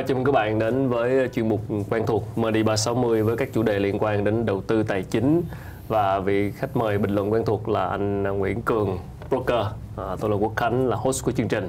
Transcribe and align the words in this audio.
À, 0.00 0.04
chào 0.08 0.14
mừng 0.14 0.24
các 0.24 0.32
bạn 0.32 0.58
đến 0.58 0.88
với 0.88 1.28
chuyên 1.28 1.48
mục 1.48 1.60
quen 1.90 2.06
thuộc 2.06 2.24
MD360 2.36 3.24
với 3.24 3.36
các 3.36 3.48
chủ 3.52 3.62
đề 3.62 3.78
liên 3.78 3.98
quan 4.00 4.24
đến 4.24 4.46
đầu 4.46 4.60
tư 4.60 4.82
tài 4.82 5.02
chính 5.02 5.42
và 5.88 6.20
vị 6.20 6.50
khách 6.50 6.76
mời 6.76 6.98
bình 6.98 7.10
luận 7.10 7.32
quen 7.32 7.44
thuộc 7.44 7.68
là 7.68 7.86
anh 7.86 8.22
Nguyễn 8.22 8.62
Cường, 8.62 8.98
broker. 9.30 9.66
À, 9.96 10.16
tôi 10.20 10.30
là 10.30 10.36
Quốc 10.36 10.52
Khánh 10.56 10.88
là 10.88 10.96
host 10.96 11.24
của 11.24 11.32
chương 11.32 11.48
trình. 11.48 11.68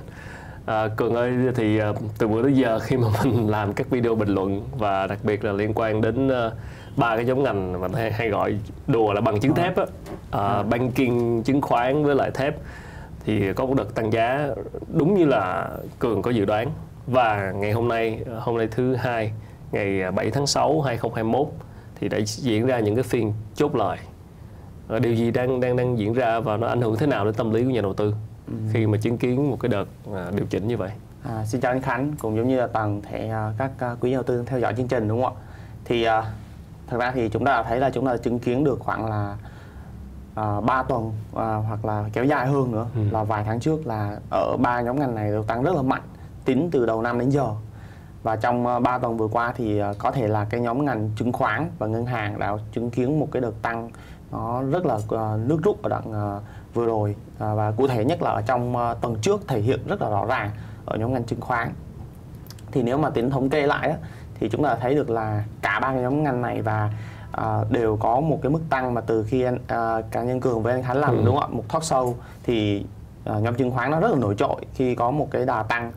À, 0.66 0.88
Cường 0.88 1.16
ơi 1.16 1.34
thì 1.56 1.80
à, 1.80 1.94
từ 2.18 2.28
bữa 2.28 2.44
tới 2.44 2.54
giờ 2.54 2.80
khi 2.80 2.98
mà 2.98 3.08
mình 3.24 3.48
làm 3.50 3.74
các 3.74 3.90
video 3.90 4.16
bình 4.16 4.30
luận 4.30 4.62
và 4.78 5.08
đặc 5.08 5.20
biệt 5.24 5.44
là 5.44 5.52
liên 5.52 5.72
quan 5.76 6.02
đến 6.02 6.28
uh, 6.28 6.54
ba 6.96 7.16
cái 7.16 7.26
giống 7.26 7.44
ngành 7.44 7.82
mà 7.82 7.88
hay, 7.96 8.12
hay 8.12 8.30
gọi 8.30 8.58
đùa 8.88 9.14
là 9.14 9.22
bằng 9.22 9.40
chứng 9.40 9.56
thép 9.56 9.78
á, 9.78 9.86
à, 10.32 10.64
banking, 10.64 11.42
chứng 11.44 11.62
khoán 11.62 12.04
với 12.04 12.16
lại 12.16 12.32
thép 12.32 12.56
thì 13.26 13.54
có 13.54 13.66
một 13.66 13.74
đợt 13.78 13.96
tăng 13.96 14.14
giá 14.14 14.50
đúng 14.94 15.14
như 15.14 15.26
là 15.26 15.70
Cường 16.00 16.22
có 16.22 16.32
dự 16.32 16.46
đoán 16.46 16.72
và 17.08 17.52
ngày 17.52 17.72
hôm 17.72 17.88
nay 17.88 18.20
hôm 18.40 18.58
nay 18.58 18.68
thứ 18.72 18.96
hai 18.96 19.32
ngày 19.72 20.12
7 20.12 20.32
tháng 20.32 20.48
6 20.48 20.82
2021 20.82 21.48
thì 21.96 22.10
đã 22.10 22.18
diễn 22.26 22.66
ra 22.66 22.80
những 22.80 22.96
cái 22.96 23.04
phiên 23.04 23.34
chốt 23.56 23.76
lời 23.76 23.98
ờ, 24.88 25.00
điều 25.00 25.14
gì 25.14 25.32
đang 25.32 25.60
đang 25.60 25.76
đang 25.76 25.98
diễn 25.98 26.14
ra 26.14 26.40
và 26.40 26.58
nó 26.58 26.68
ảnh 26.68 26.82
hưởng 26.82 26.96
thế 26.96 27.08
nào 27.08 27.26
đến 27.26 27.34
tâm 27.34 27.52
lý 27.52 27.64
của 27.64 27.70
nhà 27.70 27.82
đầu 27.82 27.94
tư 27.94 28.14
ừ. 28.48 28.54
khi 28.74 28.88
mà 28.88 28.98
chứng 29.02 29.18
kiến 29.18 29.50
một 29.52 29.58
cái 29.60 29.70
đợt 29.70 29.86
à, 30.14 30.32
điều 30.36 30.46
chỉnh 30.46 30.68
như 30.68 30.78
vậy? 30.78 30.92
À, 31.24 31.46
xin 31.46 31.62
chào 31.62 31.72
anh 31.72 31.82
Khánh 31.82 32.14
cũng 32.20 32.38
giống 32.38 32.48
như 32.48 32.58
là 32.60 32.68
toàn 32.68 33.02
thể 33.02 33.30
à, 33.30 33.54
các 33.58 33.72
à, 33.80 33.96
quý 34.00 34.12
nhà 34.12 34.16
đầu 34.16 34.24
tư 34.24 34.44
theo 34.48 34.60
dõi 34.60 34.74
chương 34.78 34.88
trình 34.88 35.08
đúng 35.08 35.24
không 35.24 35.36
ạ? 35.36 35.42
Thì 35.86 36.06
thật 36.88 36.98
ra 36.98 37.12
thì 37.12 37.30
chúng 37.30 37.46
ta 37.46 37.64
thấy 37.64 37.80
là 37.80 37.90
chúng 37.90 38.06
ta 38.06 38.18
chứng 38.18 38.40
kiến 38.40 38.64
được 38.64 38.80
khoảng 38.80 39.06
là 39.06 39.38
uh, 40.58 40.64
3 40.66 40.84
tuần 40.84 41.06
uh, 41.08 41.14
hoặc 41.38 41.86
là 41.86 42.06
kéo 42.14 42.26
dài 42.26 42.48
hơn 42.48 42.72
nữa. 42.72 42.88
Ừ. 42.96 43.02
là 43.12 43.24
vài 43.24 43.44
tháng 43.44 43.60
trước 43.60 43.88
là 43.88 44.18
ở 44.32 44.58
ba 44.58 44.82
nhóm 44.82 45.00
ngành 45.00 45.16
này 45.16 45.32
đều 45.32 45.44
tăng 45.44 45.64
rất 45.64 45.76
là 45.76 45.82
mạnh 45.82 46.02
tính 46.54 46.70
từ 46.72 46.86
đầu 46.86 47.02
năm 47.02 47.20
đến 47.20 47.30
giờ. 47.30 47.48
Và 48.24 48.36
trong 48.36 48.68
uh, 48.68 48.84
3 48.84 48.98
tuần 48.98 49.18
vừa 49.18 49.28
qua 49.28 49.54
thì 49.56 49.82
uh, 49.82 49.98
có 49.98 50.12
thể 50.12 50.28
là 50.28 50.46
cái 50.50 50.62
nhóm 50.62 50.86
ngành 50.86 51.10
chứng 51.16 51.34
khoán 51.34 51.70
và 51.80 51.88
ngân 51.88 52.06
hàng 52.06 52.40
đã 52.40 52.54
chứng 52.74 52.90
kiến 52.90 53.20
một 53.20 53.28
cái 53.32 53.42
đợt 53.42 53.62
tăng 53.62 53.90
nó 54.32 54.62
rất 54.62 54.86
là 54.86 54.96
uh, 54.96 55.40
nước 55.48 55.60
rút 55.64 55.84
ở 55.84 55.90
đoạn 55.90 56.40
vừa 56.74 56.86
rồi. 56.86 57.16
Và 57.38 57.72
cụ 57.72 57.88
thể 57.88 58.06
nhất 58.06 58.22
là 58.22 58.32
ở 58.32 58.42
trong 58.42 58.76
tuần 59.02 59.16
trước 59.22 59.48
thể 59.48 59.62
hiện 59.62 59.80
rất 59.88 60.02
là 60.02 60.10
rõ 60.10 60.26
ràng 60.26 60.52
ở 60.86 60.98
nhóm 60.98 61.14
ngành 61.14 61.24
chứng 61.24 61.42
khoán. 61.42 61.74
Thì 62.72 62.84
nếu 62.84 62.98
mà 62.98 63.10
tính 63.10 63.30
thống 63.30 63.50
kê 63.50 63.68
lại 63.68 63.96
thì 64.40 64.50
chúng 64.50 64.64
ta 64.64 64.76
thấy 64.76 64.96
được 64.96 65.10
là 65.10 65.44
cả 65.62 65.80
ba 65.80 65.94
cái 65.94 66.02
nhóm 66.02 66.24
ngành 66.24 66.42
này 66.42 66.62
và 66.62 66.92
đều 67.70 67.98
có 67.98 68.20
một 68.20 68.40
cái 68.42 68.50
mức 68.50 68.62
tăng 68.70 68.94
mà 68.94 69.02
từ 69.02 69.24
khi 69.24 69.44
anh, 69.44 69.56
uh, 69.56 70.12
cá 70.12 70.24
nhân 70.24 70.40
cường 70.40 70.64
với 70.64 70.74
anh 70.74 70.84
khánh 70.84 70.98
làm 70.98 71.18
ừ. 71.18 71.24
đúng 71.26 71.36
không 71.36 71.52
ạ? 71.52 71.56
Một 71.56 71.64
talk 71.70 71.84
show 71.84 72.14
thì 72.44 72.86
nhóm 73.26 73.56
chứng 73.56 73.72
khoán 73.72 73.92
nó 73.92 74.00
rất 74.00 74.12
là 74.12 74.18
nổi 74.18 74.36
trội 74.38 74.62
khi 74.74 74.96
có 74.96 75.12
một 75.12 75.28
cái 75.32 75.46
đà 75.46 75.64
tăng 75.64 75.92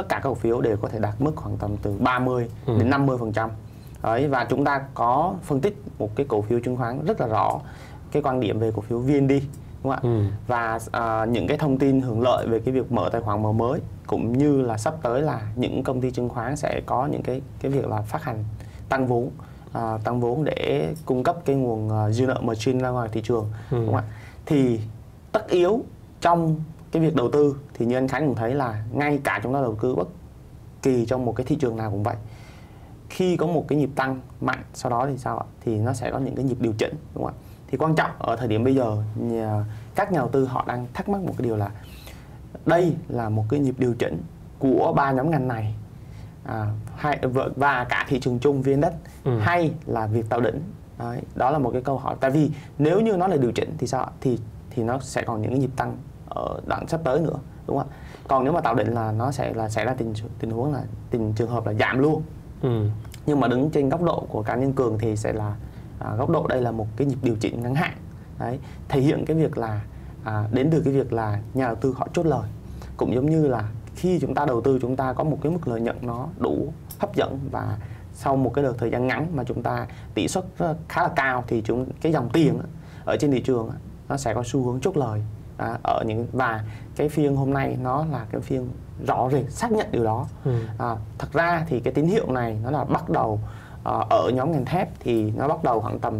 tất 0.00 0.08
cả 0.08 0.16
các 0.16 0.28
cổ 0.28 0.34
phiếu 0.34 0.60
đều 0.60 0.76
có 0.76 0.88
thể 0.88 0.98
đạt 0.98 1.14
mức 1.18 1.32
khoảng 1.36 1.56
tầm 1.56 1.76
từ 1.82 1.94
30 1.98 2.48
ừ. 2.66 2.78
đến 2.78 2.90
50 2.90 3.16
phần 3.18 3.32
trăm 3.32 3.50
Đấy, 4.02 4.28
và 4.28 4.46
chúng 4.50 4.64
ta 4.64 4.82
có 4.94 5.34
phân 5.42 5.60
tích 5.60 5.82
một 5.98 6.16
cái 6.16 6.26
cổ 6.28 6.42
phiếu 6.42 6.60
chứng 6.60 6.76
khoán 6.76 7.04
rất 7.04 7.20
là 7.20 7.26
rõ 7.26 7.60
cái 8.12 8.22
quan 8.22 8.40
điểm 8.40 8.58
về 8.58 8.72
cổ 8.76 8.82
phiếu 8.82 8.98
VND 8.98 9.32
đúng 9.82 9.82
không 9.82 9.90
ạ? 9.90 9.98
Ừ. 10.02 10.22
Và 10.46 10.74
uh, 10.74 11.28
những 11.28 11.46
cái 11.46 11.58
thông 11.58 11.78
tin 11.78 12.00
hưởng 12.00 12.20
lợi 12.20 12.46
về 12.46 12.60
cái 12.64 12.74
việc 12.74 12.92
mở 12.92 13.08
tài 13.12 13.20
khoản 13.20 13.42
mở 13.42 13.52
mới 13.52 13.80
cũng 14.06 14.38
như 14.38 14.62
là 14.62 14.78
sắp 14.78 14.94
tới 15.02 15.22
là 15.22 15.40
những 15.56 15.82
công 15.82 16.00
ty 16.00 16.10
chứng 16.10 16.28
khoán 16.28 16.56
sẽ 16.56 16.80
có 16.86 17.06
những 17.06 17.22
cái 17.22 17.42
cái 17.60 17.70
việc 17.70 17.86
là 17.88 18.02
phát 18.02 18.22
hành 18.22 18.44
tăng 18.88 19.06
vốn 19.06 19.30
uh, 19.78 20.04
tăng 20.04 20.20
vốn 20.20 20.44
để 20.44 20.94
cung 21.04 21.22
cấp 21.22 21.36
cái 21.44 21.56
nguồn 21.56 21.88
uh, 21.88 22.14
dư 22.14 22.26
nợ 22.26 22.40
margin 22.42 22.78
ra 22.78 22.88
ngoài 22.88 23.08
thị 23.12 23.22
trường 23.24 23.50
ừ. 23.70 23.76
đúng 23.76 23.86
không 23.86 23.96
ạ? 23.96 24.04
Thì 24.46 24.80
tất 25.32 25.48
yếu 25.48 25.82
trong 26.20 26.56
cái 26.92 27.02
việc 27.02 27.14
đầu 27.14 27.30
tư 27.30 27.56
thì 27.74 27.86
như 27.86 27.96
anh 27.96 28.08
Khánh 28.08 28.26
cũng 28.26 28.34
thấy 28.34 28.54
là 28.54 28.84
ngay 28.92 29.20
cả 29.24 29.40
chúng 29.42 29.54
ta 29.54 29.60
đầu 29.60 29.76
tư 29.82 29.94
bất 29.94 30.08
kỳ 30.82 31.06
trong 31.06 31.24
một 31.24 31.36
cái 31.36 31.46
thị 31.46 31.56
trường 31.56 31.76
nào 31.76 31.90
cũng 31.90 32.02
vậy. 32.02 32.16
Khi 33.08 33.36
có 33.36 33.46
một 33.46 33.64
cái 33.68 33.78
nhịp 33.78 33.90
tăng 33.96 34.20
mạnh 34.40 34.62
sau 34.74 34.90
đó 34.90 35.06
thì 35.06 35.18
sao 35.18 35.38
ạ? 35.38 35.46
Thì 35.60 35.78
nó 35.78 35.92
sẽ 35.92 36.10
có 36.10 36.18
những 36.18 36.34
cái 36.34 36.44
nhịp 36.44 36.60
điều 36.60 36.72
chỉnh 36.78 36.94
đúng 37.14 37.24
không 37.24 37.34
ạ? 37.34 37.38
Thì 37.68 37.78
quan 37.78 37.94
trọng 37.94 38.10
ở 38.18 38.36
thời 38.36 38.48
điểm 38.48 38.64
bây 38.64 38.74
giờ 38.74 39.02
nhà, 39.14 39.64
các 39.94 40.12
nhà 40.12 40.18
đầu 40.18 40.28
tư 40.28 40.44
họ 40.44 40.64
đang 40.68 40.86
thắc 40.94 41.08
mắc 41.08 41.22
một 41.22 41.34
cái 41.38 41.44
điều 41.44 41.56
là 41.56 41.70
đây 42.66 42.94
là 43.08 43.28
một 43.28 43.44
cái 43.48 43.60
nhịp 43.60 43.74
điều 43.78 43.94
chỉnh 43.94 44.22
của 44.58 44.92
ba 44.96 45.12
nhóm 45.12 45.30
ngành 45.30 45.48
này 45.48 45.74
à, 46.44 46.66
hay 46.96 47.18
và 47.56 47.84
cả 47.84 48.06
thị 48.08 48.20
trường 48.20 48.38
chung 48.38 48.62
vn 48.62 48.80
đất 48.80 48.94
ừ. 49.24 49.38
hay 49.38 49.72
là 49.86 50.06
việc 50.06 50.28
tạo 50.28 50.40
đỉnh. 50.40 50.62
Đấy, 50.98 51.20
đó 51.34 51.50
là 51.50 51.58
một 51.58 51.70
cái 51.72 51.82
câu 51.82 51.98
hỏi. 51.98 52.16
Tại 52.20 52.30
vì 52.30 52.50
nếu 52.78 53.00
như 53.00 53.16
nó 53.16 53.26
là 53.26 53.36
điều 53.36 53.52
chỉnh 53.52 53.74
thì 53.78 53.86
sao 53.86 54.10
thì 54.20 54.38
thì 54.70 54.82
nó 54.82 54.98
sẽ 54.98 55.22
còn 55.22 55.42
những 55.42 55.50
cái 55.50 55.58
nhịp 55.58 55.70
tăng 55.76 55.96
đoạn 56.66 56.88
sắp 56.88 57.00
tới 57.04 57.20
nữa 57.20 57.38
đúng 57.66 57.78
không 57.78 57.88
ạ? 57.88 57.96
Còn 58.28 58.44
nếu 58.44 58.52
mà 58.52 58.60
tạo 58.60 58.74
định 58.74 58.94
là 58.94 59.12
nó 59.12 59.32
sẽ 59.32 59.54
là 59.54 59.68
xảy 59.68 59.84
ra 59.84 59.94
tình 59.94 60.14
tình 60.38 60.50
huống 60.50 60.72
là 60.72 60.82
tình 61.10 61.32
trường 61.32 61.50
hợp 61.50 61.66
là 61.66 61.74
giảm 61.74 61.98
luôn. 61.98 62.22
Ừ. 62.62 62.86
nhưng 63.26 63.40
mà 63.40 63.48
đứng 63.48 63.70
trên 63.70 63.88
góc 63.88 64.02
độ 64.02 64.26
của 64.28 64.42
cá 64.42 64.56
nhân 64.56 64.72
cường 64.72 64.98
thì 64.98 65.16
sẽ 65.16 65.32
là 65.32 65.54
à, 65.98 66.14
góc 66.14 66.30
độ 66.30 66.46
đây 66.46 66.62
là 66.62 66.70
một 66.70 66.86
cái 66.96 67.06
nhịp 67.06 67.18
điều 67.22 67.36
chỉnh 67.40 67.62
ngắn 67.62 67.74
hạn. 67.74 67.92
Đấy 68.38 68.58
thể 68.88 69.00
hiện 69.00 69.24
cái 69.26 69.36
việc 69.36 69.58
là 69.58 69.80
à, 70.24 70.48
đến 70.52 70.68
từ 70.70 70.82
cái 70.84 70.92
việc 70.92 71.12
là 71.12 71.40
nhà 71.54 71.66
đầu 71.66 71.74
tư 71.74 71.94
họ 71.96 72.08
chốt 72.12 72.26
lời. 72.26 72.48
Cũng 72.96 73.14
giống 73.14 73.30
như 73.30 73.48
là 73.48 73.70
khi 73.94 74.18
chúng 74.20 74.34
ta 74.34 74.44
đầu 74.44 74.60
tư 74.60 74.78
chúng 74.82 74.96
ta 74.96 75.12
có 75.12 75.24
một 75.24 75.38
cái 75.42 75.52
mức 75.52 75.68
lợi 75.68 75.80
nhuận 75.80 75.96
nó 76.02 76.28
đủ 76.38 76.72
hấp 76.98 77.14
dẫn 77.14 77.38
và 77.50 77.78
sau 78.14 78.36
một 78.36 78.52
cái 78.54 78.64
đợt 78.64 78.72
thời 78.78 78.90
gian 78.90 79.06
ngắn 79.06 79.26
mà 79.34 79.44
chúng 79.44 79.62
ta 79.62 79.86
tỷ 80.14 80.28
suất 80.28 80.44
khá 80.88 81.02
là 81.02 81.08
cao 81.16 81.44
thì 81.46 81.62
chúng 81.64 81.86
cái 82.00 82.12
dòng 82.12 82.28
tiền 82.32 82.58
ở 83.04 83.16
trên 83.20 83.30
thị 83.30 83.40
trường 83.40 83.70
nó 84.08 84.16
sẽ 84.16 84.34
có 84.34 84.42
xu 84.46 84.64
hướng 84.64 84.80
chốt 84.80 84.96
lời 84.96 85.22
à, 85.60 85.78
ở 85.82 86.04
những 86.06 86.26
và 86.32 86.64
cái 86.96 87.08
phiên 87.08 87.36
hôm 87.36 87.52
nay 87.52 87.76
nó 87.82 88.04
là 88.12 88.26
cái 88.30 88.40
phiên 88.40 88.68
rõ 89.06 89.28
rệt 89.32 89.52
xác 89.52 89.72
nhận 89.72 89.86
điều 89.92 90.04
đó 90.04 90.26
ừ. 90.44 90.60
à, 90.78 90.96
thật 91.18 91.28
ra 91.32 91.64
thì 91.68 91.80
cái 91.80 91.92
tín 91.92 92.06
hiệu 92.06 92.32
này 92.32 92.58
nó 92.62 92.70
là 92.70 92.84
bắt 92.84 93.10
đầu 93.10 93.40
à, 93.84 93.92
ở 94.10 94.30
nhóm 94.34 94.52
ngành 94.52 94.64
thép 94.64 94.88
thì 95.00 95.30
nó 95.30 95.48
bắt 95.48 95.64
đầu 95.64 95.80
khoảng 95.80 95.98
tầm 95.98 96.14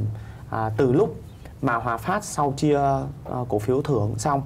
à, 0.51 0.71
từ 0.77 0.93
lúc 0.93 1.17
mà 1.63 1.75
Hòa 1.75 1.97
Phát 1.97 2.25
sau 2.25 2.55
chia 2.57 2.79
à, 3.25 3.39
cổ 3.49 3.59
phiếu 3.59 3.83
thưởng 3.83 4.19
xong 4.19 4.43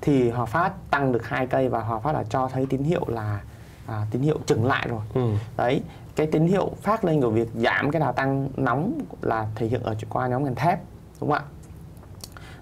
thì 0.00 0.30
Hòa 0.30 0.44
Phát 0.44 0.72
tăng 0.90 1.12
được 1.12 1.26
hai 1.26 1.46
cây 1.46 1.68
và 1.68 1.80
Hòa 1.80 1.98
Phát 1.98 2.12
là 2.12 2.24
cho 2.24 2.48
thấy 2.52 2.66
tín 2.66 2.82
hiệu 2.82 3.04
là 3.08 3.40
à, 3.86 4.06
tín 4.10 4.22
hiệu 4.22 4.38
chừng 4.46 4.64
lại 4.64 4.86
rồi 4.90 5.00
ừ. 5.14 5.30
đấy 5.56 5.82
cái 6.16 6.26
tín 6.26 6.46
hiệu 6.46 6.70
phát 6.82 7.04
lên 7.04 7.20
của 7.20 7.30
việc 7.30 7.48
giảm 7.54 7.90
cái 7.90 8.00
đà 8.00 8.12
tăng 8.12 8.48
nóng 8.56 9.00
là 9.22 9.46
thể 9.54 9.66
hiện 9.66 9.82
ở 9.82 9.94
qua 10.08 10.26
nhóm 10.28 10.44
ngành 10.44 10.54
thép 10.54 10.80
đúng 11.20 11.30
không 11.30 11.38
ạ 11.38 11.44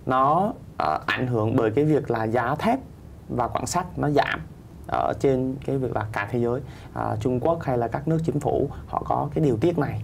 nó 0.06 0.52
uh, 0.82 1.06
ảnh 1.06 1.26
hưởng 1.26 1.56
bởi 1.56 1.70
cái 1.70 1.84
việc 1.84 2.10
là 2.10 2.24
giá 2.24 2.54
thép 2.54 2.78
và 3.28 3.48
quảng 3.48 3.66
sắt 3.66 3.98
nó 3.98 4.10
giảm 4.10 4.40
ở 4.92 5.12
trên 5.20 5.54
cái 5.66 5.78
việc 5.78 5.96
là 5.96 6.06
cả 6.12 6.28
thế 6.30 6.38
giới. 6.38 6.60
Uh, 6.98 7.20
Trung 7.20 7.40
Quốc 7.40 7.62
hay 7.62 7.78
là 7.78 7.88
các 7.88 8.08
nước 8.08 8.18
chính 8.24 8.40
phủ 8.40 8.70
họ 8.86 9.02
có 9.06 9.28
cái 9.34 9.44
điều 9.44 9.56
tiết 9.56 9.78
này. 9.78 10.02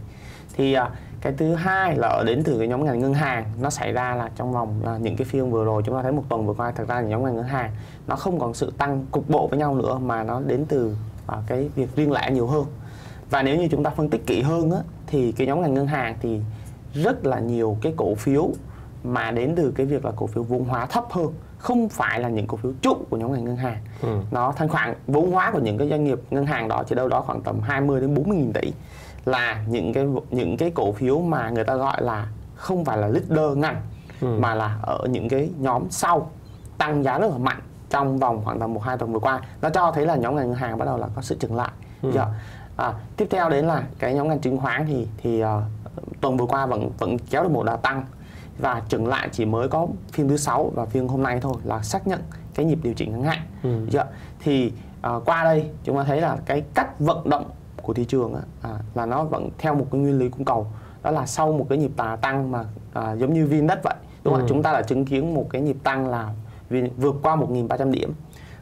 Thì 0.56 0.76
uh, 0.78 0.88
cái 1.20 1.32
thứ 1.36 1.54
hai 1.54 1.96
là 1.96 2.22
đến 2.26 2.42
từ 2.44 2.58
cái 2.58 2.68
nhóm 2.68 2.84
ngành 2.84 2.98
ngân 2.98 3.14
hàng 3.14 3.44
nó 3.60 3.70
xảy 3.70 3.92
ra 3.92 4.14
là 4.14 4.30
trong 4.36 4.52
vòng 4.52 4.82
uh, 4.94 5.00
những 5.00 5.16
cái 5.16 5.24
phiên 5.24 5.50
vừa 5.50 5.64
rồi 5.64 5.82
chúng 5.86 5.94
ta 5.94 6.02
thấy 6.02 6.12
một 6.12 6.24
tuần 6.28 6.46
vừa 6.46 6.54
qua 6.54 6.70
thật 6.70 6.88
ra 6.88 6.94
là 6.94 7.08
nhóm 7.08 7.24
ngành 7.24 7.36
ngân 7.36 7.44
hàng 7.44 7.70
nó 8.06 8.16
không 8.16 8.38
còn 8.38 8.54
sự 8.54 8.72
tăng 8.78 9.06
cục 9.10 9.30
bộ 9.30 9.46
với 9.46 9.58
nhau 9.58 9.74
nữa 9.74 9.98
mà 9.98 10.22
nó 10.22 10.40
đến 10.40 10.64
từ 10.68 10.96
uh, 11.26 11.38
cái 11.46 11.70
việc 11.74 11.96
riêng 11.96 12.12
lẻ 12.12 12.30
nhiều 12.30 12.46
hơn. 12.46 12.64
Và 13.30 13.42
nếu 13.42 13.56
như 13.56 13.68
chúng 13.70 13.82
ta 13.82 13.90
phân 13.90 14.10
tích 14.10 14.26
kỹ 14.26 14.42
hơn 14.42 14.70
á, 14.70 14.78
thì 15.06 15.32
cái 15.32 15.46
nhóm 15.46 15.62
ngành 15.62 15.74
ngân 15.74 15.86
hàng 15.86 16.16
thì 16.20 16.40
rất 16.94 17.26
là 17.26 17.40
nhiều 17.40 17.76
cái 17.82 17.94
cổ 17.96 18.14
phiếu 18.14 18.50
mà 19.04 19.30
đến 19.30 19.54
từ 19.56 19.72
cái 19.76 19.86
việc 19.86 20.04
là 20.04 20.12
cổ 20.16 20.26
phiếu 20.26 20.42
vốn 20.42 20.64
hóa 20.64 20.86
thấp 20.86 21.04
hơn 21.10 21.32
không 21.58 21.88
phải 21.88 22.20
là 22.20 22.28
những 22.28 22.46
cổ 22.46 22.56
phiếu 22.56 22.72
trụ 22.82 22.96
của 23.10 23.16
nhóm 23.16 23.32
ngành 23.32 23.44
ngân 23.44 23.56
hàng 23.56 23.78
ừ. 24.02 24.18
nó 24.30 24.52
thanh 24.56 24.68
khoản 24.68 24.94
vốn 25.06 25.32
hóa 25.32 25.50
của 25.50 25.58
những 25.58 25.78
cái 25.78 25.88
doanh 25.88 26.04
nghiệp 26.04 26.18
ngân 26.30 26.46
hàng 26.46 26.68
đó 26.68 26.82
chỉ 26.86 26.94
đâu 26.94 27.08
đó 27.08 27.20
khoảng 27.20 27.40
tầm 27.40 27.60
20 27.60 28.00
đến 28.00 28.14
40 28.14 28.36
nghìn 28.36 28.52
tỷ 28.52 28.72
là 29.24 29.64
những 29.68 29.92
cái 29.92 30.06
những 30.30 30.56
cái 30.56 30.70
cổ 30.70 30.92
phiếu 30.92 31.20
mà 31.20 31.50
người 31.50 31.64
ta 31.64 31.74
gọi 31.74 32.02
là 32.02 32.28
không 32.54 32.84
phải 32.84 32.98
là 32.98 33.08
leader 33.08 33.56
ngành 33.56 33.76
ừ. 34.20 34.38
mà 34.38 34.54
là 34.54 34.78
ở 34.82 34.98
những 35.10 35.28
cái 35.28 35.50
nhóm 35.58 35.82
sau 35.90 36.30
tăng 36.78 37.02
giá 37.04 37.18
rất 37.18 37.30
là 37.30 37.38
mạnh 37.38 37.60
trong 37.90 38.18
vòng 38.18 38.40
khoảng 38.44 38.60
tầm 38.60 38.74
một 38.74 38.82
hai 38.82 38.98
tuần 38.98 39.12
vừa 39.12 39.18
qua 39.18 39.40
nó 39.62 39.70
cho 39.70 39.92
thấy 39.94 40.06
là 40.06 40.16
nhóm 40.16 40.36
ngành 40.36 40.48
ngân 40.48 40.58
hàng 40.58 40.78
bắt 40.78 40.86
đầu 40.86 40.98
là 40.98 41.08
có 41.16 41.22
sự 41.22 41.36
chừng 41.40 41.56
lại 41.56 41.70
ừ. 42.02 42.10
Dạ. 42.14 42.26
à, 42.76 42.92
tiếp 43.16 43.26
theo 43.30 43.50
đến 43.50 43.64
là 43.64 43.82
cái 43.98 44.14
nhóm 44.14 44.28
ngành 44.28 44.38
chứng 44.38 44.58
khoán 44.58 44.86
thì 44.86 45.08
thì 45.16 45.44
uh, 45.44 45.48
tuần 46.20 46.36
vừa 46.36 46.46
qua 46.46 46.66
vẫn 46.66 46.90
vẫn 46.98 47.18
kéo 47.18 47.42
được 47.42 47.50
một 47.50 47.64
đà 47.64 47.76
tăng 47.76 48.04
và 48.58 48.82
chừng 48.88 49.06
lại 49.06 49.28
chỉ 49.32 49.44
mới 49.44 49.68
có 49.68 49.86
phiên 50.12 50.28
thứ 50.28 50.36
sáu 50.36 50.72
và 50.74 50.84
phiên 50.84 51.08
hôm 51.08 51.22
nay 51.22 51.38
thôi 51.40 51.54
là 51.64 51.82
xác 51.82 52.06
nhận 52.06 52.20
cái 52.54 52.66
nhịp 52.66 52.78
điều 52.82 52.94
chỉnh 52.94 53.12
ngắn 53.12 53.22
hạn 53.22 53.40
ừ. 53.62 53.86
Dạ. 53.90 54.04
thì 54.40 54.72
uh, 55.16 55.22
qua 55.24 55.44
đây 55.44 55.70
chúng 55.84 55.96
ta 55.96 56.04
thấy 56.04 56.20
là 56.20 56.36
cái 56.46 56.62
cách 56.74 57.00
vận 57.00 57.30
động 57.30 57.50
của 57.82 57.94
thị 57.94 58.04
trường 58.04 58.34
á, 58.34 58.40
à, 58.62 58.78
là 58.94 59.06
nó 59.06 59.24
vẫn 59.24 59.50
theo 59.58 59.74
một 59.74 59.86
cái 59.90 60.00
nguyên 60.00 60.18
lý 60.18 60.28
cung 60.28 60.44
cầu 60.44 60.66
đó 61.02 61.10
là 61.10 61.26
sau 61.26 61.52
một 61.52 61.66
cái 61.68 61.78
nhịp 61.78 61.90
tà 61.96 62.16
tăng 62.16 62.50
mà 62.50 62.64
à, 62.92 63.12
giống 63.12 63.34
như 63.34 63.46
viên 63.46 63.66
đất 63.66 63.80
vậy 63.82 63.94
đúng 64.24 64.34
không 64.34 64.42
ừ. 64.42 64.48
chúng 64.48 64.62
ta 64.62 64.72
đã 64.72 64.82
chứng 64.82 65.04
kiến 65.04 65.34
một 65.34 65.46
cái 65.50 65.62
nhịp 65.62 65.76
tăng 65.82 66.08
là 66.08 66.30
vượt 66.96 67.14
qua 67.22 67.36
1.300 67.36 67.90
điểm 67.90 68.14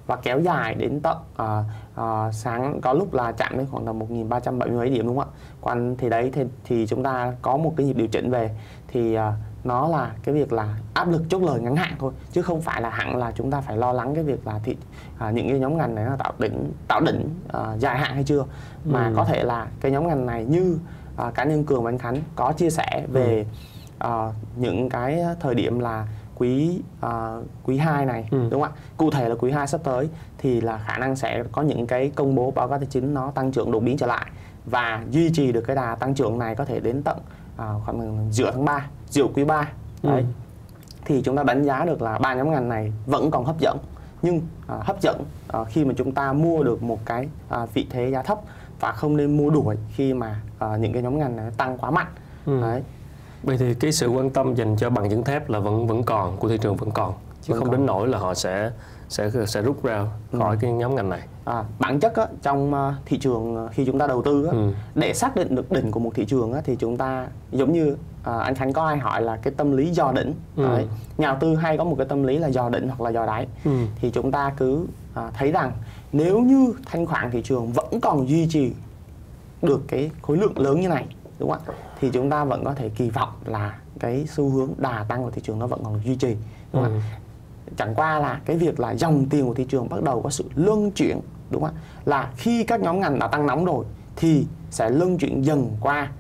và 0.06 0.16
kéo 0.16 0.40
dài 0.40 0.74
đến 0.74 1.00
tận 1.00 1.16
à, 1.36 1.64
à, 1.94 2.32
sáng 2.32 2.80
có 2.80 2.92
lúc 2.92 3.14
là 3.14 3.32
chạm 3.32 3.58
đến 3.58 3.66
khoảng 3.70 3.86
là 3.86 3.92
1.370 3.92 4.76
mấy 4.76 4.90
điểm 4.90 5.06
đúng 5.06 5.18
không 5.18 5.28
ạ 5.28 5.36
còn 5.60 5.96
thì 5.98 6.08
đấy 6.08 6.30
thì, 6.32 6.42
thì 6.64 6.86
chúng 6.86 7.02
ta 7.02 7.32
có 7.42 7.56
một 7.56 7.74
cái 7.76 7.86
nhịp 7.86 7.96
điều 7.96 8.06
chỉnh 8.06 8.30
về 8.30 8.50
thì 8.88 9.14
à, 9.14 9.32
nó 9.64 9.88
là 9.88 10.12
cái 10.22 10.34
việc 10.34 10.52
là 10.52 10.76
áp 10.94 11.08
lực 11.08 11.22
chốt 11.28 11.42
lời 11.42 11.60
ngắn 11.60 11.76
hạn 11.76 11.94
thôi 11.98 12.12
chứ 12.32 12.42
không 12.42 12.60
phải 12.60 12.80
là 12.80 12.90
hẳn 12.90 13.16
là 13.16 13.32
chúng 13.34 13.50
ta 13.50 13.60
phải 13.60 13.76
lo 13.76 13.92
lắng 13.92 14.14
cái 14.14 14.24
việc 14.24 14.46
là 14.46 14.60
thị 14.64 14.76
à, 15.18 15.30
những 15.30 15.48
cái 15.48 15.58
nhóm 15.58 15.78
ngành 15.78 15.94
này 15.94 16.04
nó 16.04 16.16
tạo 16.16 16.32
đỉnh 16.38 16.72
tạo 16.88 17.00
đỉnh 17.00 17.28
à, 17.52 17.76
dài 17.78 17.98
hạn 17.98 18.14
hay 18.14 18.24
chưa 18.24 18.44
mà 18.84 19.06
ừ. 19.06 19.12
có 19.16 19.24
thể 19.24 19.42
là 19.42 19.66
cái 19.80 19.92
nhóm 19.92 20.08
ngành 20.08 20.26
này 20.26 20.44
như 20.44 20.78
à, 21.16 21.30
cá 21.34 21.44
nhân 21.44 21.64
cường 21.64 21.82
và 21.82 21.90
anh 21.90 21.98
khánh 21.98 22.16
có 22.36 22.52
chia 22.52 22.70
sẻ 22.70 23.06
về 23.12 23.46
ừ. 23.98 24.08
à, 24.08 24.32
những 24.56 24.88
cái 24.88 25.22
thời 25.40 25.54
điểm 25.54 25.78
là 25.78 26.06
quý 26.34 26.80
uh, 27.06 27.10
quý 27.64 27.78
2 27.78 28.06
này 28.06 28.28
ừ. 28.30 28.38
đúng 28.50 28.62
không 28.62 28.72
ạ? 28.72 28.80
Cụ 28.96 29.10
thể 29.10 29.28
là 29.28 29.34
quý 29.34 29.50
2 29.50 29.66
sắp 29.66 29.80
tới 29.84 30.08
thì 30.38 30.60
là 30.60 30.78
khả 30.86 30.98
năng 30.98 31.16
sẽ 31.16 31.44
có 31.52 31.62
những 31.62 31.86
cái 31.86 32.12
công 32.14 32.34
bố 32.34 32.50
báo 32.50 32.68
cáo 32.68 32.78
tài 32.78 32.86
chính 32.86 33.14
nó 33.14 33.30
tăng 33.30 33.52
trưởng 33.52 33.70
đột 33.70 33.80
biến 33.80 33.96
trở 33.96 34.06
lại 34.06 34.26
và 34.64 35.02
duy 35.10 35.30
trì 35.32 35.52
được 35.52 35.60
cái 35.60 35.76
đà 35.76 35.94
tăng 35.94 36.14
trưởng 36.14 36.38
này 36.38 36.54
có 36.54 36.64
thể 36.64 36.80
đến 36.80 37.02
tận 37.02 37.18
uh, 37.54 37.84
khoảng 37.84 38.28
giữa 38.30 38.50
tháng 38.50 38.64
3, 38.64 38.86
giữa 39.12 39.26
quý 39.34 39.44
3. 39.44 39.68
Ừ. 40.02 40.08
Đấy. 40.08 40.24
Thì 41.04 41.22
chúng 41.22 41.36
ta 41.36 41.42
đánh 41.42 41.64
giá 41.64 41.84
được 41.84 42.02
là 42.02 42.18
ba 42.18 42.34
nhóm 42.34 42.50
ngành 42.50 42.68
này 42.68 42.92
vẫn 43.06 43.30
còn 43.30 43.44
hấp 43.44 43.58
dẫn 43.58 43.78
nhưng 44.22 44.36
uh, 44.36 44.84
hấp 44.84 45.00
dẫn 45.00 45.24
uh, 45.56 45.68
khi 45.68 45.84
mà 45.84 45.94
chúng 45.96 46.12
ta 46.12 46.32
mua 46.32 46.62
được 46.62 46.82
một 46.82 46.98
cái 47.04 47.28
uh, 47.62 47.74
vị 47.74 47.86
thế 47.90 48.10
giá 48.10 48.22
thấp 48.22 48.38
và 48.80 48.92
không 48.92 49.16
nên 49.16 49.36
mua 49.36 49.50
đuổi 49.50 49.76
khi 49.94 50.14
mà 50.14 50.40
uh, 50.64 50.80
những 50.80 50.92
cái 50.92 51.02
nhóm 51.02 51.18
ngành 51.18 51.36
này 51.36 51.50
tăng 51.56 51.78
quá 51.78 51.90
mạnh. 51.90 52.06
Ừ. 52.46 52.60
Đấy 52.60 52.82
Vậy 53.42 53.58
thì 53.58 53.74
cái 53.74 53.92
sự 53.92 54.08
quan 54.08 54.30
tâm 54.30 54.54
dành 54.54 54.76
cho 54.76 54.90
bằng 54.90 55.10
chứng 55.10 55.24
thép 55.24 55.50
là 55.50 55.58
vẫn 55.58 55.86
vẫn 55.86 56.02
còn 56.02 56.36
của 56.36 56.48
thị 56.48 56.58
trường 56.58 56.76
vẫn 56.76 56.90
còn 56.90 57.14
chứ 57.42 57.52
vẫn 57.52 57.60
không 57.60 57.68
còn. 57.68 57.78
đến 57.78 57.86
nỗi 57.86 58.08
là 58.08 58.18
họ 58.18 58.34
sẽ 58.34 58.70
sẽ 59.12 59.30
sẽ 59.46 59.62
rút 59.62 59.82
ra 59.84 60.06
khỏi 60.38 60.56
ừ. 60.56 60.58
cái 60.60 60.72
nhóm 60.72 60.94
ngành 60.94 61.08
này. 61.08 61.20
À, 61.44 61.64
bản 61.78 62.00
chất 62.00 62.14
á, 62.14 62.26
trong 62.42 62.74
uh, 62.74 62.94
thị 63.06 63.18
trường 63.18 63.64
uh, 63.64 63.70
khi 63.72 63.84
chúng 63.86 63.98
ta 63.98 64.06
đầu 64.06 64.22
tư 64.22 64.46
á, 64.46 64.52
ừ. 64.52 64.72
để 64.94 65.14
xác 65.14 65.36
định 65.36 65.54
được 65.54 65.72
đỉnh 65.72 65.90
của 65.90 66.00
một 66.00 66.12
thị 66.14 66.24
trường 66.24 66.52
á, 66.52 66.60
thì 66.64 66.76
chúng 66.76 66.96
ta 66.96 67.26
giống 67.52 67.72
như 67.72 67.92
uh, 67.92 68.42
anh 68.42 68.54
Khánh 68.54 68.72
có 68.72 68.86
ai 68.86 68.98
hỏi 68.98 69.22
là 69.22 69.36
cái 69.36 69.52
tâm 69.56 69.76
lý 69.76 69.90
dò 69.90 70.12
đỉnh. 70.12 70.34
Ừ. 70.56 70.62
Đấy. 70.62 70.86
Nhà 71.18 71.28
đầu 71.28 71.36
tư 71.40 71.54
hay 71.54 71.78
có 71.78 71.84
một 71.84 71.94
cái 71.98 72.06
tâm 72.06 72.22
lý 72.22 72.38
là 72.38 72.48
dò 72.48 72.68
đỉnh 72.68 72.88
hoặc 72.88 73.00
là 73.00 73.10
dò 73.10 73.26
đáy. 73.26 73.46
Ừ. 73.64 73.70
Thì 74.00 74.10
chúng 74.10 74.32
ta 74.32 74.52
cứ 74.56 74.86
uh, 75.12 75.34
thấy 75.34 75.52
rằng 75.52 75.72
nếu 76.12 76.40
như 76.40 76.74
thanh 76.86 77.06
khoản 77.06 77.30
thị 77.30 77.42
trường 77.42 77.72
vẫn 77.72 78.00
còn 78.00 78.28
duy 78.28 78.48
trì 78.48 78.72
được 79.62 79.80
cái 79.88 80.10
khối 80.22 80.36
lượng 80.36 80.58
lớn 80.58 80.80
như 80.80 80.88
này 80.88 81.06
đúng 81.38 81.50
không 81.50 81.62
ạ 81.66 81.74
thì 82.00 82.10
chúng 82.12 82.30
ta 82.30 82.44
vẫn 82.44 82.64
có 82.64 82.74
thể 82.74 82.88
kỳ 82.88 83.10
vọng 83.10 83.32
là 83.44 83.78
cái 84.00 84.26
xu 84.28 84.50
hướng 84.50 84.70
đà 84.78 85.04
tăng 85.08 85.24
của 85.24 85.30
thị 85.30 85.42
trường 85.44 85.58
nó 85.58 85.66
vẫn 85.66 85.80
còn 85.84 86.00
duy 86.04 86.16
trì 86.16 86.36
đúng 86.72 86.82
không 86.82 86.92
ừ. 86.92 86.98
ạ 86.98 87.21
chẳng 87.76 87.94
qua 87.94 88.19
là 88.19 88.40
cái 88.44 88.56
việc 88.56 88.80
là 88.80 88.90
dòng 88.90 89.26
tiền 89.28 89.46
của 89.46 89.54
thị 89.54 89.64
trường 89.64 89.88
bắt 89.88 90.02
đầu 90.02 90.22
có 90.22 90.30
sự 90.30 90.44
luân 90.54 90.90
chuyển 90.90 91.20
đúng 91.50 91.62
không 91.62 91.74
ạ 91.74 91.80
là 92.04 92.30
khi 92.36 92.64
các 92.64 92.80
nhóm 92.80 93.00
ngành 93.00 93.19
đã 93.19 93.26
tăng 93.26 93.46
nóng 93.46 93.64
rồi 93.64 93.84
thì 94.16 94.46
sẽ 94.70 94.90
luân 94.90 95.19
chuyển 95.19 95.44
dần 95.44 95.76
qua 95.80 96.10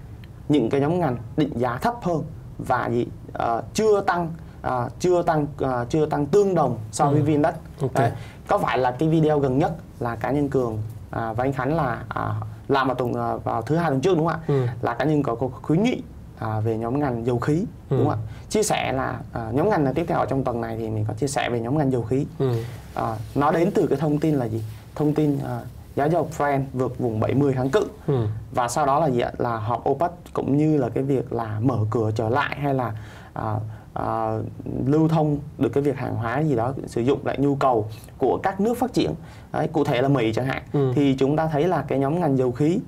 những 0.48 0.70
cái 0.70 0.80
nhóm 0.80 1.00
ngành 1.00 1.16
định 1.36 1.50
giá 1.54 1.76
thấp 1.76 1.94
hơn 2.02 2.22
và 2.58 2.88
gì 2.90 3.06
uh, 3.42 3.64
chưa 3.74 4.00
tăng 4.00 4.32
uh, 4.66 4.72
chưa 5.00 5.22
tăng 5.22 5.46
uh, 5.64 5.90
chưa 5.90 6.06
tăng 6.06 6.26
tương 6.26 6.54
đồng 6.54 6.78
so 6.92 7.06
với 7.06 7.20
ừ. 7.20 7.24
Vindex. 7.24 7.54
Okay. 7.80 8.10
Đấy. 8.10 8.18
Có 8.48 8.58
phải 8.58 8.78
là 8.78 8.90
cái 8.90 9.08
video 9.08 9.38
gần 9.38 9.58
nhất 9.58 9.72
là 10.00 10.16
cá 10.16 10.30
nhân 10.30 10.48
cường 10.48 10.74
uh, 10.74 10.80
và 11.10 11.34
anh 11.36 11.52
Khánh 11.52 11.76
là 11.76 12.04
uh, 12.10 12.46
làm 12.68 12.86
vào 12.86 12.94
tuần 12.94 13.10
uh, 13.10 13.44
vào 13.44 13.62
thứ 13.62 13.76
hai 13.76 13.90
tuần 13.90 14.00
trước 14.00 14.16
đúng 14.16 14.26
không 14.26 14.40
ạ? 14.40 14.44
Ừ. 14.46 14.66
Là 14.82 14.94
cá 14.94 15.04
nhân 15.04 15.22
có, 15.22 15.34
có 15.34 15.48
khuyến 15.48 15.82
nghị 15.82 16.02
à, 16.42 16.60
về 16.60 16.78
nhóm 16.78 17.00
ngành 17.00 17.26
dầu 17.26 17.38
khí 17.38 17.64
ừ. 17.90 17.96
đúng 17.96 18.08
không 18.08 18.18
ạ 18.24 18.28
chia 18.48 18.62
sẻ 18.62 18.92
là 18.92 19.20
à, 19.32 19.50
nhóm 19.52 19.68
ngành 19.68 19.84
là 19.84 19.92
tiếp 19.92 20.04
theo 20.08 20.26
trong 20.28 20.44
tuần 20.44 20.60
này 20.60 20.76
thì 20.76 20.90
mình 20.90 21.04
có 21.08 21.14
chia 21.14 21.26
sẻ 21.26 21.50
về 21.50 21.60
nhóm 21.60 21.78
ngành 21.78 21.92
dầu 21.92 22.02
khí 22.02 22.26
ừ. 22.38 22.52
à, 22.94 23.16
nó 23.34 23.50
đến 23.50 23.70
từ 23.74 23.86
cái 23.86 23.98
thông 23.98 24.18
tin 24.18 24.34
là 24.34 24.44
gì 24.44 24.62
thông 24.94 25.14
tin 25.14 25.38
à, 25.44 25.60
giá 25.96 26.04
dầu 26.04 26.28
Brent 26.38 26.66
vượt 26.72 26.98
vùng 26.98 27.20
70 27.20 27.52
tháng 27.56 27.70
cự 27.70 27.86
ừ. 28.06 28.26
và 28.54 28.68
sau 28.68 28.86
đó 28.86 29.00
là 29.00 29.10
gì 29.10 29.20
ạ 29.20 29.32
là 29.38 29.56
họp 29.56 29.88
OPEC 29.88 30.10
cũng 30.32 30.56
như 30.56 30.76
là 30.76 30.88
cái 30.88 31.04
việc 31.04 31.32
là 31.32 31.60
mở 31.60 31.78
cửa 31.90 32.10
trở 32.14 32.28
lại 32.28 32.56
hay 32.60 32.74
là 32.74 32.92
à, 33.32 33.54
à, 33.94 34.38
lưu 34.86 35.08
thông 35.08 35.38
được 35.58 35.68
cái 35.68 35.82
việc 35.82 35.96
hàng 35.96 36.14
hóa 36.14 36.40
gì 36.42 36.56
đó 36.56 36.72
sử 36.86 37.00
dụng 37.00 37.26
lại 37.26 37.38
nhu 37.38 37.54
cầu 37.54 37.88
của 38.18 38.38
các 38.42 38.60
nước 38.60 38.78
phát 38.78 38.92
triển 38.92 39.14
Đấy, 39.52 39.68
cụ 39.72 39.84
thể 39.84 40.02
là 40.02 40.08
Mỹ 40.08 40.32
chẳng 40.34 40.46
hạn 40.46 40.62
ừ. 40.72 40.92
thì 40.94 41.16
chúng 41.18 41.36
ta 41.36 41.46
thấy 41.46 41.68
là 41.68 41.84
cái 41.88 41.98
nhóm 41.98 42.20
ngành 42.20 42.38
dầu 42.38 42.52
khí 42.52 42.78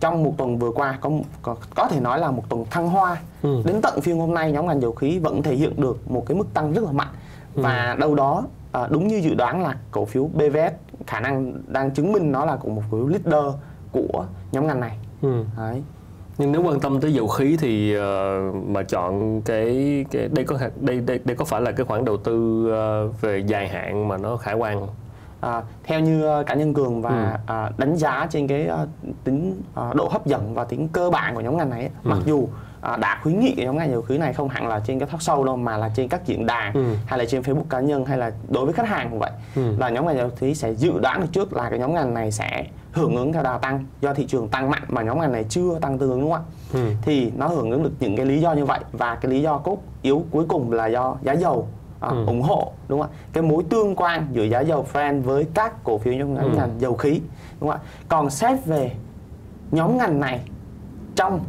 trong 0.00 0.24
một 0.24 0.34
tuần 0.38 0.58
vừa 0.58 0.70
qua 0.70 0.98
có 1.00 1.10
có, 1.42 1.56
có 1.74 1.88
thể 1.88 2.00
nói 2.00 2.18
là 2.18 2.30
một 2.30 2.42
tuần 2.48 2.64
thăng 2.70 2.88
hoa 2.88 3.16
ừ. 3.42 3.62
đến 3.64 3.80
tận 3.82 4.00
phiên 4.00 4.18
hôm 4.18 4.34
nay 4.34 4.52
nhóm 4.52 4.66
ngành 4.66 4.80
dầu 4.80 4.92
khí 4.92 5.18
vẫn 5.18 5.42
thể 5.42 5.54
hiện 5.54 5.80
được 5.80 6.10
một 6.10 6.26
cái 6.26 6.36
mức 6.38 6.54
tăng 6.54 6.72
rất 6.72 6.84
là 6.84 6.92
mạnh 6.92 7.08
ừ. 7.54 7.62
và 7.62 7.96
đâu 8.00 8.14
đó 8.14 8.44
à, 8.72 8.86
đúng 8.90 9.08
như 9.08 9.16
dự 9.16 9.34
đoán 9.34 9.62
là 9.62 9.76
cổ 9.90 10.04
phiếu 10.04 10.24
BVS 10.24 10.72
khả 11.06 11.20
năng 11.20 11.52
đang 11.66 11.90
chứng 11.90 12.12
minh 12.12 12.32
nó 12.32 12.44
là 12.44 12.56
một 12.56 12.60
cổ 12.64 12.82
phiếu 12.90 13.06
leader 13.06 13.54
của 13.92 14.26
nhóm 14.52 14.66
ngành 14.66 14.80
này 14.80 14.98
ừ. 15.22 15.44
Đấy. 15.56 15.82
nhưng 16.38 16.52
nếu 16.52 16.62
quan 16.62 16.80
tâm 16.80 17.00
tới 17.00 17.14
dầu 17.14 17.28
khí 17.28 17.56
thì 17.60 17.96
uh, 17.96 18.02
mà 18.68 18.82
chọn 18.82 19.42
cái 19.44 20.04
cái 20.10 20.28
đây 20.28 20.44
có 20.44 20.58
đây 20.80 21.00
đây 21.00 21.20
đây 21.24 21.36
có 21.36 21.44
phải 21.44 21.60
là 21.60 21.72
cái 21.72 21.86
khoản 21.86 22.04
đầu 22.04 22.16
tư 22.16 22.66
uh, 23.08 23.20
về 23.20 23.38
dài 23.46 23.68
hạn 23.68 24.08
mà 24.08 24.16
nó 24.16 24.36
khả 24.36 24.52
quan 24.52 24.80
không? 24.80 24.88
À, 25.40 25.62
theo 25.84 26.00
như 26.00 26.40
uh, 26.40 26.46
cá 26.46 26.54
nhân 26.54 26.74
cường 26.74 27.02
và 27.02 27.38
ừ. 27.46 27.52
à, 27.54 27.70
đánh 27.78 27.96
giá 27.96 28.26
trên 28.30 28.46
cái 28.46 28.68
uh, 28.82 28.88
tính 29.24 29.62
uh, 29.88 29.96
độ 29.96 30.08
hấp 30.08 30.26
dẫn 30.26 30.54
và 30.54 30.64
tính 30.64 30.88
cơ 30.88 31.10
bản 31.10 31.34
của 31.34 31.40
nhóm 31.40 31.56
ngành 31.56 31.70
này 31.70 31.90
ừ. 32.04 32.08
mặc 32.08 32.18
dù 32.24 32.48
à, 32.80 32.96
đã 32.96 33.20
khuyến 33.22 33.40
nghị 33.40 33.54
nhóm 33.56 33.78
ngành 33.78 33.90
dầu 33.90 34.02
khí 34.02 34.18
này 34.18 34.32
không 34.32 34.48
hẳn 34.48 34.68
là 34.68 34.80
trên 34.80 34.98
cái 34.98 35.08
talk 35.08 35.20
show 35.20 35.44
đâu 35.44 35.56
mà 35.56 35.76
là 35.76 35.90
trên 35.94 36.08
các 36.08 36.26
diễn 36.26 36.46
đàn 36.46 36.72
ừ. 36.72 36.84
hay 37.06 37.18
là 37.18 37.24
trên 37.24 37.42
Facebook 37.42 37.64
cá 37.70 37.80
nhân 37.80 38.04
hay 38.04 38.18
là 38.18 38.32
đối 38.48 38.64
với 38.64 38.74
khách 38.74 38.88
hàng 38.88 39.10
cũng 39.10 39.18
vậy 39.18 39.30
ừ. 39.56 39.76
là 39.78 39.88
nhóm 39.88 40.06
ngành 40.06 40.16
dầu 40.16 40.30
khí 40.36 40.54
sẽ 40.54 40.74
dự 40.74 40.98
đoán 40.98 41.20
được 41.20 41.26
trước 41.32 41.52
là 41.52 41.70
cái 41.70 41.78
nhóm 41.78 41.94
ngành 41.94 42.14
này 42.14 42.32
sẽ 42.32 42.66
hưởng 42.92 43.16
ứng 43.16 43.32
theo 43.32 43.42
đà 43.42 43.58
tăng 43.58 43.84
do 44.00 44.14
thị 44.14 44.26
trường 44.26 44.48
tăng 44.48 44.70
mạnh 44.70 44.82
mà 44.88 45.02
nhóm 45.02 45.20
ngành 45.20 45.32
này 45.32 45.44
chưa 45.48 45.78
tăng 45.80 45.98
tương 45.98 46.10
ứng 46.10 46.20
đúng 46.20 46.32
không 46.32 46.42
ạ 46.42 46.52
ừ. 46.72 46.90
thì 47.02 47.32
nó 47.36 47.48
hưởng 47.48 47.70
ứng 47.70 47.82
được 47.82 47.92
những 48.00 48.16
cái 48.16 48.26
lý 48.26 48.40
do 48.40 48.52
như 48.52 48.64
vậy 48.64 48.80
và 48.92 49.14
cái 49.14 49.30
lý 49.32 49.42
do 49.42 49.58
cốt 49.58 49.78
yếu 50.02 50.24
cuối 50.30 50.44
cùng 50.48 50.72
là 50.72 50.86
do 50.86 51.16
giá 51.22 51.32
dầu 51.32 51.68
à, 52.06 52.10
ừ. 52.10 52.24
ủng 52.26 52.42
hộ 52.42 52.72
đúng 52.88 53.00
không 53.00 53.10
ạ 53.10 53.16
cái 53.32 53.42
mối 53.42 53.62
tương 53.70 53.96
quan 53.96 54.26
giữa 54.32 54.44
giá 54.44 54.60
dầu 54.60 54.86
Brent 54.92 55.24
với 55.24 55.46
các 55.54 55.84
cổ 55.84 55.98
phiếu 55.98 56.14
trong 56.18 56.34
ngành 56.34 56.52
ừ. 56.52 56.68
dầu 56.78 56.96
khí 56.96 57.20
đúng 57.60 57.70
không 57.70 57.80
ạ 57.80 57.86
còn 58.08 58.30
xét 58.30 58.64
về 58.64 58.94
nhóm 59.70 59.96
ngành 59.96 60.20
này 60.20 60.40
trong 61.16 61.40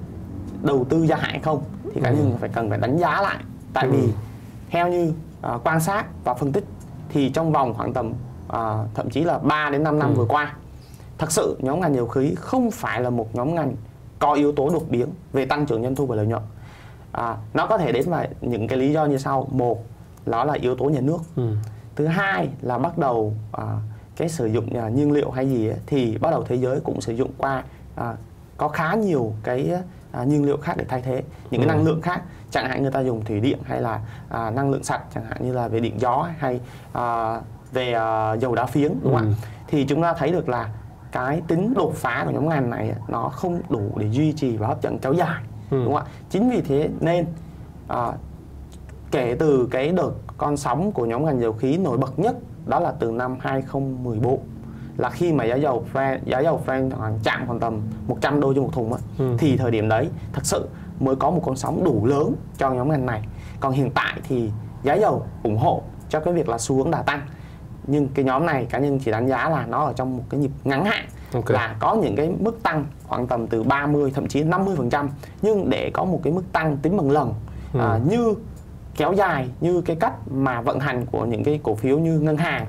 đầu 0.61 0.85
tư 0.89 1.05
gia 1.05 1.15
hạn 1.15 1.41
không 1.41 1.63
thì 1.93 2.01
cá 2.01 2.11
nhân 2.11 2.31
ừ. 2.31 2.37
phải 2.39 2.49
cần 2.49 2.69
phải 2.69 2.79
đánh 2.79 2.97
giá 2.97 3.21
lại 3.21 3.37
tại 3.73 3.85
ừ. 3.85 3.91
vì 3.91 4.13
theo 4.69 4.87
như 4.87 5.13
uh, 5.53 5.61
quan 5.63 5.79
sát 5.79 6.05
và 6.23 6.33
phân 6.33 6.51
tích 6.51 6.65
thì 7.09 7.29
trong 7.29 7.51
vòng 7.51 7.73
khoảng 7.73 7.93
tầm 7.93 8.09
uh, 8.09 8.53
thậm 8.93 9.09
chí 9.09 9.23
là 9.23 9.37
3 9.37 9.69
đến 9.69 9.83
5 9.83 9.99
năm 9.99 10.09
ừ. 10.09 10.17
vừa 10.17 10.25
qua 10.25 10.53
thật 11.17 11.31
sự 11.31 11.57
nhóm 11.59 11.79
ngành 11.79 11.95
dầu 11.95 12.07
khí 12.07 12.35
không 12.35 12.71
phải 12.71 13.01
là 13.01 13.09
một 13.09 13.35
nhóm 13.35 13.55
ngành 13.55 13.75
có 14.19 14.33
yếu 14.33 14.51
tố 14.51 14.69
đột 14.69 14.83
biến 14.89 15.07
về 15.33 15.45
tăng 15.45 15.65
trưởng 15.65 15.83
doanh 15.83 15.95
thu 15.95 16.05
và 16.05 16.15
lợi 16.15 16.25
nhuận 16.25 16.43
à, 17.11 17.37
nó 17.53 17.67
có 17.67 17.77
thể 17.77 17.91
đến 17.91 18.09
vào 18.09 18.25
những 18.41 18.67
cái 18.67 18.79
lý 18.79 18.93
do 18.93 19.05
như 19.05 19.17
sau 19.17 19.47
một 19.51 19.83
đó 20.27 20.43
là 20.43 20.53
yếu 20.53 20.75
tố 20.75 20.85
nhà 20.85 21.01
nước 21.01 21.19
ừ. 21.35 21.55
thứ 21.95 22.05
hai 22.05 22.49
là 22.61 22.77
bắt 22.77 22.97
đầu 22.97 23.33
à, 23.51 23.65
cái 24.15 24.29
sử 24.29 24.45
dụng 24.45 24.73
à, 24.73 24.89
nhiên 24.89 25.11
liệu 25.11 25.31
hay 25.31 25.49
gì 25.49 25.67
ấy, 25.67 25.77
thì 25.85 26.17
bắt 26.17 26.31
đầu 26.31 26.43
thế 26.43 26.55
giới 26.55 26.79
cũng 26.79 27.01
sử 27.01 27.13
dụng 27.13 27.31
qua 27.37 27.63
à, 27.95 28.15
có 28.57 28.67
khá 28.67 28.95
nhiều 28.95 29.33
cái 29.43 29.71
à, 30.11 30.23
nhiên 30.23 30.45
liệu 30.45 30.57
khác 30.57 30.73
để 30.77 30.85
thay 30.87 31.01
thế 31.01 31.23
những 31.51 31.61
ừ. 31.61 31.67
cái 31.67 31.75
năng 31.75 31.85
lượng 31.85 32.01
khác 32.01 32.21
chẳng 32.51 32.65
hạn 32.69 32.81
người 32.81 32.91
ta 32.91 32.99
dùng 32.99 33.25
thủy 33.25 33.39
điện 33.39 33.59
hay 33.63 33.81
là 33.81 33.99
à, 34.29 34.49
năng 34.49 34.71
lượng 34.71 34.83
sạch 34.83 35.01
chẳng 35.13 35.25
hạn 35.25 35.37
như 35.45 35.53
là 35.53 35.67
về 35.67 35.79
điện 35.79 35.99
gió 35.99 36.29
hay 36.37 36.59
à, 36.93 37.39
về 37.71 37.93
à, 37.93 38.33
dầu 38.33 38.55
đá 38.55 38.65
phiến 38.65 38.93
đúng 39.03 39.13
không 39.13 39.25
ừ. 39.25 39.31
ạ 39.31 39.57
thì 39.67 39.85
chúng 39.85 40.01
ta 40.01 40.13
thấy 40.13 40.31
được 40.31 40.49
là 40.49 40.69
cái 41.11 41.41
tính 41.47 41.73
đột 41.73 41.93
phá 41.95 42.23
của 42.25 42.31
nhóm 42.31 42.49
ngành 42.49 42.69
này 42.69 42.93
nó 43.07 43.29
không 43.29 43.61
đủ 43.69 43.91
để 43.95 44.07
duy 44.11 44.33
trì 44.33 44.57
và 44.57 44.67
hấp 44.67 44.81
dẫn 44.81 44.99
kéo 44.99 45.13
dài 45.13 45.43
ừ. 45.71 45.83
đúng 45.85 45.93
không 45.93 46.05
ạ 46.05 46.11
chính 46.29 46.49
vì 46.49 46.61
thế 46.61 46.89
nên 46.99 47.25
à, 47.87 48.11
kể 49.11 49.35
từ 49.39 49.67
cái 49.71 49.91
đợt 49.91 50.11
con 50.37 50.57
sóng 50.57 50.91
của 50.91 51.05
nhóm 51.05 51.25
ngành 51.25 51.41
dầu 51.41 51.53
khí 51.53 51.77
nổi 51.77 51.97
bật 51.97 52.19
nhất 52.19 52.35
đó 52.65 52.79
là 52.79 52.93
từ 52.99 53.11
năm 53.11 53.37
2014 53.39 54.39
là 54.97 55.09
khi 55.09 55.33
mà 55.33 55.45
giá 55.45 55.55
dầu 55.55 55.85
Brent, 55.93 56.25
giá 56.25 56.39
dầu 56.39 56.61
Brent 56.65 56.93
chạm 57.23 57.47
khoảng 57.47 57.59
tầm 57.59 57.81
100 58.07 58.39
đô 58.39 58.53
cho 58.53 58.61
một 58.61 58.69
thùng 58.73 58.93
á, 58.93 58.99
ừ. 59.17 59.35
thì 59.37 59.57
thời 59.57 59.71
điểm 59.71 59.89
đấy 59.89 60.09
thật 60.33 60.45
sự 60.45 60.67
mới 60.99 61.15
có 61.15 61.29
một 61.29 61.41
con 61.45 61.55
sóng 61.55 61.83
đủ 61.83 62.05
lớn 62.05 62.35
cho 62.57 62.71
nhóm 62.71 62.89
ngành 62.89 63.05
này. 63.05 63.21
Còn 63.59 63.71
hiện 63.71 63.91
tại 63.91 64.13
thì 64.23 64.51
giá 64.83 64.93
dầu 64.93 65.25
ủng 65.43 65.57
hộ 65.57 65.81
cho 66.09 66.19
cái 66.19 66.33
việc 66.33 66.49
là 66.49 66.57
xu 66.57 66.75
hướng 66.75 66.91
đà 66.91 67.01
tăng. 67.01 67.21
Nhưng 67.87 68.07
cái 68.07 68.25
nhóm 68.25 68.45
này 68.45 68.65
cá 68.69 68.79
nhân 68.79 68.99
chỉ 68.99 69.11
đánh 69.11 69.27
giá 69.27 69.49
là 69.49 69.65
nó 69.65 69.85
ở 69.85 69.93
trong 69.93 70.17
một 70.17 70.23
cái 70.29 70.39
nhịp 70.39 70.51
ngắn 70.63 70.85
hạn 70.85 71.05
okay. 71.33 71.53
là 71.53 71.75
có 71.79 71.95
những 71.95 72.15
cái 72.15 72.33
mức 72.39 72.63
tăng 72.63 72.85
khoảng 73.07 73.27
tầm 73.27 73.47
từ 73.47 73.63
30 73.63 74.11
thậm 74.15 74.27
chí 74.27 74.43
50% 74.43 75.07
nhưng 75.41 75.69
để 75.69 75.91
có 75.93 76.05
một 76.05 76.19
cái 76.23 76.33
mức 76.33 76.43
tăng 76.51 76.77
tính 76.77 76.97
bằng 76.97 77.11
lần 77.11 77.33
ừ. 77.73 77.79
à, 77.79 77.99
như 78.09 78.35
kéo 78.97 79.13
dài 79.13 79.49
như 79.61 79.81
cái 79.81 79.95
cách 79.95 80.13
mà 80.31 80.61
vận 80.61 80.79
hành 80.79 81.05
của 81.05 81.25
những 81.25 81.43
cái 81.43 81.59
cổ 81.63 81.75
phiếu 81.75 81.99
như 81.99 82.19
ngân 82.19 82.37
hàng 82.37 82.65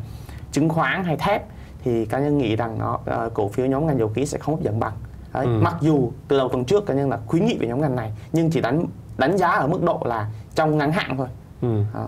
chứng 0.53 0.69
khoán 0.69 1.05
hay 1.05 1.17
thép 1.17 1.43
thì 1.85 2.07
cá 2.07 2.19
nhân 2.19 2.39
nghĩ 2.39 2.57
rằng 2.57 2.79
nó 2.79 2.95
uh, 2.95 3.35
cổ 3.35 3.49
phiếu 3.49 3.67
nhóm 3.67 3.87
ngành 3.87 3.99
dầu 3.99 4.09
khí 4.09 4.27
sẽ 4.27 4.39
không 4.39 4.55
hấp 4.55 4.65
dẫn 4.65 4.81
bằng 4.81 4.93
Đấy. 5.35 5.47
Ừ. 5.47 5.61
mặc 5.63 5.77
dù 5.81 6.13
từ 6.29 6.39
đầu 6.39 6.49
tuần 6.49 6.65
trước 6.65 6.87
cá 6.87 6.95
nhân 6.95 7.11
là 7.11 7.19
khuyến 7.27 7.47
nghị 7.47 7.57
về 7.59 7.69
nhóm 7.69 7.81
ngành 7.81 7.97
này 7.97 8.13
nhưng 8.33 8.51
chỉ 8.51 8.61
đánh 8.61 8.87
đánh 9.19 9.39
giá 9.39 9.49
ở 9.49 9.67
mức 9.67 9.83
độ 9.83 10.03
là 10.05 10.31
trong 10.55 10.79
ngắn 10.79 10.93
hạn 10.93 11.17
thôi 11.17 11.29
ừ. 11.63 11.83
à. 11.95 12.05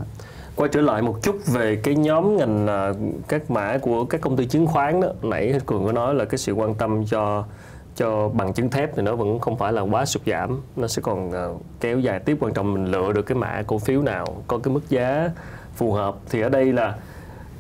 quay 0.56 0.70
trở 0.72 0.80
lại 0.80 1.02
một 1.02 1.16
chút 1.22 1.36
về 1.46 1.76
cái 1.76 1.94
nhóm 1.94 2.36
ngành 2.36 2.66
uh, 2.90 2.96
các 3.28 3.50
mã 3.50 3.78
của 3.82 4.04
các 4.04 4.20
công 4.20 4.36
ty 4.36 4.46
chứng 4.46 4.66
khoán 4.66 5.00
đó 5.00 5.08
nãy 5.22 5.54
cường 5.66 5.86
có 5.86 5.92
nói 5.92 6.14
là 6.14 6.24
cái 6.24 6.38
sự 6.38 6.52
quan 6.52 6.74
tâm 6.74 7.06
cho 7.06 7.44
cho 7.97 8.28
bằng 8.28 8.52
chứng 8.52 8.70
thép 8.70 8.97
thì 8.97 9.02
nó 9.02 9.16
vẫn 9.16 9.38
không 9.38 9.59
phải 9.59 9.73
là 9.73 9.82
quá 9.82 10.04
sụt 10.04 10.23
giảm. 10.26 10.61
Nó 10.76 10.88
sẽ 10.88 11.02
còn 11.02 11.28
uh, 11.28 11.62
kéo 11.80 11.99
dài 11.99 12.20
tiếp. 12.20 12.37
Quan 12.40 12.54
trọng 12.54 12.75
mình 12.75 12.87
lựa 12.87 13.12
được 13.12 13.23
cái 13.23 13.38
mã 13.38 13.62
cổ 13.66 13.78
phiếu 13.78 14.02
nào 14.02 14.26
có 14.47 14.59
cái 14.59 14.75
mức 14.75 14.90
giá 14.90 15.30
phù 15.75 15.92
hợp. 15.92 16.16
Thì 16.30 16.40
ở 16.40 16.49
đây 16.49 16.73
là 16.73 16.94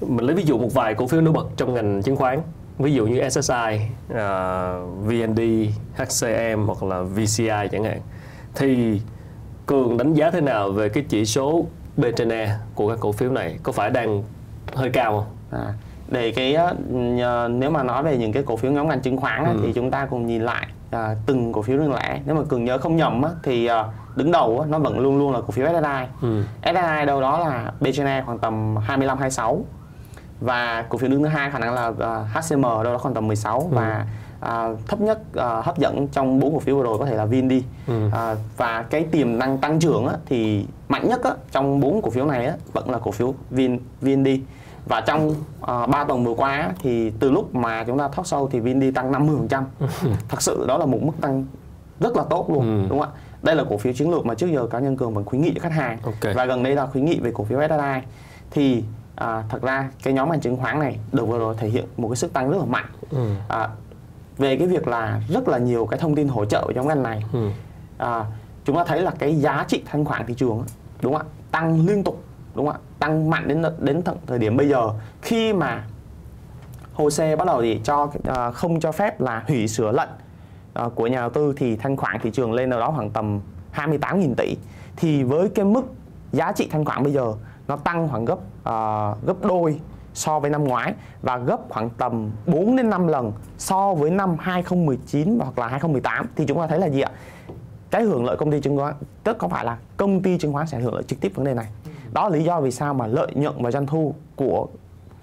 mình 0.00 0.26
lấy 0.26 0.36
ví 0.36 0.42
dụ 0.42 0.58
một 0.58 0.74
vài 0.74 0.94
cổ 0.94 1.06
phiếu 1.06 1.20
nổi 1.20 1.32
bật 1.32 1.46
trong 1.56 1.74
ngành 1.74 2.02
chứng 2.02 2.16
khoán. 2.16 2.40
Ví 2.78 2.92
dụ 2.92 3.06
như 3.06 3.28
SSI, 3.28 3.80
uh, 4.10 4.16
ờ, 4.16 4.80
VND, 5.04 5.40
HCM 5.94 6.66
hoặc 6.66 6.82
là 6.82 7.02
VCI 7.02 7.68
chẳng 7.72 7.84
hạn. 7.84 8.00
Thì 8.54 9.00
cường 9.66 9.96
đánh 9.96 10.14
giá 10.14 10.30
thế 10.30 10.40
nào 10.40 10.70
về 10.70 10.88
cái 10.88 11.04
chỉ 11.08 11.24
số 11.24 11.66
B 11.96 12.04
trên 12.16 12.28
E 12.32 12.56
của 12.74 12.88
các 12.88 12.98
cổ 13.00 13.12
phiếu 13.12 13.30
này? 13.30 13.58
Có 13.62 13.72
phải 13.72 13.90
đang 13.90 14.22
hơi 14.74 14.90
cao 14.90 15.12
không? 15.12 15.60
À, 15.60 15.74
để 16.10 16.32
cái 16.32 16.56
nếu 17.48 17.70
mà 17.70 17.82
nói 17.82 18.02
về 18.02 18.16
những 18.16 18.32
cái 18.32 18.42
cổ 18.42 18.56
phiếu 18.56 18.72
nhóm 18.72 18.88
ngành 18.88 19.00
chứng 19.00 19.16
khoán 19.16 19.44
ừ. 19.44 19.60
thì 19.62 19.72
chúng 19.72 19.90
ta 19.90 20.06
cùng 20.10 20.26
nhìn 20.26 20.42
lại 20.42 20.66
à, 20.90 21.14
từng 21.26 21.52
cổ 21.52 21.62
phiếu 21.62 21.78
riêng 21.78 21.92
lẻ 21.92 22.20
nếu 22.26 22.34
mà 22.34 22.42
cường 22.48 22.64
nhớ 22.64 22.78
không 22.78 22.96
nhầm 22.96 23.22
á, 23.22 23.30
thì 23.42 23.66
à, 23.66 23.84
đứng 24.16 24.32
đầu 24.32 24.60
á, 24.60 24.66
nó 24.70 24.78
vẫn 24.78 24.98
luôn 24.98 25.18
luôn 25.18 25.32
là 25.32 25.40
cổ 25.40 25.50
phiếu 25.50 25.66
SSI 25.66 26.06
ừ. 26.22 26.42
SSI 26.62 27.06
đâu 27.06 27.20
đó 27.20 27.38
là 27.38 27.72
B 27.80 27.86
trên 27.94 28.06
E 28.06 28.22
khoảng 28.26 28.38
tầm 28.38 28.76
25 28.76 29.18
26 29.18 29.64
và 30.40 30.84
cổ 30.88 30.98
phiếu 30.98 31.10
đứng 31.10 31.22
thứ 31.22 31.28
hai 31.28 31.50
khả 31.50 31.58
năng 31.58 31.74
là 31.74 31.86
uh, 31.86 31.98
à, 31.98 32.24
HCM 32.34 32.62
đâu 32.62 32.84
đó 32.84 32.98
khoảng 32.98 33.14
tầm 33.14 33.26
16 33.26 33.60
ừ. 33.60 33.66
và 33.70 34.06
uh, 34.38 34.78
thấp 34.86 35.00
nhất 35.00 35.18
uh, 35.30 35.64
hấp 35.64 35.78
dẫn 35.78 36.08
trong 36.08 36.40
bốn 36.40 36.54
cổ 36.54 36.58
phiếu 36.58 36.76
vừa 36.76 36.82
rồi 36.82 36.98
có 36.98 37.06
thể 37.06 37.14
là 37.16 37.24
VinD 37.24 37.52
ừ. 37.86 38.06
uh, 38.06 38.38
và 38.56 38.82
cái 38.82 39.04
tiềm 39.04 39.38
năng 39.38 39.58
tăng 39.58 39.80
trưởng 39.80 40.06
á, 40.06 40.14
thì 40.26 40.66
mạnh 40.88 41.08
nhất 41.08 41.24
á, 41.24 41.30
trong 41.52 41.80
bốn 41.80 42.02
cổ 42.02 42.10
phiếu 42.10 42.26
này 42.26 42.46
á, 42.46 42.54
vẫn 42.72 42.90
là 42.90 42.98
cổ 42.98 43.10
phiếu 43.10 43.34
Vin 43.50 43.78
VinD 44.00 44.28
và 44.86 45.00
trong 45.00 45.30
uh, 45.30 45.88
3 45.88 46.04
tuần 46.08 46.24
vừa 46.24 46.34
qua 46.34 46.72
thì 46.78 47.10
từ 47.10 47.30
lúc 47.30 47.54
mà 47.54 47.84
chúng 47.84 47.98
ta 47.98 48.08
thoát 48.08 48.26
sâu 48.26 48.48
thì 48.52 48.60
VinD 48.60 48.84
tăng 48.94 49.12
50% 49.12 49.64
thật 50.28 50.42
sự 50.42 50.64
đó 50.68 50.78
là 50.78 50.86
một 50.86 50.98
mức 51.02 51.12
tăng 51.20 51.46
rất 52.00 52.16
là 52.16 52.24
tốt 52.30 52.50
luôn 52.50 52.60
ừ. 52.60 52.88
đúng 52.88 53.00
không 53.00 53.08
ạ 53.14 53.20
đây 53.42 53.56
là 53.56 53.64
cổ 53.70 53.76
phiếu 53.76 53.92
chiến 53.92 54.10
lược 54.10 54.26
mà 54.26 54.34
trước 54.34 54.46
giờ 54.46 54.66
cá 54.66 54.78
nhân 54.78 54.96
cường 54.96 55.14
vẫn 55.14 55.24
khuyến 55.24 55.42
nghị 55.42 55.52
cho 55.54 55.60
khách 55.60 55.72
hàng 55.72 55.98
okay. 56.02 56.34
và 56.34 56.44
gần 56.44 56.62
đây 56.62 56.74
là 56.74 56.86
khuyến 56.86 57.04
nghị 57.04 57.20
về 57.20 57.32
cổ 57.34 57.44
phiếu 57.44 57.60
SSI 57.68 58.06
thì 58.50 58.84
à, 59.16 59.44
thật 59.48 59.62
ra 59.62 59.90
cái 60.02 60.14
nhóm 60.14 60.30
ngành 60.30 60.40
chứng 60.40 60.56
khoán 60.56 60.78
này 60.78 60.98
được 61.12 61.24
vừa 61.24 61.38
rồi 61.38 61.54
thể 61.58 61.68
hiện 61.68 61.84
một 61.96 62.08
cái 62.08 62.16
sức 62.16 62.32
tăng 62.32 62.50
rất 62.50 62.58
là 62.58 62.64
mạnh 62.64 62.86
ừ. 63.10 63.34
à, 63.48 63.68
về 64.38 64.56
cái 64.56 64.66
việc 64.66 64.88
là 64.88 65.20
rất 65.28 65.48
là 65.48 65.58
nhiều 65.58 65.86
cái 65.86 65.98
thông 65.98 66.14
tin 66.14 66.28
hỗ 66.28 66.44
trợ 66.44 66.72
trong 66.74 66.88
ngành 66.88 67.02
này 67.02 67.24
ừ. 67.32 67.48
à, 67.98 68.24
chúng 68.64 68.76
ta 68.76 68.84
thấy 68.84 69.02
là 69.02 69.10
cái 69.18 69.40
giá 69.40 69.64
trị 69.68 69.82
thanh 69.86 70.04
khoản 70.04 70.26
thị 70.26 70.34
trường 70.34 70.64
đúng 71.02 71.14
không 71.14 71.26
ạ 71.26 71.32
tăng 71.50 71.86
liên 71.86 72.04
tục 72.04 72.24
đúng 72.54 72.66
không 72.66 72.74
ạ 72.74 72.89
tăng 73.00 73.30
mạnh 73.30 73.48
đến 73.48 73.62
đến 73.78 74.02
thời 74.26 74.38
điểm 74.38 74.56
bây 74.56 74.68
giờ 74.68 74.90
khi 75.22 75.52
mà 75.52 75.84
hồ 76.92 77.10
sơ 77.10 77.36
bắt 77.36 77.46
đầu 77.46 77.62
thì 77.62 77.80
cho 77.84 78.02
uh, 78.02 78.54
không 78.54 78.80
cho 78.80 78.92
phép 78.92 79.20
là 79.20 79.44
hủy 79.48 79.68
sửa 79.68 79.92
lệnh 79.92 80.08
uh, 80.86 80.94
của 80.94 81.06
nhà 81.06 81.20
đầu 81.20 81.30
tư 81.30 81.54
thì 81.56 81.76
thanh 81.76 81.96
khoản 81.96 82.20
thị 82.22 82.30
trường 82.30 82.52
lên 82.52 82.70
nào 82.70 82.80
đó 82.80 82.92
khoảng 82.96 83.10
tầm 83.10 83.40
28.000 83.74 84.34
tỷ 84.34 84.56
thì 84.96 85.22
với 85.22 85.48
cái 85.48 85.64
mức 85.64 85.82
giá 86.32 86.52
trị 86.52 86.68
thanh 86.70 86.84
khoản 86.84 87.02
bây 87.02 87.12
giờ 87.12 87.34
nó 87.68 87.76
tăng 87.76 88.08
khoảng 88.08 88.24
gấp 88.24 88.38
uh, 88.38 89.26
gấp 89.26 89.42
đôi 89.42 89.80
so 90.14 90.40
với 90.40 90.50
năm 90.50 90.64
ngoái 90.64 90.94
và 91.22 91.36
gấp 91.38 91.60
khoảng 91.68 91.90
tầm 91.90 92.30
4 92.46 92.76
đến 92.76 92.90
5 92.90 93.06
lần 93.06 93.32
so 93.58 93.94
với 93.94 94.10
năm 94.10 94.36
2019 94.40 95.38
hoặc 95.40 95.58
là 95.58 95.68
2018 95.68 96.26
thì 96.36 96.44
chúng 96.46 96.58
ta 96.58 96.66
thấy 96.66 96.78
là 96.78 96.88
gì 96.88 97.00
ạ? 97.00 97.10
Cái 97.90 98.02
hưởng 98.02 98.24
lợi 98.24 98.36
công 98.36 98.50
ty 98.50 98.60
chứng 98.60 98.76
khoán 98.76 98.94
tức 99.24 99.38
có 99.38 99.48
phải 99.48 99.64
là 99.64 99.78
công 99.96 100.22
ty 100.22 100.38
chứng 100.38 100.52
khoán 100.52 100.66
sẽ 100.66 100.78
hưởng 100.80 100.94
lợi 100.94 101.02
trực 101.02 101.20
tiếp 101.20 101.32
vấn 101.34 101.46
đề 101.46 101.54
này. 101.54 101.66
Đó 102.12 102.28
là 102.28 102.36
lý 102.36 102.44
do 102.44 102.60
vì 102.60 102.70
sao 102.70 102.94
mà 102.94 103.06
lợi 103.06 103.32
nhuận 103.34 103.62
và 103.62 103.70
doanh 103.70 103.86
thu 103.86 104.14
của 104.36 104.66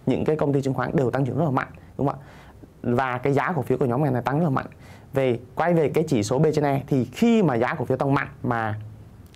những 0.06 0.26
cái 0.26 0.36
công 0.36 0.54
ty 0.54 0.62
chứng 0.62 0.74
khoán 0.74 0.96
đều 0.96 1.12
tăng 1.12 1.26
trưởng 1.26 1.38
rất 1.38 1.46
là 1.46 1.52
mạnh 1.52 1.68
đúng 1.98 2.08
không 2.08 2.20
ạ? 2.20 2.26
Và 2.82 3.18
cái 3.18 3.34
giá 3.34 3.54
cổ 3.56 3.62
phiếu 3.62 3.78
của 3.78 3.86
nhóm 3.86 4.04
ngành 4.04 4.14
này 4.14 4.22
tăng 4.22 4.40
rất 4.40 4.44
là 4.44 4.50
mạnh. 4.50 4.66
Về 5.14 5.40
quay 5.56 5.74
về 5.74 5.90
cái 5.90 6.04
chỉ 6.08 6.24
số 6.24 6.40
B 6.40 6.46
trên 6.54 6.66
E 6.66 6.82
thì 6.88 7.06
khi 7.06 7.44
mà 7.44 7.56
giá 7.56 7.76
cổ 7.76 7.86
phiếu 7.86 7.98
tăng 7.98 8.14
mạnh 8.14 8.28
mà 8.44 8.80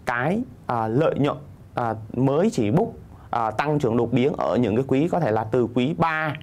cái 0.06 0.42
à, 0.66 0.88
lợi 0.88 1.16
nhuận 1.20 1.38
à, 1.74 1.96
mới 2.14 2.50
chỉ 2.50 2.72
bút 2.72 2.94
à, 3.30 3.52
tăng 3.52 3.80
trưởng 3.80 3.98
đột 3.98 4.14
biến 4.14 4.34
ở 4.38 4.56
những 4.56 4.76
cái 4.76 4.86
quý 4.88 5.08
có 5.08 5.20
thể 5.20 5.32
là 5.32 5.44
từ 5.44 5.68
quý 5.74 5.96
3 5.98 6.36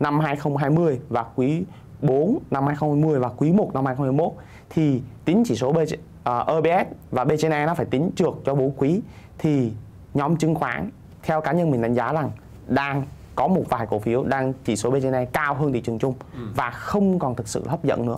năm 0.00 0.20
2020 0.20 1.00
và 1.08 1.24
quý 1.34 1.64
4 2.02 2.38
năm 2.50 2.66
2020 2.66 3.18
và 3.18 3.28
quý 3.28 3.52
1 3.52 3.70
năm 3.74 3.86
2021 3.86 4.32
thì 4.70 5.02
tính 5.24 5.42
chỉ 5.46 5.54
số 5.54 5.72
B, 5.72 5.78
à, 6.24 6.40
uh, 6.40 6.64
EBS 6.64 6.88
và 7.10 7.24
B 7.24 7.30
trên 7.38 7.52
E 7.52 7.66
nó 7.66 7.74
phải 7.74 7.86
tính 7.86 8.10
trượt 8.16 8.32
cho 8.44 8.54
bốn 8.54 8.72
quý 8.76 9.00
thì 9.38 9.72
nhóm 10.16 10.36
chứng 10.36 10.54
khoán 10.54 10.90
theo 11.22 11.40
cá 11.40 11.52
nhân 11.52 11.70
mình 11.70 11.82
đánh 11.82 11.94
giá 11.94 12.12
rằng 12.12 12.30
đang 12.68 13.02
có 13.34 13.48
một 13.48 13.62
vài 13.68 13.86
cổ 13.90 13.98
phiếu 13.98 14.24
đang 14.24 14.52
chỉ 14.64 14.76
số 14.76 14.90
B 14.90 14.94
trên 15.02 15.12
E 15.12 15.24
cao 15.24 15.54
hơn 15.54 15.72
thị 15.72 15.80
trường 15.80 15.98
chung 15.98 16.14
ừ. 16.34 16.40
và 16.54 16.70
không 16.70 17.18
còn 17.18 17.34
thực 17.34 17.48
sự 17.48 17.68
hấp 17.68 17.84
dẫn 17.84 18.06
nữa. 18.06 18.16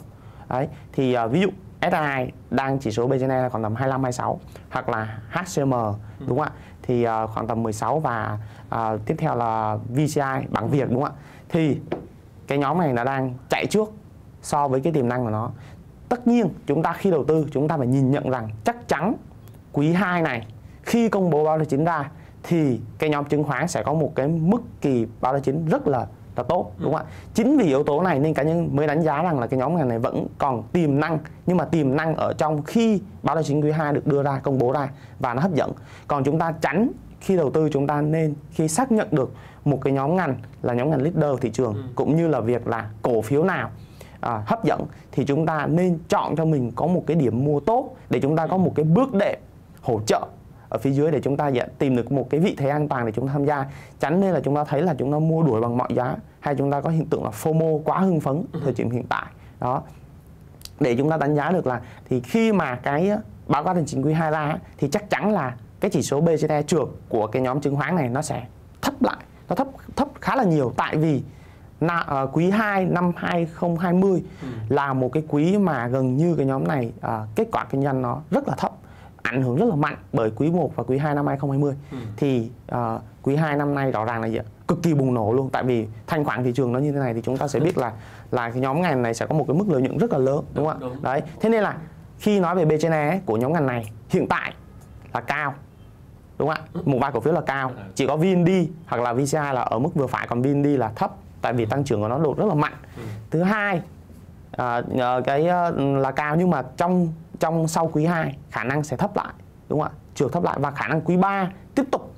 Đấy 0.49 0.69
thì 0.93 1.17
uh, 1.25 1.31
ví 1.31 1.41
dụ 1.41 1.49
SI 1.83 2.33
đang 2.51 2.79
chỉ 2.79 2.91
số 2.91 3.07
B 3.07 3.13
trên 3.21 3.31
E 3.31 3.43
là 3.43 3.49
còn 3.49 3.63
tầm 3.63 3.75
25 3.75 4.03
26 4.03 4.41
hoặc 4.71 4.89
là 4.89 5.19
HCM 5.31 5.71
ừ. 5.71 5.93
đúng 6.27 6.39
không 6.39 6.41
ạ? 6.41 6.51
thì 6.83 7.07
uh, 7.07 7.31
khoảng 7.31 7.47
tầm 7.47 7.63
16 7.63 8.01
và 8.01 8.39
uh, 8.75 9.01
tiếp 9.07 9.15
theo 9.19 9.37
là 9.37 9.77
VCI 9.89 10.47
bảng 10.49 10.69
Việt 10.69 10.91
đúng 10.91 11.03
không 11.03 11.13
ạ? 11.13 11.21
Thì 11.49 11.81
cái 12.47 12.59
nhóm 12.59 12.79
này 12.79 12.93
nó 12.93 13.05
đang 13.05 13.35
chạy 13.49 13.67
trước 13.67 13.93
so 14.43 14.69
với 14.69 14.81
cái 14.81 14.93
tiềm 14.93 15.09
năng 15.09 15.25
của 15.25 15.31
nó. 15.31 15.51
Tất 16.09 16.27
nhiên 16.27 16.49
chúng 16.67 16.83
ta 16.83 16.93
khi 16.93 17.11
đầu 17.11 17.25
tư 17.25 17.47
chúng 17.53 17.69
ta 17.69 17.77
phải 17.77 17.87
nhìn 17.87 18.11
nhận 18.11 18.31
rằng 18.31 18.49
chắc 18.65 18.89
chắn 18.89 19.15
quý 19.73 19.93
2 19.93 20.23
này 20.23 20.47
khi 20.89 21.09
công 21.09 21.31
bố 21.31 21.45
báo 21.45 21.59
cáo 21.59 21.65
chính 21.65 21.85
ra 21.85 22.11
thì 22.43 22.81
cái 22.99 23.11
nhóm 23.11 23.25
chứng 23.25 23.45
khoán 23.45 23.69
sẽ 23.69 23.83
có 23.83 23.93
một 23.93 24.13
cái 24.15 24.29
mức 24.29 24.63
kỳ 24.81 25.07
báo 25.21 25.33
cáo 25.33 25.41
chính 25.41 25.67
rất 25.67 25.89
là 25.89 26.07
là 26.37 26.45
tốt 26.45 26.73
đúng 26.79 26.93
không 26.93 27.07
ạ? 27.07 27.13
Chính 27.35 27.59
vì 27.59 27.67
yếu 27.67 27.85
tố 27.85 28.03
này 28.03 28.19
nên 28.19 28.35
cá 28.35 28.43
nhân 28.43 28.69
mới 28.73 28.87
đánh 28.87 29.03
giá 29.03 29.23
rằng 29.23 29.41
là 29.41 29.47
cái 29.47 29.59
nhóm 29.59 29.77
ngành 29.77 29.89
này 29.89 29.99
vẫn 29.99 30.27
còn 30.39 30.63
tiềm 30.63 31.01
năng 31.01 31.19
nhưng 31.47 31.57
mà 31.57 31.65
tiềm 31.65 31.97
năng 31.97 32.15
ở 32.15 32.33
trong 32.39 32.63
khi 32.63 33.01
báo 33.23 33.37
cáo 33.37 33.43
chính 33.43 33.61
quý 33.61 33.71
2 33.71 33.93
được 33.93 34.07
đưa 34.07 34.23
ra 34.23 34.39
công 34.39 34.59
bố 34.59 34.73
ra 34.73 34.89
và 35.21 35.35
nó 35.35 35.43
hấp 35.43 35.55
dẫn. 35.55 35.73
Còn 36.07 36.25
chúng 36.25 36.39
ta 36.39 36.55
tránh 36.61 36.91
khi 37.21 37.37
đầu 37.37 37.51
tư 37.51 37.69
chúng 37.73 37.87
ta 37.87 38.01
nên 38.01 38.35
khi 38.51 38.69
xác 38.69 38.93
nhận 38.93 39.09
được 39.11 39.33
một 39.65 39.79
cái 39.83 39.93
nhóm 39.93 40.17
ngành 40.17 40.37
là 40.63 40.75
nhóm 40.75 40.91
ngành 40.91 41.03
leader 41.03 41.41
thị 41.41 41.51
trường 41.51 41.75
ừ. 41.75 41.83
cũng 41.95 42.17
như 42.17 42.29
là 42.29 42.41
việc 42.41 42.67
là 42.67 42.91
cổ 43.03 43.23
phiếu 43.23 43.45
nào 43.45 43.71
à, 44.21 44.43
hấp 44.47 44.65
dẫn 44.65 44.87
thì 45.13 45.25
chúng 45.25 45.47
ta 45.47 45.67
nên 45.67 45.99
chọn 46.09 46.37
cho 46.37 46.45
mình 46.45 46.73
có 46.77 46.87
một 46.87 47.05
cái 47.07 47.17
điểm 47.17 47.45
mua 47.45 47.61
tốt 47.61 47.97
để 48.11 48.21
chúng 48.21 48.37
ta 48.37 48.47
có 48.47 48.57
một 48.57 48.73
cái 48.75 48.85
bước 48.85 49.15
đệm 49.15 49.39
hỗ 49.83 50.01
trợ 50.07 50.27
ở 50.69 50.79
phía 50.79 50.91
dưới 50.91 51.11
để 51.11 51.21
chúng 51.21 51.37
ta 51.37 51.51
tìm 51.79 51.97
được 51.97 52.13
một 52.13 52.31
cái 52.31 52.41
vị 52.41 52.55
thế 52.59 52.69
an 52.69 52.89
toàn 52.89 53.07
để 53.07 53.13
chúng 53.13 53.27
ta 53.27 53.33
tham 53.33 53.45
gia. 53.45 53.67
Tránh 54.01 54.21
nên 54.21 54.35
là 54.35 54.41
chúng 54.41 54.57
ta 54.57 54.65
thấy 54.65 54.83
là 54.83 54.95
chúng 54.99 55.13
ta 55.13 55.19
mua 55.19 55.43
đuổi 55.43 55.61
bằng 55.61 55.77
mọi 55.77 55.89
giá 55.95 56.17
hay 56.41 56.55
chúng 56.55 56.71
ta 56.71 56.81
có 56.81 56.91
hiện 56.91 57.07
tượng 57.07 57.25
là 57.25 57.31
FOMO 57.31 57.79
quá 57.85 57.99
hưng 57.99 58.21
phấn 58.21 58.45
ừ. 58.53 58.61
thời 58.65 58.73
điểm 58.73 58.91
hiện 58.91 59.05
tại. 59.09 59.27
Đó. 59.61 59.83
Để 60.81 60.97
chúng 60.97 61.11
ta 61.11 61.17
đánh 61.17 61.35
giá 61.35 61.51
được 61.51 61.67
là 61.67 61.81
thì 62.09 62.21
khi 62.21 62.53
mà 62.53 62.75
cái 62.75 63.11
báo 63.47 63.65
cáo 63.65 63.75
tài 63.75 63.85
chính 63.87 64.03
quý 64.03 64.13
2 64.13 64.31
ra 64.31 64.59
thì 64.79 64.89
chắc 64.89 65.11
chắn 65.11 65.33
là 65.33 65.55
cái 65.81 65.91
chỉ 65.91 66.03
số 66.03 66.21
BCD 66.21 66.53
trượt 66.67 66.89
của 67.09 67.27
cái 67.27 67.43
nhóm 67.43 67.61
chứng 67.61 67.77
khoán 67.77 67.97
này 67.97 68.09
nó 68.09 68.23
sẽ 68.23 68.47
thấp 68.83 69.03
lại 69.03 69.17
nó 69.49 69.57
thấp 69.57 69.69
thấp 69.97 70.09
khá 70.21 70.37
là 70.37 70.45
nhiều. 70.45 70.73
Tại 70.77 70.97
vì 70.97 71.23
na, 71.81 72.07
uh, 72.23 72.31
quý 72.33 72.51
2 72.51 72.85
năm 72.85 73.13
2020 73.17 74.23
ừ. 74.43 74.49
là 74.69 74.93
một 74.93 75.11
cái 75.13 75.23
quý 75.29 75.59
mà 75.59 75.89
gần 75.89 76.17
như 76.17 76.35
cái 76.37 76.47
nhóm 76.47 76.69
này 76.69 76.93
uh, 77.07 77.13
kết 77.35 77.49
quả 77.53 77.65
kinh 77.71 77.83
doanh 77.83 78.03
nó 78.03 78.21
rất 78.31 78.49
là 78.49 78.55
thấp 78.59 78.73
ảnh 79.29 79.43
hưởng 79.43 79.57
rất 79.57 79.67
là 79.69 79.75
mạnh 79.75 79.97
bởi 80.13 80.31
quý 80.37 80.51
1 80.51 80.73
và 80.77 80.85
quý 80.85 80.99
2 80.99 81.15
năm 81.15 81.27
2020 81.27 81.75
ừ. 81.91 81.99
thì 82.17 82.51
uh, 82.73 82.79
quý 83.23 83.37
2 83.37 83.57
năm 83.57 83.75
nay 83.75 83.91
rõ 83.91 84.05
ràng 84.05 84.21
là 84.21 84.27
gì? 84.27 84.39
cực 84.69 84.83
kỳ 84.83 84.95
bùng 84.95 85.15
nổ 85.15 85.33
luôn. 85.33 85.51
Tại 85.51 85.63
vì 85.63 85.87
thanh 86.07 86.25
khoản 86.25 86.45
thị 86.45 86.53
trường 86.55 86.73
nó 86.73 86.79
như 86.79 86.93
thế 86.93 86.99
này 86.99 87.15
thì 87.15 87.21
chúng 87.21 87.37
ta 87.37 87.49
sẽ 87.49 87.61
biết 87.61 87.79
là 87.79 87.93
là 88.31 88.51
cái 88.51 88.61
nhóm 88.61 88.83
ngành 88.83 89.03
này 89.03 89.15
sẽ 89.15 89.27
có 89.27 89.35
một 89.35 89.45
cái 89.49 89.57
mức 89.57 89.65
lợi 89.69 89.83
nhuận 89.83 89.99
rất 89.99 90.13
là 90.13 90.19
lớn 90.19 90.45
đúng 90.55 90.67
không 90.67 90.83
ạ? 90.83 90.89
Đấy 91.03 91.23
thế 91.41 91.49
nên 91.49 91.63
là 91.63 91.77
khi 92.19 92.41
nói 92.41 92.55
về 92.55 92.65
B 92.65 92.73
trên 92.81 92.93
E 92.93 93.21
của 93.27 93.37
nhóm 93.37 93.53
ngành 93.53 93.67
này 93.67 93.93
hiện 94.09 94.27
tại 94.27 94.53
là 95.15 95.21
cao 95.21 95.55
đúng 96.39 96.49
không 96.49 96.57
ạ? 96.75 96.81
Một 96.85 96.99
vài 97.01 97.13
cổ 97.13 97.21
phiếu 97.21 97.33
là 97.33 97.41
cao. 97.41 97.73
Chỉ 97.95 98.07
có 98.07 98.17
VND 98.17 98.51
hoặc 98.87 99.03
là 99.03 99.13
VCI 99.13 99.37
là 99.37 99.61
ở 99.63 99.79
mức 99.79 99.95
vừa 99.95 100.07
phải 100.07 100.27
còn 100.27 100.43
VND 100.43 100.67
là 100.67 100.93
thấp 100.97 101.13
tại 101.43 101.53
vì 101.53 101.67
tăng 101.67 101.85
trưởng 101.85 102.01
của 102.01 102.09
nó 102.09 102.19
đột 102.19 102.39
rất 102.39 102.47
là 102.47 102.55
mạnh. 102.55 102.75
Ừ. 102.97 103.03
thứ 103.31 103.43
hai 103.43 103.83
à, 104.51 104.83
cái 105.25 105.49
là 105.77 106.11
cao 106.17 106.37
nhưng 106.37 106.51
mà 106.51 106.63
trong 106.77 107.13
trong 107.39 107.69
sau 107.69 107.91
quý 107.93 108.05
2 108.05 108.39
khả 108.51 108.65
năng 108.65 108.83
sẽ 108.83 108.97
thấp 108.97 109.17
lại 109.17 109.33
đúng 109.69 109.81
không 109.81 109.89
ạ 109.89 109.99
trượt 110.15 110.33
thấp 110.33 110.45
lại 110.45 110.59
và 110.61 110.71
khả 110.71 110.89
năng 110.89 111.01
quý 111.01 111.17
3 111.17 111.51
tiếp 111.75 111.85
tục 111.91 112.15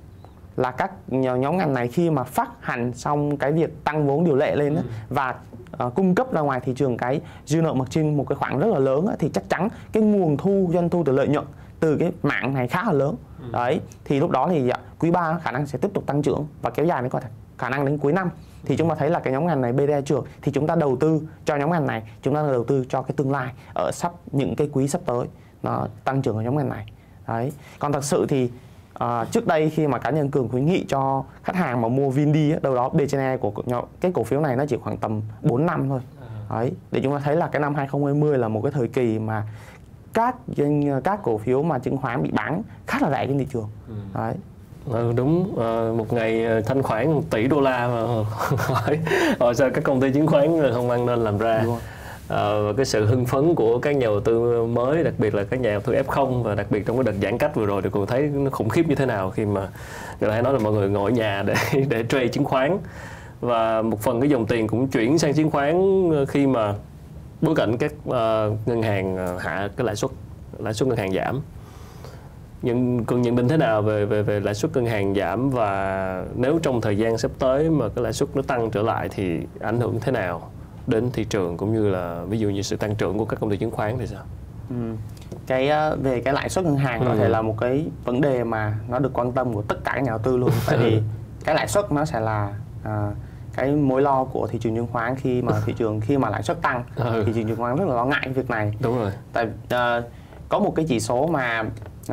là 0.56 0.70
các 0.70 0.92
nhóm 1.08 1.56
ngành 1.56 1.74
này 1.74 1.88
khi 1.88 2.10
mà 2.10 2.24
phát 2.24 2.48
hành 2.60 2.92
xong 2.92 3.36
cái 3.36 3.52
việc 3.52 3.84
tăng 3.84 4.06
vốn 4.06 4.24
điều 4.24 4.36
lệ 4.36 4.56
lên 4.56 4.74
ừ. 4.74 4.82
và 5.08 5.34
uh, 5.86 5.94
cung 5.94 6.14
cấp 6.14 6.32
ra 6.32 6.40
ngoài 6.40 6.60
thị 6.60 6.72
trường 6.76 6.96
cái 6.96 7.20
dư 7.46 7.62
nợ 7.62 7.72
margin 7.72 8.16
một 8.16 8.24
cái 8.28 8.36
khoản 8.36 8.58
rất 8.58 8.66
là 8.66 8.78
lớn 8.78 9.06
thì 9.18 9.30
chắc 9.34 9.44
chắn 9.48 9.68
cái 9.92 10.02
nguồn 10.02 10.36
thu 10.36 10.70
doanh 10.72 10.88
thu 10.90 11.02
từ 11.06 11.12
lợi 11.12 11.28
nhuận 11.28 11.44
từ 11.80 11.96
cái 11.96 12.12
mạng 12.22 12.54
này 12.54 12.68
khá 12.68 12.84
là 12.84 12.92
lớn 12.92 13.16
ừ. 13.42 13.48
đấy 13.52 13.80
thì 14.04 14.20
lúc 14.20 14.30
đó 14.30 14.48
thì 14.50 14.62
dạ, 14.62 14.76
quý 14.98 15.10
3 15.10 15.38
khả 15.38 15.50
năng 15.50 15.66
sẽ 15.66 15.78
tiếp 15.78 15.90
tục 15.94 16.06
tăng 16.06 16.22
trưởng 16.22 16.46
và 16.62 16.70
kéo 16.70 16.86
dài 16.86 17.02
đến 17.02 17.10
có 17.10 17.20
thể 17.20 17.28
khả 17.58 17.68
năng 17.68 17.84
đến 17.84 17.98
cuối 17.98 18.12
năm 18.12 18.30
thì 18.64 18.76
chúng 18.76 18.88
ta 18.88 18.94
thấy 18.94 19.10
là 19.10 19.20
cái 19.20 19.32
nhóm 19.32 19.46
ngành 19.46 19.60
này 19.60 19.72
BDI 19.72 20.02
trường 20.04 20.24
thì 20.42 20.52
chúng 20.52 20.66
ta 20.66 20.74
đầu 20.74 20.96
tư 20.96 21.20
cho 21.44 21.56
nhóm 21.56 21.70
ngành 21.70 21.86
này 21.86 22.02
chúng 22.22 22.34
ta 22.34 22.42
đầu 22.42 22.64
tư 22.64 22.84
cho 22.88 23.02
cái 23.02 23.14
tương 23.16 23.32
lai 23.32 23.52
ở 23.74 23.90
sắp 23.92 24.12
những 24.32 24.56
cái 24.56 24.68
quý 24.72 24.88
sắp 24.88 25.00
tới 25.06 25.26
nó 25.62 25.86
tăng 26.04 26.22
trưởng 26.22 26.36
ở 26.36 26.42
nhóm 26.42 26.56
ngành 26.56 26.68
này 26.68 26.92
đấy 27.28 27.52
còn 27.78 27.92
thật 27.92 28.04
sự 28.04 28.26
thì 28.28 28.50
uh, 29.04 29.30
trước 29.30 29.46
đây 29.46 29.70
khi 29.70 29.86
mà 29.86 29.98
cá 29.98 30.10
nhân 30.10 30.30
cường 30.30 30.48
khuyến 30.48 30.66
nghị 30.66 30.84
cho 30.88 31.24
khách 31.42 31.56
hàng 31.56 31.80
mà 31.80 31.88
mua 31.88 32.10
Vindi 32.10 32.52
đâu 32.62 32.74
đó 32.74 32.88
B 32.88 33.00
trên 33.08 33.20
E 33.20 33.36
của 33.36 33.52
cái 34.00 34.12
cổ 34.14 34.24
phiếu 34.24 34.40
này 34.40 34.56
nó 34.56 34.66
chỉ 34.68 34.76
khoảng 34.76 34.96
tầm 34.96 35.22
4 35.42 35.66
năm 35.66 35.88
thôi 35.88 36.00
Đấy, 36.50 36.72
để 36.90 37.00
chúng 37.02 37.12
ta 37.12 37.18
thấy 37.18 37.36
là 37.36 37.46
cái 37.46 37.60
năm 37.60 37.74
2020 37.74 38.38
là 38.38 38.48
một 38.48 38.60
cái 38.62 38.72
thời 38.72 38.88
kỳ 38.88 39.18
mà 39.18 39.46
các 40.12 40.36
các 41.04 41.20
cổ 41.22 41.38
phiếu 41.38 41.62
mà 41.62 41.78
chứng 41.78 41.96
khoán 41.96 42.22
bị 42.22 42.30
bán 42.30 42.62
khá 42.86 42.98
là 43.02 43.10
rẻ 43.10 43.26
trên 43.26 43.38
thị 43.38 43.46
trường. 43.52 43.68
Ừ. 43.88 43.94
Đấy. 44.14 44.34
Ừ, 44.92 45.12
đúng. 45.16 45.54
À, 45.60 45.92
một 45.96 46.12
ngày 46.12 46.44
ờ, 46.44 46.60
thanh 46.60 46.82
khoản 46.82 47.12
1 47.12 47.22
tỷ 47.30 47.46
đô 47.46 47.60
la 47.60 47.88
mà 47.88 48.02
hỏi 48.56 48.98
hỏi 49.40 49.54
sao 49.54 49.70
các 49.70 49.84
công 49.84 50.00
ty 50.00 50.12
chứng 50.12 50.26
khoán 50.26 50.72
không 50.72 50.90
ăn 50.90 51.06
nên 51.06 51.18
làm 51.18 51.38
ra. 51.38 51.64
À, 52.28 52.60
và 52.64 52.72
cái 52.76 52.86
sự 52.86 53.06
hưng 53.06 53.26
phấn 53.26 53.54
của 53.54 53.78
các 53.78 53.96
nhà 53.96 54.06
đầu 54.06 54.20
tư 54.20 54.64
mới 54.66 55.04
đặc 55.04 55.14
biệt 55.18 55.34
là 55.34 55.44
các 55.44 55.60
nhà 55.60 55.70
đầu 55.70 55.80
tư 55.80 55.92
F0 55.92 56.42
và 56.42 56.54
đặc 56.54 56.66
biệt 56.70 56.86
trong 56.86 56.96
cái 56.96 57.04
đợt 57.04 57.18
giãn 57.22 57.38
cách 57.38 57.54
vừa 57.54 57.66
rồi 57.66 57.82
thì 57.82 57.90
cũng 57.90 58.06
thấy 58.06 58.22
nó 58.22 58.50
khủng 58.50 58.68
khiếp 58.68 58.88
như 58.88 58.94
thế 58.94 59.06
nào 59.06 59.30
khi 59.30 59.44
mà 59.44 59.60
người 60.20 60.28
ta 60.28 60.34
hay 60.34 60.42
nói 60.42 60.52
là 60.52 60.58
mọi 60.58 60.72
người 60.72 60.88
ngồi 60.88 61.10
ở 61.10 61.14
nhà 61.14 61.42
để 61.42 61.54
để 61.88 62.04
trade 62.08 62.28
chứng 62.28 62.44
khoán. 62.44 62.78
Và 63.40 63.82
một 63.82 64.00
phần 64.00 64.20
cái 64.20 64.30
dòng 64.30 64.46
tiền 64.46 64.66
cũng 64.66 64.88
chuyển 64.88 65.18
sang 65.18 65.34
chứng 65.34 65.50
khoán 65.50 65.76
khi 66.28 66.46
mà 66.46 66.74
bối 67.40 67.54
cảnh 67.54 67.76
các 67.78 67.92
uh, 68.08 68.68
ngân 68.68 68.82
hàng 68.82 69.38
hạ 69.38 69.68
cái 69.76 69.86
lãi 69.86 69.96
suất 69.96 70.10
lãi 70.58 70.74
suất 70.74 70.88
ngân 70.88 70.98
hàng 70.98 71.12
giảm 71.12 71.40
nhưng 72.62 73.04
cần 73.04 73.22
nhận 73.22 73.36
định 73.36 73.48
thế 73.48 73.56
nào 73.56 73.82
về 73.82 74.04
về 74.04 74.22
về 74.22 74.40
lãi 74.40 74.54
suất 74.54 74.76
ngân 74.76 74.86
hàng 74.86 75.14
giảm 75.14 75.50
và 75.50 76.24
nếu 76.36 76.58
trong 76.62 76.80
thời 76.80 76.98
gian 76.98 77.18
sắp 77.18 77.30
tới 77.38 77.70
mà 77.70 77.88
cái 77.88 78.04
lãi 78.04 78.12
suất 78.12 78.36
nó 78.36 78.42
tăng 78.42 78.70
trở 78.70 78.82
lại 78.82 79.08
thì 79.08 79.40
ảnh 79.60 79.80
hưởng 79.80 80.00
thế 80.00 80.12
nào 80.12 80.50
đến 80.86 81.10
thị 81.12 81.24
trường 81.24 81.56
cũng 81.56 81.72
như 81.72 81.88
là 81.88 82.24
ví 82.28 82.38
dụ 82.38 82.48
như 82.48 82.62
sự 82.62 82.76
tăng 82.76 82.94
trưởng 82.94 83.18
của 83.18 83.24
các 83.24 83.40
công 83.40 83.50
ty 83.50 83.56
chứng 83.56 83.70
khoán 83.70 83.98
thì 83.98 84.06
sao? 84.06 84.22
Ừ. 84.70 84.76
Cái 85.46 85.68
ờ, 85.68 85.96
về 86.02 86.20
cái 86.20 86.34
lãi 86.34 86.48
suất 86.48 86.64
ngân 86.64 86.76
hàng 86.76 87.00
ừ. 87.00 87.06
có 87.08 87.16
thể 87.16 87.28
là 87.28 87.42
một 87.42 87.56
cái 87.60 87.86
vấn 88.04 88.20
đề 88.20 88.44
mà 88.44 88.74
nó 88.88 88.98
được 88.98 89.10
quan 89.12 89.32
tâm 89.32 89.54
của 89.54 89.62
tất 89.62 89.84
cả 89.84 89.92
các 89.94 90.00
nhà 90.00 90.10
đầu 90.10 90.18
tư 90.18 90.36
luôn 90.36 90.50
tại 90.66 90.78
vì 90.78 91.02
cái 91.44 91.54
lãi 91.54 91.68
suất 91.68 91.92
nó 91.92 92.04
sẽ 92.04 92.20
là 92.20 92.54
à, 92.84 93.10
cái 93.54 93.72
mối 93.72 94.02
lo 94.02 94.24
của 94.24 94.46
thị 94.46 94.58
trường 94.58 94.76
chứng 94.76 94.86
khoán 94.86 95.16
khi 95.16 95.42
mà 95.42 95.52
thị 95.66 95.74
trường 95.78 96.00
khi 96.00 96.18
mà 96.18 96.30
lãi 96.30 96.42
suất 96.42 96.62
tăng 96.62 96.84
ừ. 96.96 97.22
thị 97.26 97.32
trường 97.34 97.46
chứng 97.46 97.56
khoán 97.56 97.76
rất 97.76 97.88
là 97.88 97.94
lo 97.94 98.04
ngại 98.04 98.20
cái 98.24 98.32
việc 98.32 98.50
này 98.50 98.72
đúng 98.80 98.98
rồi 98.98 99.12
tại 99.32 99.44
uh, 99.46 100.04
có 100.48 100.58
một 100.58 100.72
cái 100.76 100.86
chỉ 100.88 101.00
số 101.00 101.26
mà 101.26 101.64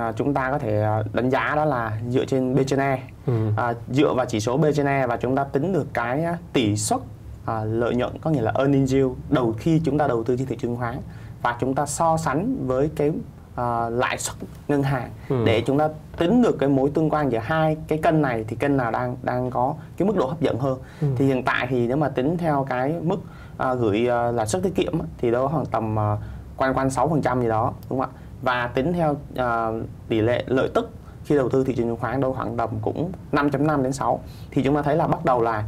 uh, 0.09 0.15
chúng 0.15 0.33
ta 0.33 0.51
có 0.51 0.57
thể 0.57 0.85
đánh 1.13 1.29
giá 1.29 1.53
đó 1.55 1.65
là 1.65 1.99
dựa 2.09 2.25
trên 2.25 2.55
B 2.55 2.59
trên 2.67 2.79
E 2.79 2.99
ừ. 3.25 3.33
uh, 3.49 3.77
dựa 3.91 4.13
vào 4.13 4.25
chỉ 4.25 4.39
số 4.39 4.57
B 4.57 4.65
trên 4.75 4.85
E 4.85 5.07
và 5.07 5.17
chúng 5.17 5.35
ta 5.35 5.43
tính 5.43 5.73
được 5.73 5.87
cái 5.93 6.25
tỷ 6.53 6.75
suất 6.75 6.99
uh, 6.99 7.51
lợi 7.65 7.95
nhuận 7.95 8.17
có 8.21 8.29
nghĩa 8.29 8.41
là 8.41 8.51
earning 8.55 8.87
yield 8.87 9.11
đầu 9.29 9.55
khi 9.57 9.81
chúng 9.85 9.97
ta 9.97 10.07
đầu 10.07 10.23
tư 10.23 10.37
trên 10.37 10.47
thị 10.47 10.57
trường 10.59 10.75
khoán 10.75 10.97
và 11.41 11.57
chúng 11.59 11.75
ta 11.75 11.85
so 11.85 12.17
sánh 12.17 12.67
với 12.67 12.89
cái 12.95 13.09
uh, 13.09 13.91
lãi 13.91 14.17
suất 14.17 14.35
ngân 14.67 14.83
hàng 14.83 15.09
ừ. 15.29 15.43
để 15.45 15.63
chúng 15.65 15.77
ta 15.77 15.89
tính 16.17 16.41
được 16.41 16.57
cái 16.59 16.69
mối 16.69 16.91
tương 16.93 17.09
quan 17.09 17.31
giữa 17.31 17.39
hai 17.39 17.77
cái 17.87 17.99
kênh 18.03 18.21
này 18.21 18.45
thì 18.47 18.55
kênh 18.55 18.77
nào 18.77 18.91
đang 18.91 19.15
đang 19.23 19.51
có 19.51 19.75
cái 19.97 20.07
mức 20.07 20.15
độ 20.17 20.27
hấp 20.27 20.41
dẫn 20.41 20.59
hơn 20.59 20.79
ừ. 21.01 21.07
thì 21.17 21.25
hiện 21.25 21.43
tại 21.43 21.67
thì 21.69 21.87
nếu 21.87 21.97
mà 21.97 22.09
tính 22.09 22.37
theo 22.37 22.65
cái 22.69 22.95
mức 23.01 23.17
uh, 23.17 23.79
gửi 23.79 24.01
uh, 24.01 24.35
lãi 24.35 24.47
suất 24.47 24.63
tiết 24.63 24.75
kiệm 24.75 24.93
thì 25.17 25.31
đâu 25.31 25.47
khoảng 25.47 25.65
tầm 25.65 25.95
uh, 25.95 26.19
quanh 26.57 26.73
quanh 26.73 26.89
sáu 26.89 27.09
phần 27.09 27.21
trăm 27.21 27.41
gì 27.41 27.47
đó 27.47 27.73
đúng 27.89 27.99
không 27.99 28.09
ạ 28.09 28.19
và 28.41 28.67
tính 28.67 28.93
theo 28.93 29.11
uh, 29.11 29.85
tỷ 30.07 30.21
lệ 30.21 30.43
lợi 30.47 30.69
tức 30.73 30.91
khi 31.27 31.35
đầu 31.35 31.49
tư 31.49 31.63
thị 31.63 31.73
trường 31.75 31.87
chứng 31.87 31.97
khoán 31.97 32.21
đâu 32.21 32.33
khoảng 32.33 32.57
tầm 32.57 32.69
cũng 32.81 33.11
5.5 33.31 33.83
đến 33.83 33.93
6 33.93 34.19
thì 34.51 34.63
chúng 34.63 34.75
ta 34.75 34.81
thấy 34.81 34.95
là 34.95 35.07
bắt 35.07 35.25
đầu 35.25 35.41
là 35.41 35.63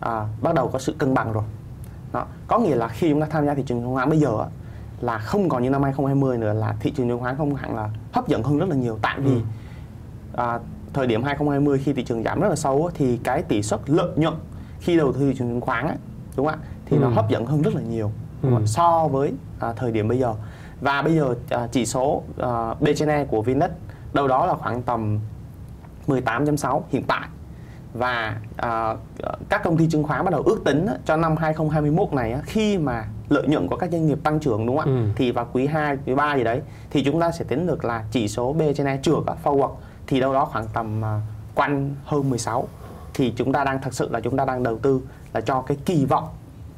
à, 0.00 0.26
bắt 0.42 0.54
đầu 0.54 0.68
có 0.68 0.78
sự 0.78 0.94
cân 0.98 1.14
bằng 1.14 1.32
rồi 1.32 1.44
đó. 2.12 2.26
có 2.48 2.58
nghĩa 2.58 2.74
là 2.74 2.88
khi 2.88 3.10
chúng 3.10 3.20
ta 3.20 3.26
tham 3.30 3.46
gia 3.46 3.54
thị 3.54 3.62
trường 3.66 3.80
chứng 3.80 3.94
khoán 3.94 4.10
bây 4.10 4.18
giờ 4.18 4.46
là 5.00 5.18
không 5.18 5.48
còn 5.48 5.62
như 5.62 5.70
năm 5.70 5.82
2020 5.82 6.38
nữa 6.38 6.52
là 6.52 6.74
thị 6.80 6.90
trường 6.90 7.08
chứng 7.08 7.20
khoán 7.20 7.36
không 7.36 7.54
hẳn 7.54 7.76
là 7.76 7.90
hấp 8.12 8.28
dẫn 8.28 8.42
hơn 8.42 8.58
rất 8.58 8.68
là 8.68 8.76
nhiều 8.76 8.98
tại 9.02 9.20
vì 9.20 9.34
ừ. 9.34 9.40
à, 10.32 10.58
thời 10.92 11.06
điểm 11.06 11.22
2020 11.22 11.78
khi 11.84 11.92
thị 11.92 12.04
trường 12.04 12.22
giảm 12.22 12.40
rất 12.40 12.48
là 12.48 12.56
sâu 12.56 12.90
thì 12.94 13.18
cái 13.24 13.42
tỷ 13.42 13.62
suất 13.62 13.80
lợi 13.86 14.10
nhuận 14.16 14.34
khi 14.80 14.96
đầu 14.96 15.12
tư 15.12 15.20
thị 15.20 15.34
trường 15.38 15.48
chứng 15.48 15.60
khoán 15.60 15.96
đúng 16.36 16.46
không 16.46 16.54
ạ 16.54 16.66
thì 16.86 16.96
ừ. 16.96 17.00
nó 17.00 17.08
hấp 17.08 17.28
dẫn 17.30 17.46
hơn 17.46 17.62
rất 17.62 17.74
là 17.74 17.80
nhiều 17.80 18.10
ừ. 18.42 18.50
so 18.66 19.08
với 19.08 19.32
à, 19.60 19.72
thời 19.72 19.92
điểm 19.92 20.08
bây 20.08 20.18
giờ 20.18 20.34
và 20.80 21.02
bây 21.02 21.16
giờ 21.16 21.34
à, 21.50 21.68
chỉ 21.72 21.86
số 21.86 22.22
à, 22.38 22.74
B 22.80 22.86
trên 22.96 23.08
E 23.08 23.24
của 23.24 23.42
Vinex 23.42 23.70
đâu 24.12 24.28
đó 24.28 24.46
là 24.46 24.54
khoảng 24.54 24.82
tầm 24.82 25.18
18.6 26.06 26.80
hiện 26.90 27.02
tại 27.02 27.28
và 27.94 28.40
à, 28.56 28.96
các 29.48 29.62
công 29.64 29.76
ty 29.76 29.88
chứng 29.90 30.02
khoán 30.02 30.24
bắt 30.24 30.30
đầu 30.30 30.42
ước 30.42 30.60
tính 30.64 30.86
cho 31.04 31.16
năm 31.16 31.36
2021 31.36 32.12
này 32.12 32.36
khi 32.44 32.78
mà 32.78 33.04
lợi 33.28 33.48
nhuận 33.48 33.68
của 33.68 33.76
các 33.76 33.90
doanh 33.92 34.06
nghiệp 34.06 34.18
tăng 34.22 34.40
trưởng 34.40 34.66
đúng 34.66 34.78
không 34.78 34.90
ạ? 34.90 34.96
Ừ. 34.96 35.12
Thì 35.16 35.30
vào 35.32 35.48
quý 35.52 35.66
2, 35.66 35.96
quý 36.06 36.14
3 36.14 36.36
gì 36.36 36.44
đấy 36.44 36.62
thì 36.90 37.04
chúng 37.04 37.20
ta 37.20 37.30
sẽ 37.30 37.44
tính 37.44 37.66
được 37.66 37.84
là 37.84 38.04
chỉ 38.10 38.28
số 38.28 38.52
B 38.52 38.62
trên 38.76 38.86
E 38.86 38.98
trượt 39.02 39.18
forward 39.44 39.70
thì 40.06 40.20
đâu 40.20 40.32
đó 40.32 40.44
khoảng 40.44 40.66
tầm 40.72 41.00
uh, 41.00 41.22
quanh 41.54 41.94
hơn 42.04 42.30
16 42.30 42.68
thì 43.14 43.32
chúng 43.36 43.52
ta 43.52 43.64
đang 43.64 43.82
thật 43.82 43.94
sự 43.94 44.08
là 44.10 44.20
chúng 44.20 44.36
ta 44.36 44.44
đang 44.44 44.62
đầu 44.62 44.78
tư 44.78 45.00
là 45.32 45.40
cho 45.40 45.62
cái 45.62 45.76
kỳ 45.84 46.04
vọng 46.04 46.28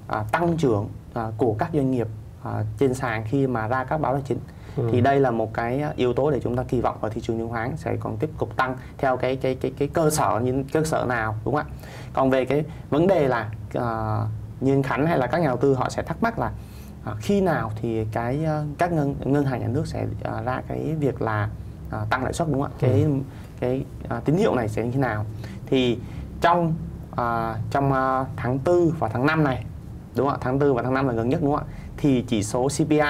uh, 0.07 0.33
tăng 0.33 0.57
trưởng 0.57 0.89
uh, 1.19 1.35
của 1.37 1.55
các 1.59 1.71
doanh 1.73 1.91
nghiệp 1.91 2.09
uh, 2.43 2.67
trên 2.79 2.95
sàn 2.95 3.25
khi 3.29 3.47
mà 3.47 3.69
ra 3.69 3.85
các 3.85 4.01
báo 4.01 4.13
tài 4.13 4.23
chính. 4.27 4.39
Ừ. 4.79 4.89
thì 4.93 5.01
đây 5.01 5.21
là 5.21 5.31
một 5.31 5.55
cái 5.55 5.85
yếu 5.97 6.13
tố 6.13 6.31
để 6.31 6.41
chúng 6.41 6.57
ta 6.57 6.63
kỳ 6.69 6.81
vọng 6.81 6.97
vào 7.01 7.11
thị 7.11 7.21
trường 7.21 7.39
chứng 7.39 7.49
khoán 7.49 7.77
sẽ 7.77 7.97
còn 8.01 8.17
tiếp 8.17 8.31
tục 8.39 8.57
tăng 8.57 8.77
theo 8.99 9.17
cái 9.17 9.37
cái 9.37 9.55
cái 9.55 9.73
cái 9.79 9.89
cơ 9.89 10.11
sở 10.11 10.41
như 10.43 10.65
cơ 10.73 10.85
sở 10.85 11.05
nào 11.09 11.37
đúng 11.45 11.55
không 11.55 11.67
ạ? 11.67 11.75
Còn 12.13 12.31
về 12.31 12.45
cái 12.45 12.65
vấn 12.91 13.07
đề 13.07 13.29
là 13.29 13.51
uh, 13.79 14.29
như 14.61 14.75
anh 14.75 14.83
Khánh 14.83 15.07
hay 15.07 15.19
là 15.19 15.27
các 15.27 15.39
nhà 15.39 15.47
đầu 15.47 15.57
tư 15.57 15.75
họ 15.75 15.89
sẽ 15.91 16.03
thắc 16.03 16.23
mắc 16.23 16.39
là 16.39 16.53
uh, 17.11 17.17
khi 17.21 17.41
nào 17.41 17.73
thì 17.83 18.05
cái 18.13 18.41
uh, 18.45 18.79
các 18.79 18.93
ngân 18.93 19.15
ngân 19.25 19.45
hàng 19.45 19.61
nhà 19.61 19.69
nước 19.69 19.87
sẽ 19.87 20.05
uh, 20.05 20.45
ra 20.45 20.63
cái 20.69 20.95
việc 21.01 21.23
là 21.23 21.49
uh, 21.89 22.11
tăng 22.11 22.25
lãi 22.25 22.33
suất 22.33 22.49
đúng 22.49 22.63
không 22.63 22.73
ạ? 22.73 22.79
Cái 22.81 23.03
ừ. 23.03 23.11
cái 23.61 23.85
uh, 24.17 24.25
tín 24.25 24.37
hiệu 24.37 24.55
này 24.55 24.69
sẽ 24.69 24.85
như 24.85 24.91
thế 24.91 25.01
nào? 25.01 25.25
Thì 25.67 25.99
trong 26.41 26.75
uh, 27.13 27.19
trong 27.71 27.93
uh, 27.93 28.27
tháng 28.37 28.59
4 28.65 28.91
và 28.99 29.09
tháng 29.09 29.27
5 29.27 29.45
này 29.45 29.65
đúng 30.17 30.29
không 30.29 30.37
ạ? 30.37 30.41
Tháng 30.41 30.59
4 30.59 30.75
và 30.75 30.83
tháng 30.83 30.95
5 30.95 31.07
là 31.07 31.13
gần 31.13 31.29
nhất 31.29 31.41
đúng 31.43 31.55
không 31.55 31.65
ạ 31.69 31.75
thì 31.99 32.25
chỉ 32.29 32.43
số 32.43 32.69
CPI 32.69 33.01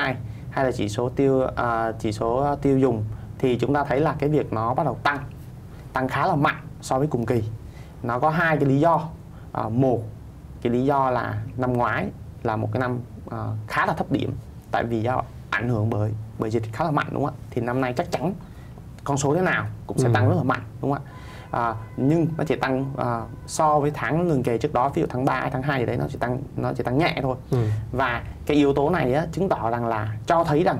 hay 0.50 0.64
là 0.64 0.72
chỉ 0.72 0.88
số 0.88 1.08
tiêu 1.08 1.34
uh, 1.36 1.94
chỉ 1.98 2.12
số 2.12 2.56
tiêu 2.62 2.78
dùng 2.78 3.04
thì 3.38 3.58
chúng 3.58 3.74
ta 3.74 3.84
thấy 3.84 4.00
là 4.00 4.14
cái 4.18 4.28
việc 4.28 4.52
nó 4.52 4.74
bắt 4.74 4.84
đầu 4.84 4.98
tăng 5.02 5.18
tăng 5.92 6.08
khá 6.08 6.26
là 6.26 6.34
mạnh 6.34 6.60
so 6.80 6.98
với 6.98 7.06
cùng 7.06 7.26
kỳ. 7.26 7.42
Nó 8.02 8.18
có 8.18 8.30
hai 8.30 8.56
cái 8.56 8.66
lý 8.66 8.80
do. 8.80 9.08
Uh, 9.66 9.72
một 9.72 10.02
cái 10.62 10.72
lý 10.72 10.84
do 10.84 11.10
là 11.10 11.42
năm 11.56 11.72
ngoái 11.72 12.08
là 12.42 12.56
một 12.56 12.68
cái 12.72 12.80
năm 12.80 12.98
uh, 13.26 13.34
khá 13.66 13.86
là 13.86 13.92
thấp 13.92 14.12
điểm 14.12 14.32
tại 14.70 14.84
vì 14.84 15.02
do 15.02 15.22
ảnh 15.50 15.68
hưởng 15.68 15.90
bởi 15.90 16.14
bởi 16.38 16.50
dịch 16.50 16.62
khá 16.72 16.84
là 16.84 16.90
mạnh 16.90 17.06
đúng 17.12 17.24
không 17.24 17.34
ạ? 17.34 17.40
Thì 17.50 17.60
năm 17.60 17.80
nay 17.80 17.92
chắc 17.96 18.10
chắn 18.10 18.34
con 19.04 19.16
số 19.16 19.34
thế 19.34 19.42
nào 19.42 19.66
cũng 19.86 19.98
sẽ 19.98 20.08
ừ. 20.08 20.12
tăng 20.14 20.28
rất 20.28 20.34
là 20.36 20.42
mạnh 20.42 20.62
đúng 20.80 20.92
không 20.92 21.02
ạ 21.04 21.17
à, 21.50 21.74
nhưng 21.96 22.26
nó 22.36 22.44
chỉ 22.44 22.56
tăng 22.56 22.92
à, 22.96 23.22
so 23.46 23.78
với 23.78 23.90
tháng 23.94 24.28
liền 24.28 24.42
kề 24.42 24.58
trước 24.58 24.72
đó 24.72 24.88
ví 24.88 25.02
dụ 25.02 25.06
tháng 25.10 25.24
3 25.24 25.48
tháng 25.52 25.62
2 25.62 25.80
gì 25.80 25.86
đấy 25.86 25.96
nó 25.96 26.04
chỉ 26.08 26.18
tăng 26.18 26.38
nó 26.56 26.72
chỉ 26.76 26.82
tăng 26.82 26.98
nhẹ 26.98 27.18
thôi 27.22 27.36
ừ. 27.50 27.58
và 27.92 28.22
cái 28.46 28.56
yếu 28.56 28.72
tố 28.72 28.90
này 28.90 29.14
á, 29.14 29.26
chứng 29.32 29.48
tỏ 29.48 29.70
rằng 29.70 29.86
là 29.86 30.16
cho 30.26 30.44
thấy 30.44 30.64
rằng 30.64 30.78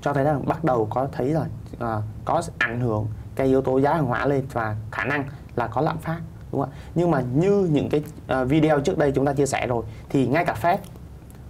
cho 0.00 0.12
thấy 0.12 0.24
rằng 0.24 0.46
bắt 0.46 0.64
đầu 0.64 0.86
có 0.90 1.08
thấy 1.12 1.28
là 1.28 1.44
à, 1.78 2.02
có 2.24 2.42
ảnh 2.58 2.80
hưởng 2.80 3.06
cái 3.36 3.46
yếu 3.46 3.62
tố 3.62 3.78
giá 3.78 3.94
hàng 3.94 4.06
hóa 4.06 4.26
lên 4.26 4.46
và 4.52 4.76
khả 4.92 5.04
năng 5.04 5.24
là 5.56 5.66
có 5.66 5.80
lạm 5.80 5.98
phát 5.98 6.20
đúng 6.52 6.60
không 6.60 6.70
ạ 6.70 6.76
nhưng 6.94 7.10
mà 7.10 7.22
như 7.34 7.68
những 7.70 7.88
cái 7.88 8.02
uh, 8.42 8.48
video 8.48 8.80
trước 8.80 8.98
đây 8.98 9.12
chúng 9.14 9.24
ta 9.24 9.32
chia 9.32 9.46
sẻ 9.46 9.66
rồi 9.66 9.84
thì 10.08 10.26
ngay 10.26 10.44
cả 10.44 10.56
Fed 10.62 10.78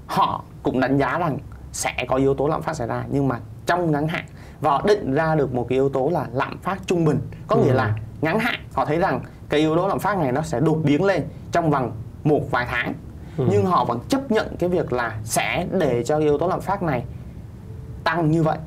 họ 0.06 0.44
cũng 0.62 0.80
đánh 0.80 0.98
giá 0.98 1.18
rằng 1.18 1.38
sẽ 1.72 2.04
có 2.08 2.16
yếu 2.16 2.34
tố 2.34 2.48
lạm 2.48 2.62
phát 2.62 2.74
xảy 2.74 2.86
ra 2.86 3.04
nhưng 3.10 3.28
mà 3.28 3.40
trong 3.66 3.92
ngắn 3.92 4.08
hạn 4.08 4.24
và 4.64 4.81
định 4.85 5.14
ra 5.14 5.35
được 5.35 5.55
một 5.55 5.66
cái 5.68 5.77
yếu 5.77 5.88
tố 5.88 6.11
là 6.12 6.27
lạm 6.33 6.59
phát 6.59 6.79
trung 6.87 7.05
bình 7.05 7.18
có 7.46 7.57
nghĩa 7.57 7.70
ừ. 7.70 7.74
là 7.74 7.96
ngắn 8.20 8.38
hạn 8.38 8.61
họ 8.72 8.85
thấy 8.85 8.98
rằng 8.98 9.20
cái 9.48 9.61
yếu 9.61 9.77
tố 9.77 9.88
lạm 9.88 9.98
phát 9.98 10.18
này 10.18 10.33
nó 10.33 10.42
sẽ 10.42 10.61
đột 10.61 10.81
biến 10.85 11.05
lên 11.05 11.22
trong 11.53 11.70
vòng 11.70 11.92
một 12.24 12.50
vài 12.50 12.66
tháng 12.70 12.94
ừ. 13.37 13.46
nhưng 13.50 13.66
họ 13.66 13.85
vẫn 13.85 13.98
chấp 14.09 14.31
nhận 14.31 14.57
cái 14.59 14.68
việc 14.68 14.92
là 14.92 15.18
sẽ 15.24 15.66
để 15.79 16.05
cho 16.05 16.18
yếu 16.18 16.38
tố 16.38 16.48
lạm 16.48 16.61
phát 16.61 16.83
này 16.83 17.05
tăng 18.05 18.31
như 18.31 18.42
vậy 18.42 18.59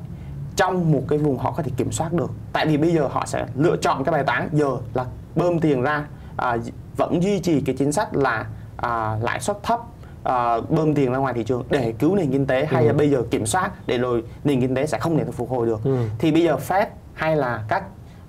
trong 0.56 0.92
một 0.92 1.02
cái 1.08 1.18
vùng 1.18 1.38
họ 1.38 1.50
có 1.50 1.62
thể 1.62 1.70
kiểm 1.76 1.92
soát 1.92 2.12
được 2.12 2.30
tại 2.52 2.66
vì 2.66 2.76
bây 2.76 2.92
giờ 2.92 3.06
họ 3.10 3.26
sẽ 3.26 3.46
lựa 3.56 3.76
chọn 3.76 4.04
cái 4.04 4.12
bài 4.12 4.24
toán 4.24 4.48
giờ 4.52 4.76
là 4.94 5.04
bơm 5.36 5.60
tiền 5.60 5.82
ra 5.82 6.06
à, 6.36 6.56
vẫn 6.96 7.22
duy 7.22 7.40
trì 7.40 7.60
cái 7.60 7.76
chính 7.78 7.92
sách 7.92 8.16
là 8.16 8.46
à, 8.76 9.16
lãi 9.22 9.40
suất 9.40 9.62
thấp 9.62 9.80
uh, 10.22 10.70
bơm 10.70 10.94
tiền 10.94 11.12
ra 11.12 11.18
ngoài 11.18 11.34
thị 11.34 11.44
trường 11.44 11.64
để 11.70 11.94
cứu 11.98 12.16
nền 12.16 12.32
kinh 12.32 12.46
tế 12.46 12.66
hay 12.66 12.82
ừ. 12.82 12.86
là 12.86 12.92
bây 12.92 13.10
giờ 13.10 13.22
kiểm 13.30 13.46
soát 13.46 13.70
để 13.86 13.98
rồi 13.98 14.24
nền 14.44 14.60
kinh 14.60 14.74
tế 14.74 14.86
sẽ 14.86 14.98
không 14.98 15.18
thể 15.18 15.24
phục 15.32 15.50
hồi 15.50 15.66
được 15.66 15.84
ừ. 15.84 15.96
thì 16.18 16.32
bây 16.32 16.42
giờ 16.42 16.56
Fed 16.68 16.86
hay 17.14 17.36
là 17.36 17.64
các 17.68 17.84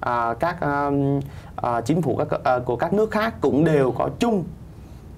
uh, 0.05 0.39
các 0.39 0.61
um, 0.61 1.17
uh, 1.17 1.85
chính 1.85 2.01
phủ 2.01 2.15
các 2.15 2.57
uh, 2.57 2.65
của 2.65 2.75
các 2.75 2.93
nước 2.93 3.11
khác 3.11 3.33
cũng 3.41 3.65
đều 3.65 3.91
có 3.91 4.09
chung 4.19 4.43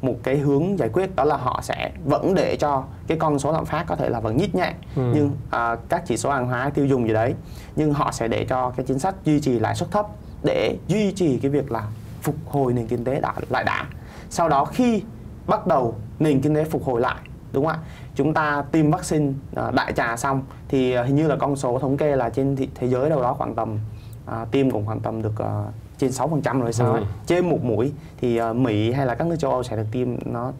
một 0.01 0.15
cái 0.23 0.37
hướng 0.37 0.79
giải 0.79 0.89
quyết 0.89 1.15
đó 1.15 1.23
là 1.23 1.37
họ 1.37 1.59
sẽ 1.63 1.91
vẫn 2.05 2.35
để 2.35 2.55
cho 2.55 2.83
cái 3.07 3.17
con 3.17 3.39
số 3.39 3.51
lạm 3.51 3.65
phát 3.65 3.83
có 3.87 3.95
thể 3.95 4.09
là 4.09 4.19
vẫn 4.19 4.37
nhít 4.37 4.55
nhẹ 4.55 4.73
ừ. 4.95 5.11
nhưng 5.15 5.25
uh, 5.27 5.79
các 5.89 6.03
chỉ 6.05 6.17
số 6.17 6.29
hàng 6.31 6.47
hóa 6.47 6.69
tiêu 6.73 6.85
dùng 6.85 7.07
gì 7.07 7.13
đấy 7.13 7.33
nhưng 7.75 7.93
họ 7.93 8.11
sẽ 8.11 8.27
để 8.27 8.45
cho 8.49 8.73
cái 8.77 8.85
chính 8.85 8.99
sách 8.99 9.15
duy 9.25 9.39
trì 9.39 9.59
lãi 9.59 9.75
suất 9.75 9.91
thấp 9.91 10.07
để 10.43 10.77
duy 10.87 11.11
trì 11.11 11.37
cái 11.37 11.51
việc 11.51 11.71
là 11.71 11.83
phục 12.21 12.35
hồi 12.45 12.73
nền 12.73 12.87
kinh 12.87 13.03
tế 13.03 13.19
đã 13.19 13.33
lại 13.49 13.63
đã 13.63 13.85
sau 14.29 14.49
đó 14.49 14.65
khi 14.65 15.03
bắt 15.47 15.67
đầu 15.67 15.95
nền 16.19 16.41
kinh 16.41 16.55
tế 16.55 16.63
phục 16.63 16.83
hồi 16.83 17.01
lại 17.01 17.17
đúng 17.53 17.65
không 17.65 17.75
ạ 17.75 17.79
chúng 18.15 18.33
ta 18.33 18.63
tiêm 18.71 18.91
vaccine 18.91 19.27
uh, 19.27 19.73
đại 19.73 19.93
trà 19.93 20.17
xong 20.17 20.43
thì 20.67 20.99
uh, 20.99 21.05
hình 21.05 21.15
như 21.15 21.27
là 21.27 21.35
con 21.35 21.55
số 21.55 21.79
thống 21.79 21.97
kê 21.97 22.15
là 22.15 22.29
trên 22.29 22.55
thế 22.75 22.87
giới 22.87 23.09
đâu 23.09 23.21
đó 23.21 23.33
khoảng 23.33 23.55
tầm 23.55 23.79
uh, 24.25 24.51
tiêm 24.51 24.71
cũng 24.71 24.85
khoảng 24.85 24.99
tầm 24.99 25.21
được 25.21 25.33
uh, 25.39 25.73
trên 25.97 26.11
6% 26.11 26.61
rồi 26.61 26.73
sao 26.73 26.93
ừ. 26.93 27.03
trên 27.25 27.49
một 27.49 27.63
mũi 27.63 27.93
thì 28.17 28.41
uh, 28.41 28.55
Mỹ 28.55 28.91
hay 28.91 29.05
là 29.05 29.15
các 29.15 29.27
nước 29.27 29.35
châu 29.39 29.51
Âu 29.51 29.63
sẽ 29.63 29.75
được 29.75 29.85
tiêm 29.91 30.07
nó 30.25 30.51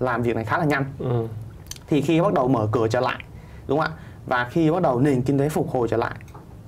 làm 0.00 0.22
việc 0.22 0.36
này 0.36 0.44
khá 0.44 0.58
là 0.58 0.64
nhanh 0.64 0.84
ừ. 0.98 1.26
thì 1.88 2.00
khi 2.00 2.20
bắt 2.20 2.32
đầu 2.34 2.48
mở 2.48 2.68
cửa 2.72 2.88
trở 2.88 3.00
lại 3.00 3.24
đúng 3.68 3.78
không 3.78 3.92
ạ 3.92 3.98
và 4.26 4.48
khi 4.50 4.70
bắt 4.70 4.82
đầu 4.82 5.00
nền 5.00 5.22
kinh 5.22 5.38
tế 5.38 5.48
phục 5.48 5.70
hồi 5.70 5.88
trở 5.88 5.96
lại 5.96 6.14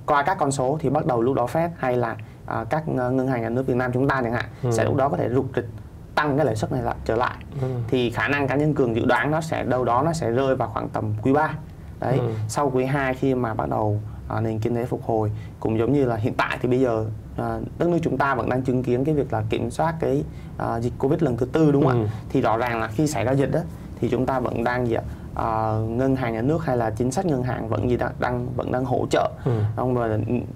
qua 0.07 0.23
các 0.23 0.39
con 0.39 0.53
số 0.53 0.79
thì 0.81 0.91
bắt 0.91 1.07
đầu 1.07 1.23
lúc 1.23 1.35
đó 1.35 1.47
Fed 1.53 1.69
hay 1.79 1.97
là 1.97 2.17
à, 2.47 2.65
các 2.71 2.89
ngân 2.89 3.29
hàng 3.29 3.43
nhà 3.43 3.49
nước 3.49 3.67
Việt 3.67 3.77
Nam 3.77 3.91
chúng 3.95 4.09
ta 4.09 4.21
chẳng 4.23 4.33
hạn 4.33 4.45
ừ. 4.63 4.71
sẽ 4.73 4.85
lúc 4.85 4.97
đó 4.97 5.09
có 5.09 5.17
thể 5.17 5.29
rụt 5.29 5.45
rịch 5.57 5.69
tăng 6.15 6.37
cái 6.37 6.47
lãi 6.47 6.57
suất 6.57 6.73
này 6.73 6.83
lại 6.83 6.97
trở 7.05 7.17
lại 7.17 7.37
ừ. 7.61 7.69
thì 7.89 8.11
khả 8.11 8.29
năng 8.29 8.49
cá 8.49 8.57
nhân 8.57 8.75
cường 8.75 8.97
dự 8.97 9.05
đoán 9.05 9.31
nó 9.31 9.41
sẽ 9.41 9.65
đâu 9.65 9.85
đó 9.85 10.03
nó 10.03 10.13
sẽ 10.13 10.31
rơi 10.31 10.57
vào 10.57 10.69
khoảng 10.69 10.89
tầm 10.89 11.15
quý 11.23 11.33
3 11.33 11.55
đấy 12.01 12.19
ừ. 12.19 12.31
sau 12.49 12.71
quý 12.75 12.85
2 12.85 13.15
khi 13.15 13.35
mà 13.35 13.55
bắt 13.55 13.69
đầu 13.69 14.01
à, 14.29 14.41
nền 14.41 14.59
kinh 14.59 14.75
tế 14.75 14.87
phục 14.87 15.03
hồi 15.05 15.33
cũng 15.61 15.79
giống 15.79 15.93
như 15.93 16.05
là 16.05 16.17
hiện 16.17 16.35
tại 16.35 16.59
thì 16.63 16.69
bây 16.69 16.81
giờ 16.81 17.07
à, 17.37 17.59
đất 17.79 17.89
nước 17.89 17.99
chúng 18.03 18.19
ta 18.19 18.35
vẫn 18.35 18.49
đang 18.49 18.63
chứng 18.63 18.83
kiến 18.83 19.05
cái 19.05 19.15
việc 19.15 19.33
là 19.33 19.43
kiểm 19.51 19.71
soát 19.71 19.95
cái 20.01 20.25
à, 20.59 20.81
dịch 20.81 20.93
covid 20.99 21.23
lần 21.23 21.37
thứ 21.37 21.47
tư 21.47 21.73
đúng 21.73 21.87
không 21.87 22.03
ừ. 22.03 22.07
ạ 22.07 22.11
thì 22.29 22.41
rõ 22.41 22.57
ràng 22.57 22.81
là 22.81 22.89
khi 22.89 23.07
xảy 23.07 23.25
ra 23.25 23.33
dịch 23.33 23.53
đó 23.53 23.61
thì 24.01 24.09
chúng 24.09 24.27
ta 24.27 24.41
vẫn 24.41 24.65
đang 24.65 24.87
gì 24.87 24.95
ạ 24.95 25.03
à, 25.35 25.73
ngân 25.89 26.17
hàng 26.17 26.33
nhà 26.33 26.43
nước 26.43 26.65
hay 26.65 26.77
là 26.77 26.91
chính 26.91 27.13
sách 27.13 27.27
ngân 27.27 27.43
hàng 27.43 27.69
vẫn 27.69 27.91
gì 27.91 27.97
đang, 27.97 28.13
đang 28.19 28.47
vẫn 28.57 28.73
đang 28.73 28.85
hỗ 28.85 29.07
trợ 29.11 29.31
ừ. 29.45 29.53
không 29.77 29.97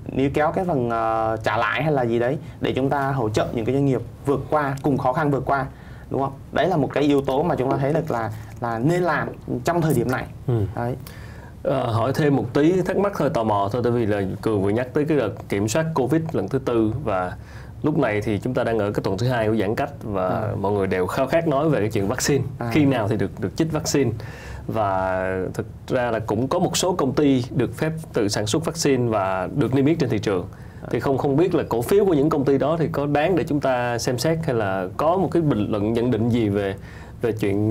nếu 0.07 0.31
kéo 0.35 0.53
cái 0.53 0.65
phần 0.65 0.87
uh, 0.87 1.45
trả 1.45 1.57
lãi 1.57 1.83
hay 1.83 1.93
là 1.93 2.03
gì 2.03 2.19
đấy 2.19 2.39
để 2.61 2.73
chúng 2.77 2.91
ta 2.91 3.13
hỗ 3.13 3.29
trợ 3.29 3.47
những 3.53 3.65
cái 3.65 3.75
doanh 3.75 3.85
nghiệp 3.85 4.01
vượt 4.27 4.41
qua 4.51 4.77
cùng 4.83 4.99
khó 4.99 5.13
khăn 5.13 5.31
vượt 5.31 5.43
qua 5.47 5.67
đúng 6.11 6.21
không 6.21 6.33
đấy 6.53 6.69
là 6.69 6.77
một 6.77 6.91
cái 6.93 7.05
yếu 7.05 7.21
tố 7.21 7.43
mà 7.43 7.55
chúng 7.55 7.71
ta 7.71 7.77
thấy 7.77 7.93
được 7.93 8.11
là 8.11 8.31
là 8.61 8.79
nên 8.79 9.03
làm 9.03 9.29
trong 9.65 9.81
thời 9.81 9.95
điểm 9.95 10.11
này 10.11 10.25
ừ. 10.47 10.65
đấy 10.75 10.97
À, 11.71 11.81
hỏi 11.87 12.13
thêm 12.15 12.37
một 12.37 12.45
tí 12.53 12.83
thắc 12.83 12.97
mắc 12.97 13.19
hơi 13.19 13.31
tò 13.31 13.45
mò 13.45 13.69
thôi 13.73 13.83
tại 13.85 13.93
vì 13.93 14.07
là 14.07 14.23
cường 14.43 14.63
vừa 14.63 14.71
nhắc 14.71 14.89
tới 14.93 15.05
cái 15.05 15.19
đợt 15.19 15.31
kiểm 15.49 15.69
soát 15.69 15.87
covid 15.95 16.23
lần 16.33 16.49
thứ 16.49 16.59
tư 16.59 16.93
và 17.05 17.37
lúc 17.83 17.99
này 17.99 18.21
thì 18.21 18.39
chúng 18.39 18.55
ta 18.55 18.65
đang 18.65 18.79
ở 18.79 18.93
cái 18.93 19.03
tuần 19.05 19.19
thứ 19.19 19.29
hai 19.29 19.49
của 19.49 19.57
giãn 19.57 19.75
cách 19.75 19.91
và 20.03 20.29
à. 20.29 20.53
mọi 20.61 20.73
người 20.73 20.87
đều 20.87 21.07
khao 21.07 21.27
khát 21.27 21.49
nói 21.49 21.69
về 21.69 21.81
cái 21.81 21.91
chuyện 21.91 22.09
vaccine 22.09 22.45
à. 22.59 22.71
khi 22.73 22.85
nào 22.85 23.09
thì 23.09 23.17
được 23.17 23.41
được 23.41 23.57
chích 23.57 23.73
vaccine 23.73 24.11
và 24.69 25.31
thực 25.55 25.67
ra 25.89 26.11
là 26.11 26.19
cũng 26.19 26.49
có 26.49 26.59
một 26.59 26.77
số 26.77 26.93
công 26.93 27.15
ty 27.15 27.45
được 27.51 27.75
phép 27.75 27.93
tự 28.13 28.29
sản 28.29 28.47
xuất 28.47 28.65
vaccine 28.65 29.09
và 29.09 29.49
được 29.55 29.75
niêm 29.75 29.87
yết 29.87 29.99
trên 29.99 30.11
thị 30.11 30.19
trường 30.19 30.47
thì 30.91 31.01
không 31.01 31.19
không 31.19 31.37
biết 31.37 31.55
là 31.55 31.65
cổ 31.69 31.83
phiếu 31.83 32.05
của 32.05 32.15
những 32.15 32.31
công 32.31 32.45
ty 32.45 32.59
đó 32.59 32.77
thì 32.79 32.89
có 32.93 33.07
đáng 33.07 33.37
để 33.37 33.45
chúng 33.49 33.61
ta 33.61 33.99
xem 33.99 34.19
xét 34.19 34.39
hay 34.45 34.55
là 34.55 34.89
có 34.97 35.17
một 35.17 35.29
cái 35.33 35.43
bình 35.43 35.71
luận 35.71 35.93
nhận 35.93 36.11
định 36.11 36.29
gì 36.29 36.49
về 36.49 36.75
về 37.23 37.33
chuyện 37.33 37.71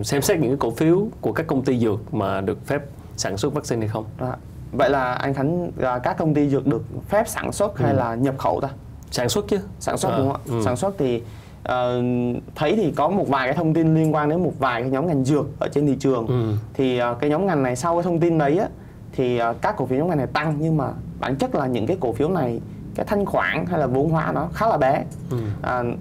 uh, 0.00 0.06
xem 0.06 0.22
xét 0.22 0.38
những 0.38 0.50
cái 0.50 0.58
cổ 0.60 0.70
phiếu 0.70 1.08
của 1.20 1.32
các 1.32 1.46
công 1.46 1.62
ty 1.62 1.78
dược 1.78 2.14
mà 2.14 2.40
được 2.40 2.66
phép 2.66 2.82
sản 3.16 3.36
xuất 3.36 3.54
vaccine 3.54 3.80
hay 3.80 3.88
không? 3.88 4.04
À, 4.18 4.36
vậy 4.72 4.90
là 4.90 5.12
anh 5.12 5.34
Khánh 5.34 5.70
à, 5.80 5.98
các 5.98 6.18
công 6.18 6.34
ty 6.34 6.48
dược 6.48 6.66
được 6.66 6.82
phép 7.08 7.28
sản 7.28 7.52
xuất 7.52 7.78
hay 7.78 7.92
ừ. 7.92 7.96
là 7.96 8.14
nhập 8.14 8.38
khẩu 8.38 8.60
ta? 8.60 8.68
Sản 9.10 9.28
xuất 9.28 9.48
chứ. 9.48 9.58
Sản 9.80 9.98
xuất 9.98 10.10
à, 10.10 10.18
đúng 10.18 10.32
không 10.32 10.42
ạ? 10.46 10.56
Ừ. 10.58 10.62
Sản 10.64 10.76
xuất 10.76 10.94
thì 10.98 11.22
uh, 11.68 12.42
thấy 12.54 12.76
thì 12.76 12.92
có 12.96 13.08
một 13.08 13.28
vài 13.28 13.46
cái 13.46 13.54
thông 13.54 13.74
tin 13.74 13.94
liên 13.94 14.14
quan 14.14 14.28
đến 14.28 14.42
một 14.42 14.52
vài 14.58 14.82
cái 14.82 14.90
nhóm 14.90 15.06
ngành 15.06 15.24
dược 15.24 15.46
ở 15.58 15.68
trên 15.68 15.86
thị 15.86 15.96
trường. 16.00 16.26
Ừ. 16.26 16.52
Thì 16.74 17.00
uh, 17.10 17.20
cái 17.20 17.30
nhóm 17.30 17.46
ngành 17.46 17.62
này 17.62 17.76
sau 17.76 17.96
cái 17.96 18.02
thông 18.02 18.20
tin 18.20 18.38
đấy 18.38 18.58
á 18.58 18.68
thì 19.12 19.40
uh, 19.50 19.56
các 19.62 19.76
cổ 19.76 19.86
phiếu 19.86 19.98
nhóm 19.98 20.08
ngành 20.08 20.18
này 20.18 20.26
tăng 20.26 20.56
nhưng 20.60 20.76
mà 20.76 20.88
bản 21.20 21.36
chất 21.36 21.54
là 21.54 21.66
những 21.66 21.86
cái 21.86 21.96
cổ 22.00 22.12
phiếu 22.12 22.28
này 22.28 22.60
cái 22.94 23.06
thanh 23.06 23.26
khoản 23.26 23.66
hay 23.66 23.80
là 23.80 23.86
vốn 23.86 24.10
hóa 24.10 24.32
nó 24.32 24.48
khá 24.52 24.68
là 24.68 24.76
bé. 24.76 25.04
Ừ. 25.30 25.36
Uh, 25.36 25.98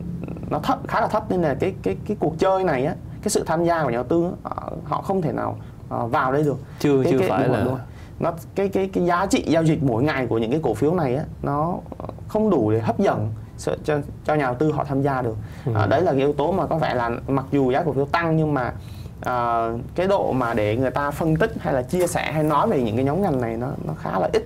nó 0.50 0.60
thấp 0.60 0.80
khá 0.88 1.02
là 1.02 1.08
thấp 1.08 1.24
nên 1.30 1.42
là 1.42 1.54
cái 1.60 1.74
cái 1.84 1.96
cái 2.08 2.18
cuộc 2.20 2.40
chơi 2.40 2.64
này 2.64 2.86
á 2.86 2.96
cái 3.22 3.30
sự 3.30 3.44
tham 3.48 3.64
gia 3.64 3.84
của 3.84 3.90
nhà 3.90 3.96
đầu 3.96 4.04
tư 4.04 4.32
á, 4.44 4.52
họ 4.84 5.02
không 5.02 5.22
thể 5.22 5.32
nào 5.32 5.58
uh, 5.96 6.12
vào 6.12 6.32
đây 6.32 6.44
được 6.44 6.58
chưa 6.80 7.04
cái, 7.04 7.12
chưa 7.12 7.20
cái, 7.20 7.30
phải 7.30 7.50
là 7.50 7.64
đúng 7.64 7.78
nó 8.20 8.34
cái 8.56 8.70
cái 8.70 8.90
cái 8.94 9.06
giá 9.06 9.26
trị 9.26 9.44
giao 9.48 9.64
dịch 9.64 9.84
mỗi 9.84 10.04
ngày 10.04 10.28
của 10.28 10.38
những 10.38 10.52
cái 10.52 10.60
cổ 10.64 10.74
phiếu 10.74 10.94
này 10.94 11.16
á 11.16 11.24
nó 11.44 11.78
không 12.28 12.50
đủ 12.50 12.72
để 12.72 12.80
hấp 12.80 13.00
dẫn 13.00 13.30
cho 13.84 13.98
cho 14.26 14.36
nhà 14.36 14.46
đầu 14.46 14.56
tư 14.56 14.72
họ 14.72 14.84
tham 14.84 15.02
gia 15.02 15.22
được 15.22 15.36
ừ. 15.66 15.72
à, 15.76 15.86
đấy 15.86 16.02
là 16.02 16.12
cái 16.12 16.20
yếu 16.20 16.34
tố 16.34 16.52
mà 16.52 16.66
có 16.68 16.78
vẻ 16.78 16.94
là 16.94 17.10
mặc 17.28 17.46
dù 17.52 17.72
giá 17.72 17.84
cổ 17.84 17.94
phiếu 17.94 18.06
tăng 18.06 18.38
nhưng 18.38 18.54
mà 18.54 18.74
à, 19.22 19.68
cái 19.96 20.08
độ 20.08 20.32
mà 20.32 20.54
để 20.54 20.78
người 20.78 20.92
ta 20.92 21.12
phân 21.12 21.36
tích 21.36 21.52
hay 21.60 21.74
là 21.74 21.82
chia 21.82 22.08
sẻ 22.08 22.32
hay 22.32 22.44
nói 22.44 22.68
về 22.68 22.82
những 22.82 22.96
cái 22.96 23.06
nhóm 23.06 23.22
ngành 23.22 23.42
này 23.42 23.58
nó 23.58 23.68
nó 23.88 23.94
khá 23.94 24.20
là 24.20 24.30
ít 24.34 24.44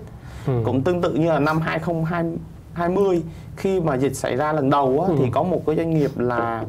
ừ. 0.47 0.61
cũng 0.65 0.81
tương 0.81 1.01
tự 1.01 1.13
như 1.13 1.31
là 1.31 1.39
năm 1.39 1.61
2020 1.61 3.23
khi 3.57 3.79
mà 3.79 3.95
dịch 3.95 4.15
xảy 4.15 4.35
ra 4.35 4.53
lần 4.53 4.69
đầu 4.69 5.05
á, 5.07 5.07
ừ. 5.07 5.15
thì 5.19 5.29
có 5.31 5.43
một 5.43 5.61
cái 5.67 5.75
doanh 5.75 5.93
nghiệp 5.93 6.11
là 6.15 6.63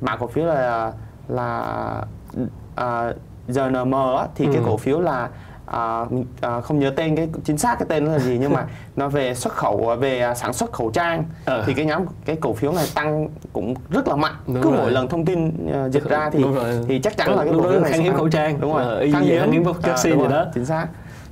mã 0.00 0.16
cổ 0.16 0.26
phiếu 0.26 0.44
là 0.44 0.92
là 1.28 2.04
uh, 2.42 3.16
GNM 3.48 3.92
á, 3.92 4.26
thì 4.34 4.46
ừ. 4.46 4.50
cái 4.52 4.62
cổ 4.66 4.76
phiếu 4.76 5.00
là 5.00 5.28
à, 5.66 6.04
à, 6.40 6.60
không 6.60 6.78
nhớ 6.78 6.90
tên 6.90 7.16
cái 7.16 7.28
chính 7.44 7.58
xác 7.58 7.78
cái 7.78 7.86
tên 7.88 8.04
là 8.04 8.18
gì 8.18 8.38
nhưng 8.40 8.52
mà 8.52 8.66
nó 8.96 9.08
về 9.08 9.34
xuất 9.34 9.52
khẩu 9.52 9.96
về 10.00 10.32
sản 10.36 10.52
xuất 10.52 10.72
khẩu 10.72 10.90
trang 10.90 11.24
ừ. 11.46 11.62
thì 11.66 11.74
cái 11.74 11.84
nhóm 11.84 12.02
cái 12.24 12.36
cổ 12.36 12.52
phiếu 12.52 12.72
này 12.72 12.86
tăng 12.94 13.28
cũng 13.52 13.74
rất 13.90 14.08
là 14.08 14.16
mạnh 14.16 14.34
đúng 14.46 14.62
cứ 14.62 14.70
rồi. 14.70 14.78
mỗi 14.78 14.90
lần 14.90 15.08
thông 15.08 15.24
tin 15.24 15.48
uh, 15.48 15.92
dịch 15.92 16.08
ra 16.08 16.30
thì 16.30 16.44
thì 16.88 16.98
chắc 16.98 17.16
chắn 17.16 17.36
là 17.36 17.44
cái 17.44 17.52
cổ 17.54 17.62
phiếu 17.70 17.80
này 17.80 17.92
khan 17.92 18.00
hiếm 18.00 18.16
khẩu 18.16 18.28
trang 18.28 18.60
đúng 18.60 18.74
rồi 18.74 19.06
uh, 19.06 19.12
khan 19.12 19.22
hiếm 19.22 19.52
hiếm 19.52 19.62
vaccine 19.62 20.16
gì 20.16 20.28
đó 20.30 20.46
chính 20.54 20.66
xác 20.66 20.86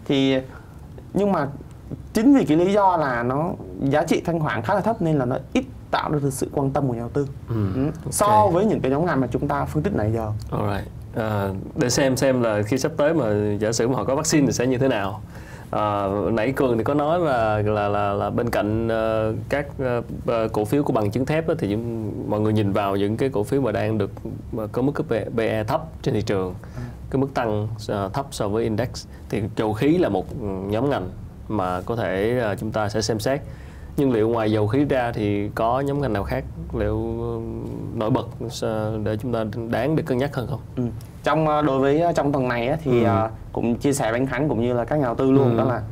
thì 0.04 0.38
nhưng 1.14 1.32
mà 1.32 1.46
chính 2.12 2.34
vì 2.34 2.44
cái 2.44 2.56
lý 2.56 2.72
do 2.72 2.96
là 2.96 3.22
nó 3.22 3.50
giá 3.80 4.02
trị 4.02 4.22
thanh 4.24 4.40
khoản 4.40 4.62
khá 4.62 4.74
là 4.74 4.80
thấp 4.80 5.02
nên 5.02 5.18
là 5.18 5.24
nó 5.24 5.36
ít 5.52 5.64
tạo 5.90 6.10
được 6.10 6.20
sự 6.30 6.50
quan 6.54 6.70
tâm 6.70 6.88
của 6.88 6.94
nhà 6.94 7.00
đầu 7.00 7.08
tư 7.08 7.26
ừ, 7.48 7.54
ừ. 7.74 7.84
Okay. 7.84 8.12
so 8.12 8.46
với 8.52 8.64
những 8.64 8.80
cái 8.80 8.90
nhóm 8.90 9.06
ngành 9.06 9.20
mà 9.20 9.26
chúng 9.30 9.48
ta 9.48 9.64
phân 9.64 9.82
tích 9.82 9.94
nãy 9.96 10.12
giờ. 10.14 10.30
Alright. 10.50 10.88
À, 11.16 11.48
để 11.76 11.90
xem 11.90 12.16
xem 12.16 12.42
là 12.42 12.62
khi 12.62 12.78
sắp 12.78 12.92
tới 12.96 13.14
mà 13.14 13.56
giả 13.60 13.72
sử 13.72 13.88
mà 13.88 13.94
họ 13.94 14.04
có 14.04 14.14
vaccine 14.14 14.46
thì 14.46 14.52
sẽ 14.52 14.66
như 14.66 14.78
thế 14.78 14.88
nào. 14.88 15.20
À, 15.70 16.06
nãy 16.32 16.52
cường 16.52 16.78
thì 16.78 16.84
có 16.84 16.94
nói 16.94 17.20
là 17.20 17.62
là 17.62 17.88
là, 17.88 18.12
là 18.12 18.30
bên 18.30 18.50
cạnh 18.50 18.86
uh, 18.86 19.36
các 19.48 19.66
uh, 19.82 20.52
cổ 20.52 20.64
phiếu 20.64 20.82
của 20.82 20.92
bằng 20.92 21.10
chứng 21.10 21.26
thép 21.26 21.48
đó, 21.48 21.54
thì 21.58 21.68
những, 21.68 22.12
mọi 22.30 22.40
người 22.40 22.52
nhìn 22.52 22.72
vào 22.72 22.96
những 22.96 23.16
cái 23.16 23.28
cổ 23.28 23.42
phiếu 23.42 23.60
mà 23.60 23.72
đang 23.72 23.98
được 23.98 24.10
mà 24.52 24.66
có 24.66 24.82
mức 24.82 24.92
cấp 24.94 25.06
PE 25.36 25.64
thấp 25.64 25.82
trên 26.02 26.14
thị 26.14 26.22
trường, 26.22 26.54
cái 27.10 27.20
mức 27.20 27.34
tăng 27.34 27.68
uh, 27.74 28.12
thấp 28.12 28.26
so 28.30 28.48
với 28.48 28.64
index 28.64 29.06
thì 29.28 29.42
dầu 29.56 29.72
khí 29.72 29.98
là 29.98 30.08
một 30.08 30.26
ừ, 30.40 30.46
nhóm 30.46 30.90
ngành 30.90 31.10
mà 31.48 31.80
có 31.80 31.96
thể 31.96 32.42
uh, 32.52 32.58
chúng 32.58 32.72
ta 32.72 32.88
sẽ 32.88 33.02
xem 33.02 33.18
xét 33.18 33.40
nhưng 33.96 34.12
liệu 34.12 34.28
ngoài 34.28 34.52
dầu 34.52 34.66
khí 34.66 34.84
ra 34.84 35.12
thì 35.14 35.50
có 35.54 35.80
nhóm 35.80 36.00
ngành 36.00 36.12
nào 36.12 36.24
khác 36.24 36.44
liệu 36.78 36.98
nổi 37.94 38.10
bật 38.10 38.26
để 39.04 39.16
chúng 39.16 39.32
ta 39.32 39.44
đáng 39.70 39.96
để 39.96 40.02
cân 40.06 40.18
nhắc 40.18 40.34
hơn 40.34 40.46
không? 40.50 40.60
Ừ. 40.76 40.82
Trong 41.22 41.48
ờ, 41.48 41.62
đối 41.62 41.78
với 41.78 42.00
ờ, 42.00 42.12
trong 42.12 42.32
tuần 42.32 42.48
này 42.48 42.76
thì 42.84 43.04
ừ. 43.04 43.28
cũng 43.52 43.76
chia 43.76 43.92
sẻ 43.92 44.10
với 44.10 44.20
anh 44.20 44.26
Khánh 44.26 44.48
cũng 44.48 44.62
như 44.62 44.72
là 44.72 44.84
các 44.84 44.96
nhà 44.96 45.04
đầu 45.04 45.14
tư 45.14 45.30
luôn 45.30 45.56
ừ. 45.56 45.58
đó 45.58 45.64
là 45.64 45.82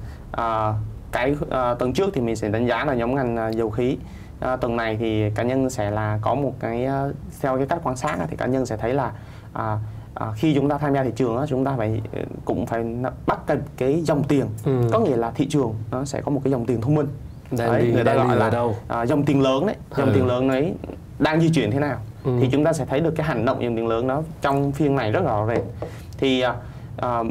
uh, 0.70 0.74
cái 1.12 1.32
uh, 1.32 1.78
tuần 1.78 1.92
trước 1.92 2.10
thì 2.14 2.20
mình 2.20 2.36
sẽ 2.36 2.48
đánh 2.48 2.66
giá 2.66 2.84
là 2.84 2.94
nhóm 2.94 3.14
ngành 3.14 3.52
dầu 3.54 3.70
khí 3.70 3.96
uh, 4.54 4.60
tuần 4.60 4.76
này 4.76 4.96
thì 5.00 5.30
cá 5.30 5.42
nhân 5.42 5.70
sẽ 5.70 5.90
là 5.90 6.18
có 6.22 6.34
một 6.34 6.52
cái 6.60 6.88
theo 7.40 7.56
cái 7.56 7.66
cách 7.66 7.80
quan 7.82 7.96
sát 7.96 8.16
thì 8.30 8.36
cá 8.36 8.46
nhân 8.46 8.66
sẽ 8.66 8.76
thấy 8.76 8.94
là 8.94 9.12
uh, 9.52 9.78
à, 10.14 10.32
khi 10.36 10.54
chúng 10.54 10.68
ta 10.68 10.78
tham 10.78 10.94
gia 10.94 11.04
thị 11.04 11.10
trường 11.16 11.44
chúng 11.48 11.64
ta 11.64 11.74
phải 11.76 12.00
cũng 12.44 12.66
phải 12.66 12.84
bắt 13.26 13.40
cái, 13.46 13.56
cái 13.76 14.00
dòng 14.00 14.24
tiền 14.24 14.46
ừ. 14.64 14.88
có 14.92 15.00
nghĩa 15.00 15.16
là 15.16 15.30
thị 15.30 15.46
trường 15.50 15.74
nó 15.90 16.04
sẽ 16.04 16.20
có 16.20 16.30
một 16.30 16.40
cái 16.44 16.50
dòng 16.50 16.66
tiền 16.66 16.80
thông 16.80 16.94
minh 16.94 17.06
đấy, 17.50 17.82
đi, 17.82 17.92
người 17.92 18.04
ta 18.04 18.14
gọi 18.14 18.36
là 18.36 18.50
đâu? 18.50 18.76
À, 18.88 19.06
dòng 19.06 19.24
tiền 19.24 19.42
lớn 19.42 19.66
đấy 19.66 19.76
dòng 19.96 20.08
ừ. 20.08 20.14
tiền 20.14 20.26
lớn 20.26 20.48
đấy 20.48 20.74
đang 21.18 21.40
di 21.40 21.50
chuyển 21.50 21.70
thế 21.70 21.78
nào 21.78 21.98
ừ. 22.24 22.38
thì 22.40 22.48
chúng 22.52 22.64
ta 22.64 22.72
sẽ 22.72 22.84
thấy 22.84 23.00
được 23.00 23.14
cái 23.16 23.26
hành 23.26 23.44
động 23.44 23.62
dòng 23.62 23.76
tiền 23.76 23.86
lớn 23.86 24.08
đó 24.08 24.22
trong 24.40 24.72
phiên 24.72 24.96
này 24.96 25.12
rất 25.12 25.24
rõ 25.24 25.46
rệt 25.46 25.62
thì 26.18 26.40
à, 26.40 26.54
à, 26.96 27.22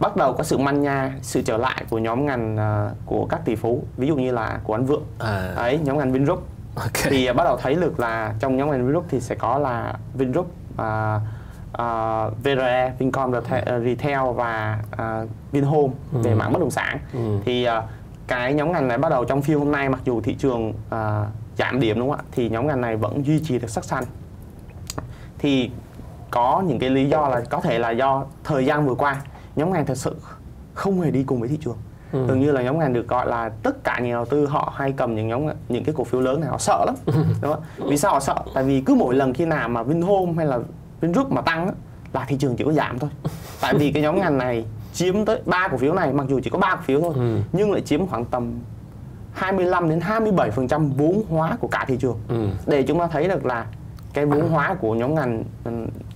bắt 0.00 0.16
đầu 0.16 0.32
có 0.32 0.44
sự 0.44 0.58
manh 0.58 0.82
nha 0.82 1.12
sự 1.22 1.42
trở 1.42 1.56
lại 1.56 1.84
của 1.90 1.98
nhóm 1.98 2.26
ngành 2.26 2.56
à, 2.56 2.90
của 3.06 3.26
các 3.26 3.40
tỷ 3.44 3.54
phú 3.54 3.82
ví 3.96 4.06
dụ 4.06 4.16
như 4.16 4.32
là 4.32 4.60
của 4.64 4.74
anh 4.74 4.84
vượng 4.84 5.04
à. 5.18 5.52
ấy 5.56 5.78
nhóm 5.84 5.98
ngành 5.98 6.12
vingroup 6.12 6.46
okay. 6.74 7.06
thì 7.10 7.26
à, 7.26 7.32
bắt 7.32 7.44
đầu 7.44 7.56
thấy 7.56 7.74
được 7.74 8.00
là 8.00 8.34
trong 8.40 8.56
nhóm 8.56 8.70
ngành 8.70 8.86
vingroup 8.86 9.04
thì 9.08 9.20
sẽ 9.20 9.34
có 9.34 9.58
là 9.58 9.94
vingroup 10.14 10.54
à, 10.76 11.20
uh, 11.76 12.44
VRE, 12.44 12.92
Vincom 12.98 13.32
Retail 13.84 14.32
và 14.34 14.78
uh, 14.92 15.28
Vinhome 15.52 15.94
ừ. 16.12 16.18
về 16.22 16.34
mảng 16.34 16.52
bất 16.52 16.60
động 16.60 16.70
sản 16.70 16.98
ừ. 17.12 17.38
thì 17.44 17.68
uh, 17.68 17.84
cái 18.26 18.54
nhóm 18.54 18.72
ngành 18.72 18.88
này 18.88 18.98
bắt 18.98 19.08
đầu 19.08 19.24
trong 19.24 19.42
phiên 19.42 19.58
hôm 19.58 19.72
nay 19.72 19.88
mặc 19.88 20.00
dù 20.04 20.20
thị 20.20 20.34
trường 20.34 20.68
uh, 20.70 21.26
giảm 21.58 21.80
điểm 21.80 21.98
đúng 21.98 22.10
không 22.10 22.18
ạ? 22.18 22.24
Thì 22.32 22.48
nhóm 22.48 22.66
ngành 22.66 22.80
này 22.80 22.96
vẫn 22.96 23.26
duy 23.26 23.40
trì 23.44 23.58
được 23.58 23.70
sắc 23.70 23.84
xanh. 23.84 24.04
Thì 25.38 25.70
có 26.30 26.62
những 26.66 26.78
cái 26.78 26.90
lý 26.90 27.08
do 27.08 27.28
là 27.28 27.40
có 27.50 27.60
thể 27.60 27.78
là 27.78 27.90
do 27.90 28.24
thời 28.44 28.66
gian 28.66 28.86
vừa 28.86 28.94
qua 28.94 29.22
nhóm 29.56 29.72
ngành 29.72 29.86
thật 29.86 29.98
sự 29.98 30.16
không 30.74 31.00
hề 31.00 31.10
đi 31.10 31.24
cùng 31.24 31.40
với 31.40 31.48
thị 31.48 31.58
trường. 31.64 31.76
Ừ. 32.12 32.26
gần 32.26 32.40
như 32.40 32.52
là 32.52 32.62
nhóm 32.62 32.78
ngành 32.78 32.92
được 32.92 33.08
gọi 33.08 33.26
là 33.26 33.48
tất 33.62 33.84
cả 33.84 33.98
nhà 33.98 34.12
đầu 34.12 34.24
tư 34.24 34.46
họ 34.46 34.72
hay 34.76 34.92
cầm 34.92 35.14
những 35.14 35.28
nhóm 35.28 35.46
những 35.68 35.84
cái 35.84 35.94
cổ 35.98 36.04
phiếu 36.04 36.20
lớn 36.20 36.40
này 36.40 36.50
họ 36.50 36.58
sợ 36.58 36.84
lắm 36.86 36.94
đúng 37.42 37.52
không? 37.52 37.62
vì 37.88 37.96
sao 37.96 38.12
họ 38.12 38.20
sợ? 38.20 38.34
Tại 38.54 38.64
vì 38.64 38.80
cứ 38.80 38.94
mỗi 38.94 39.14
lần 39.14 39.34
khi 39.34 39.44
nào 39.46 39.68
mà 39.68 39.82
Vinhome 39.82 40.32
hay 40.36 40.46
là 40.46 40.58
Vingroup 41.00 41.32
mà 41.32 41.40
tăng 41.40 41.70
là 42.12 42.24
thị 42.28 42.36
trường 42.38 42.56
chỉ 42.56 42.64
có 42.64 42.72
giảm 42.72 42.98
thôi. 42.98 43.10
Tại 43.60 43.74
vì 43.74 43.92
cái 43.92 44.02
nhóm 44.02 44.20
ngành 44.20 44.38
này 44.38 44.64
chiếm 44.96 45.24
tới 45.24 45.40
ba 45.46 45.68
cổ 45.68 45.76
phiếu 45.76 45.94
này 45.94 46.12
mặc 46.12 46.26
dù 46.28 46.40
chỉ 46.44 46.50
có 46.50 46.58
ba 46.58 46.74
cổ 46.74 46.82
phiếu 46.82 47.00
thôi 47.00 47.12
ừ. 47.14 47.38
nhưng 47.52 47.72
lại 47.72 47.80
chiếm 47.80 48.06
khoảng 48.06 48.24
tầm 48.24 48.52
25 49.32 49.88
đến 49.88 50.00
27 50.00 50.50
phần 50.50 50.68
trăm 50.68 50.90
vốn 50.90 51.22
hóa 51.28 51.56
của 51.60 51.68
cả 51.68 51.84
thị 51.88 51.96
trường. 52.00 52.18
Ừ. 52.28 52.48
để 52.66 52.82
chúng 52.82 52.98
ta 52.98 53.06
thấy 53.06 53.28
được 53.28 53.46
là 53.46 53.66
cái 54.14 54.26
vốn 54.26 54.48
hóa 54.48 54.74
của 54.80 54.94
nhóm 54.94 55.14
ngành 55.14 55.44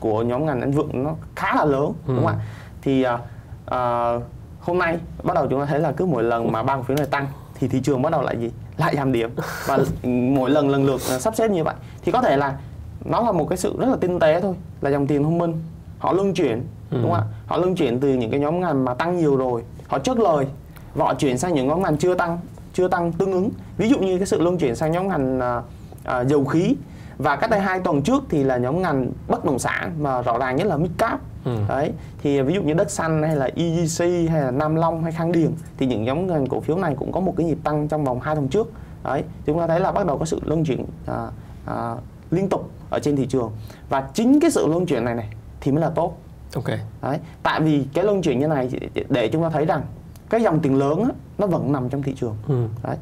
của 0.01 0.23
nhóm 0.23 0.47
ngành 0.47 0.61
anh 0.61 0.71
vượng 0.71 1.05
nó 1.05 1.14
khá 1.37 1.55
là 1.55 1.64
lớn 1.64 1.85
ừ. 1.85 1.93
đúng 2.07 2.16
không 2.16 2.27
ạ? 2.27 2.35
Thì 2.83 3.07
uh, 3.07 3.21
uh, 3.66 4.23
hôm 4.61 4.79
nay 4.79 4.99
bắt 5.23 5.35
đầu 5.35 5.47
chúng 5.51 5.61
ta 5.61 5.66
thấy 5.66 5.81
là 5.81 5.93
cứ 5.93 6.07
mỗi 6.07 6.23
lần 6.23 6.53
mà 6.53 6.62
ba 6.62 6.77
cổ 6.77 6.83
phiếu 6.83 6.97
này 6.97 7.07
tăng 7.07 7.27
thì 7.55 7.69
thị 7.69 7.81
trường 7.81 8.03
bắt 8.03 8.12
đầu 8.12 8.23
lại 8.23 8.37
gì? 8.38 8.51
Lại 8.77 8.97
giảm 8.97 9.12
điểm. 9.12 9.31
Và 9.66 9.79
mỗi 10.09 10.51
lần 10.51 10.69
lần 10.69 10.87
lượt 10.87 11.01
sắp 11.01 11.35
xếp 11.37 11.51
như 11.51 11.64
vậy. 11.64 11.75
Thì 12.03 12.12
có 12.12 12.23
thể 12.23 12.37
là 12.37 12.59
nó 13.05 13.21
là 13.21 13.33
một 13.33 13.47
cái 13.49 13.57
sự 13.57 13.77
rất 13.79 13.88
là 13.88 13.97
tinh 14.01 14.19
tế 14.19 14.40
thôi 14.40 14.55
là 14.81 14.90
dòng 14.90 15.07
tiền 15.07 15.23
thông 15.23 15.38
minh 15.38 15.55
họ 15.99 16.12
luân 16.12 16.35
chuyển 16.35 16.62
đúng 16.90 17.03
không 17.03 17.12
ạ 17.12 17.23
họ 17.50 17.56
luân 17.56 17.74
chuyển 17.74 18.00
từ 18.00 18.14
những 18.14 18.30
cái 18.30 18.40
nhóm 18.40 18.60
ngành 18.60 18.84
mà 18.84 18.94
tăng 18.94 19.18
nhiều 19.18 19.36
rồi 19.36 19.64
họ 19.88 19.98
chốt 19.98 20.18
lời 20.18 20.46
và 20.94 21.04
họ 21.04 21.14
chuyển 21.14 21.38
sang 21.38 21.54
những 21.54 21.68
nhóm 21.68 21.82
ngành 21.82 21.96
chưa 21.96 22.14
tăng 22.14 22.38
chưa 22.72 22.88
tăng 22.88 23.12
tương 23.12 23.32
ứng. 23.32 23.50
Ví 23.76 23.88
dụ 23.88 23.98
như 23.98 24.18
cái 24.18 24.26
sự 24.26 24.40
luân 24.40 24.58
chuyển 24.58 24.76
sang 24.76 24.92
nhóm 24.92 25.08
ngành 25.08 25.40
à, 25.40 25.62
à, 26.04 26.24
dầu 26.24 26.44
khí. 26.44 26.76
Và 27.18 27.36
cách 27.36 27.50
đây 27.50 27.60
hai 27.60 27.80
tuần 27.80 28.02
trước 28.02 28.22
thì 28.28 28.44
là 28.44 28.56
nhóm 28.56 28.82
ngành 28.82 29.10
bất 29.28 29.44
động 29.44 29.58
sản 29.58 29.92
mà 29.98 30.22
rõ 30.22 30.38
ràng 30.38 30.56
nhất 30.56 30.66
là 30.66 30.76
midcap. 30.76 31.20
Ừ. 31.44 31.56
đấy 31.68 31.92
thì 32.22 32.42
ví 32.42 32.54
dụ 32.54 32.62
như 32.62 32.74
đất 32.74 32.90
xanh 32.90 33.22
hay 33.22 33.36
là 33.36 33.50
EGC 33.56 34.30
hay 34.30 34.42
là 34.42 34.50
Nam 34.50 34.74
Long 34.74 35.02
hay 35.02 35.12
Khang 35.12 35.32
Điền 35.32 35.50
thì 35.78 35.86
những 35.86 36.04
nhóm 36.04 36.26
ngành 36.26 36.46
cổ 36.46 36.60
phiếu 36.60 36.76
này 36.76 36.94
cũng 36.98 37.12
có 37.12 37.20
một 37.20 37.34
cái 37.36 37.46
nhịp 37.46 37.58
tăng 37.64 37.88
trong 37.88 38.04
vòng 38.04 38.20
hai 38.20 38.34
tuần 38.34 38.48
trước. 38.48 38.72
Đấy 39.04 39.22
chúng 39.46 39.58
ta 39.58 39.66
thấy 39.66 39.80
là 39.80 39.92
bắt 39.92 40.06
đầu 40.06 40.18
có 40.18 40.24
sự 40.24 40.40
luân 40.44 40.64
chuyển 40.64 40.84
à, 41.06 41.28
à, 41.66 41.94
liên 42.30 42.48
tục 42.48 42.70
ở 42.90 42.98
trên 42.98 43.16
thị 43.16 43.26
trường. 43.26 43.52
Và 43.88 44.08
chính 44.14 44.40
cái 44.40 44.50
sự 44.50 44.66
luân 44.66 44.86
chuyển 44.86 45.04
này 45.04 45.14
này 45.14 45.28
thì 45.60 45.72
mới 45.72 45.80
là 45.80 45.90
tốt 45.90 46.16
ok 46.54 46.68
đấy 47.02 47.18
tại 47.42 47.60
vì 47.60 47.86
cái 47.94 48.04
luân 48.04 48.22
chuyển 48.22 48.38
như 48.40 48.46
này 48.46 48.70
để 49.08 49.28
chúng 49.32 49.42
ta 49.42 49.50
thấy 49.50 49.66
rằng 49.66 49.82
cái 50.30 50.42
dòng 50.42 50.60
tiền 50.60 50.78
lớn 50.78 51.04
á, 51.04 51.10
nó 51.38 51.46
vẫn 51.46 51.72
nằm 51.72 51.88
trong 51.88 52.02
thị 52.02 52.14
trường 52.20 52.36
ừ. 52.48 52.66
đấy 52.82 52.96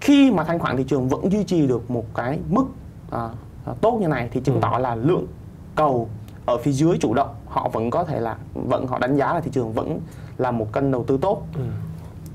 khi 0.00 0.30
mà 0.30 0.44
thanh 0.44 0.58
khoản 0.58 0.76
thị 0.76 0.84
trường 0.88 1.08
vẫn 1.08 1.32
duy 1.32 1.44
trì 1.44 1.66
được 1.66 1.90
một 1.90 2.04
cái 2.14 2.38
mức 2.48 2.64
à, 3.10 3.28
à, 3.66 3.72
tốt 3.80 3.98
như 4.00 4.08
này 4.08 4.28
thì 4.32 4.40
chứng 4.40 4.54
ừ. 4.54 4.60
tỏ 4.62 4.78
là 4.78 4.94
lượng 4.94 5.26
cầu 5.74 6.08
ở 6.46 6.58
phía 6.58 6.72
dưới 6.72 6.98
chủ 7.00 7.14
động 7.14 7.34
họ 7.46 7.68
vẫn 7.68 7.90
có 7.90 8.04
thể 8.04 8.20
là 8.20 8.36
vẫn 8.54 8.86
họ 8.86 8.98
đánh 8.98 9.16
giá 9.16 9.34
là 9.34 9.40
thị 9.40 9.50
trường 9.54 9.72
vẫn 9.72 10.00
là 10.38 10.50
một 10.50 10.72
kênh 10.72 10.90
đầu 10.90 11.04
tư 11.04 11.18
tốt 11.22 11.42
ừ. 11.54 11.62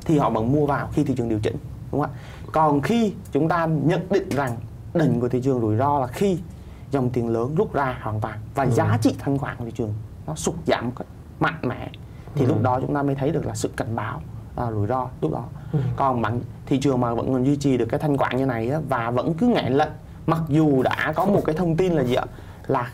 thì 0.06 0.18
họ 0.18 0.30
vẫn 0.30 0.52
mua 0.52 0.66
vào 0.66 0.90
khi 0.94 1.04
thị 1.04 1.14
trường 1.18 1.30
điều 1.30 1.40
chỉnh 1.40 1.56
đúng 1.92 2.02
không 2.02 2.12
ạ 2.12 2.18
còn 2.52 2.82
khi 2.82 3.14
chúng 3.32 3.48
ta 3.48 3.66
nhận 3.66 4.08
định 4.10 4.30
rằng 4.30 4.58
đỉnh 4.94 5.20
của 5.20 5.30
thị 5.30 5.42
trường 5.44 5.62
rủi 5.62 5.78
ro 5.78 6.00
là 6.00 6.08
khi 6.08 6.38
dòng 6.92 7.10
tiền 7.10 7.30
lớn 7.30 7.56
rút 7.56 7.74
ra 7.74 8.00
hoàn 8.02 8.22
toàn 8.22 8.40
và 8.56 8.64
ừ. 8.64 8.70
giá 8.70 8.98
trị 9.02 9.16
thanh 9.20 9.38
khoản 9.38 9.58
của 9.58 9.66
thị 9.66 9.72
trường 9.76 9.94
nó 10.28 10.36
sụt 10.36 10.56
giảm 10.66 10.92
mạnh 11.40 11.60
mẽ 11.62 11.90
thì 12.36 12.46
ừ. 12.46 12.48
lúc 12.48 12.62
đó 12.62 12.80
chúng 12.82 12.96
ta 12.96 13.04
mới 13.04 13.16
thấy 13.16 13.32
được 13.32 13.46
là 13.46 13.56
sự 13.56 13.70
cảnh 13.78 13.96
báo 13.96 14.22
à, 14.56 14.72
rủi 14.72 14.88
ro 14.88 15.08
lúc 15.22 15.32
đó 15.32 15.44
ừ. 15.74 15.80
còn 15.96 16.22
bằng 16.22 16.40
thị 16.66 16.80
trường 16.80 17.02
mà 17.02 17.14
vẫn 17.14 17.34
còn 17.34 17.46
duy 17.46 17.56
trì 17.56 17.78
được 17.78 17.86
cái 17.90 18.00
thanh 18.00 18.18
khoản 18.18 18.38
như 18.38 18.46
này 18.46 18.70
á, 18.70 18.80
và 18.90 19.12
vẫn 19.12 19.34
cứ 19.34 19.48
ngại 19.48 19.70
lệnh 19.72 19.92
mặc 20.28 20.42
dù 20.48 20.84
đã 20.84 21.14
có 21.16 21.26
một 21.26 21.42
cái 21.46 21.56
thông 21.56 21.76
tin 21.76 21.94
là 21.94 22.04
gì 22.04 22.16
ạ 22.16 22.26
là 22.68 22.92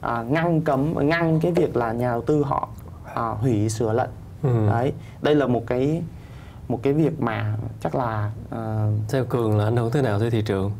à, 0.00 0.22
ngăn 0.22 0.60
cấm 0.60 1.08
ngăn 1.08 1.40
cái 1.40 1.52
việc 1.52 1.76
là 1.76 1.92
nhà 1.92 2.10
đầu 2.10 2.22
tư 2.22 2.42
họ 2.42 2.68
à, 3.14 3.28
hủy 3.28 3.68
sửa 3.68 3.92
lệnh 3.92 4.10
ừ. 4.42 4.68
đấy 4.68 4.92
đây 5.22 5.34
là 5.34 5.46
một 5.46 5.62
cái 5.66 6.02
một 6.68 6.80
cái 6.82 6.92
việc 6.92 7.20
mà 7.20 7.56
chắc 7.80 7.94
là 7.94 8.30
uh, 8.48 9.10
theo 9.10 9.24
cường 9.24 9.58
là 9.58 9.64
ảnh 9.64 9.76
hưởng 9.76 9.90
thế 9.90 10.02
nào 10.02 10.18
tới 10.18 10.30
thị 10.30 10.42
trường 10.46 10.72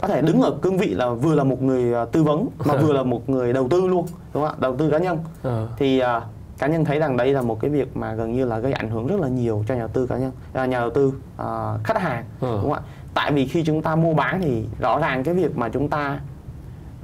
có 0.00 0.08
thể 0.08 0.22
đứng 0.22 0.40
ở 0.40 0.50
cương 0.62 0.78
vị 0.78 0.94
là 0.94 1.10
vừa 1.10 1.34
là 1.34 1.44
một 1.44 1.62
người 1.62 1.94
à, 1.94 2.04
tư 2.04 2.22
vấn 2.22 2.48
mà 2.64 2.76
vừa 2.76 2.92
là 2.92 3.02
một 3.02 3.28
người 3.28 3.52
đầu 3.52 3.68
tư 3.68 3.86
luôn 3.86 4.06
đúng 4.34 4.42
không 4.42 4.52
ạ 4.52 4.58
đầu 4.58 4.76
tư 4.76 4.90
cá 4.90 4.98
nhân 4.98 5.18
ừ. 5.42 5.66
thì 5.78 6.02
uh, 6.02 6.22
cá 6.58 6.66
nhân 6.66 6.84
thấy 6.84 6.98
rằng 6.98 7.16
đây 7.16 7.32
là 7.32 7.42
một 7.42 7.60
cái 7.60 7.70
việc 7.70 7.96
mà 7.96 8.14
gần 8.14 8.32
như 8.32 8.44
là 8.44 8.58
gây 8.58 8.72
ảnh 8.72 8.90
hưởng 8.90 9.06
rất 9.06 9.20
là 9.20 9.28
nhiều 9.28 9.64
cho 9.68 9.74
nhà 9.74 9.80
đầu 9.80 9.88
tư 9.88 10.06
cá 10.06 10.16
nhân 10.16 10.32
uh, 10.50 10.68
nhà 10.68 10.80
đầu 10.80 10.90
tư 10.90 11.06
uh, 11.06 11.84
khách 11.84 12.00
hàng 12.00 12.24
ừ. 12.40 12.48
đúng 12.62 12.62
không 12.62 12.72
ạ 12.72 12.80
tại 13.14 13.32
vì 13.32 13.46
khi 13.46 13.64
chúng 13.64 13.82
ta 13.82 13.96
mua 13.96 14.14
bán 14.14 14.40
thì 14.42 14.64
rõ 14.80 14.98
ràng 14.98 15.24
cái 15.24 15.34
việc 15.34 15.56
mà 15.56 15.68
chúng 15.68 15.88
ta 15.88 16.20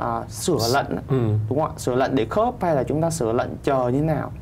uh, 0.02 0.30
sửa 0.30 0.58
lệnh 0.74 0.96
ừ. 1.08 1.36
đúng 1.48 1.60
không 1.60 1.70
ạ 1.76 1.78
sửa 1.78 1.94
lệnh 1.94 2.14
để 2.14 2.26
khớp 2.30 2.54
hay 2.60 2.74
là 2.74 2.82
chúng 2.82 3.02
ta 3.02 3.10
sửa 3.10 3.32
lệnh 3.32 3.50
chờ 3.62 3.88
như 3.88 4.00
thế 4.00 4.06
nào 4.06 4.32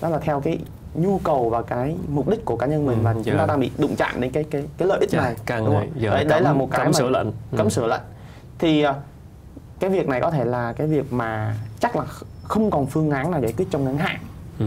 đó 0.00 0.08
là 0.08 0.18
theo 0.18 0.40
cái 0.40 0.58
nhu 0.94 1.18
cầu 1.18 1.50
và 1.50 1.62
cái 1.62 1.96
mục 2.08 2.28
đích 2.28 2.44
của 2.44 2.56
cá 2.56 2.66
nhân 2.66 2.86
mình 2.86 2.98
ừ, 2.98 3.02
và 3.02 3.14
dạ. 3.14 3.20
chúng 3.24 3.38
ta 3.38 3.46
đang 3.46 3.60
bị 3.60 3.70
đụng 3.78 3.96
chạm 3.96 4.20
đến 4.20 4.30
cái 4.30 4.44
cái 4.44 4.64
cái 4.78 4.88
lợi 4.88 4.98
ích 5.00 5.10
dạ, 5.10 5.20
này 5.20 5.34
càng 5.46 5.64
đúng 5.64 5.74
không? 5.74 5.90
Giờ 5.96 6.10
đấy, 6.10 6.24
đấy 6.24 6.40
là 6.40 6.52
một 6.52 6.68
cái 6.70 6.78
cấm 6.78 6.86
mà 6.86 6.92
sửa 6.92 7.08
lệnh 7.08 7.26
cấm 7.56 7.66
ừ. 7.66 7.70
sửa 7.70 7.86
lệnh 7.86 8.02
thì 8.58 8.86
uh, 8.86 8.96
cái 9.80 9.90
việc 9.90 10.08
này 10.08 10.20
có 10.20 10.30
thể 10.30 10.44
là 10.44 10.72
cái 10.72 10.86
việc 10.86 11.12
mà 11.12 11.56
chắc 11.80 11.96
là 11.96 12.04
không 12.42 12.70
còn 12.70 12.86
phương 12.86 13.10
án 13.10 13.30
nào 13.30 13.40
giải 13.40 13.52
quyết 13.56 13.66
trong 13.70 13.84
ngắn 13.84 13.98
hạn 13.98 14.16
ừ. 14.58 14.66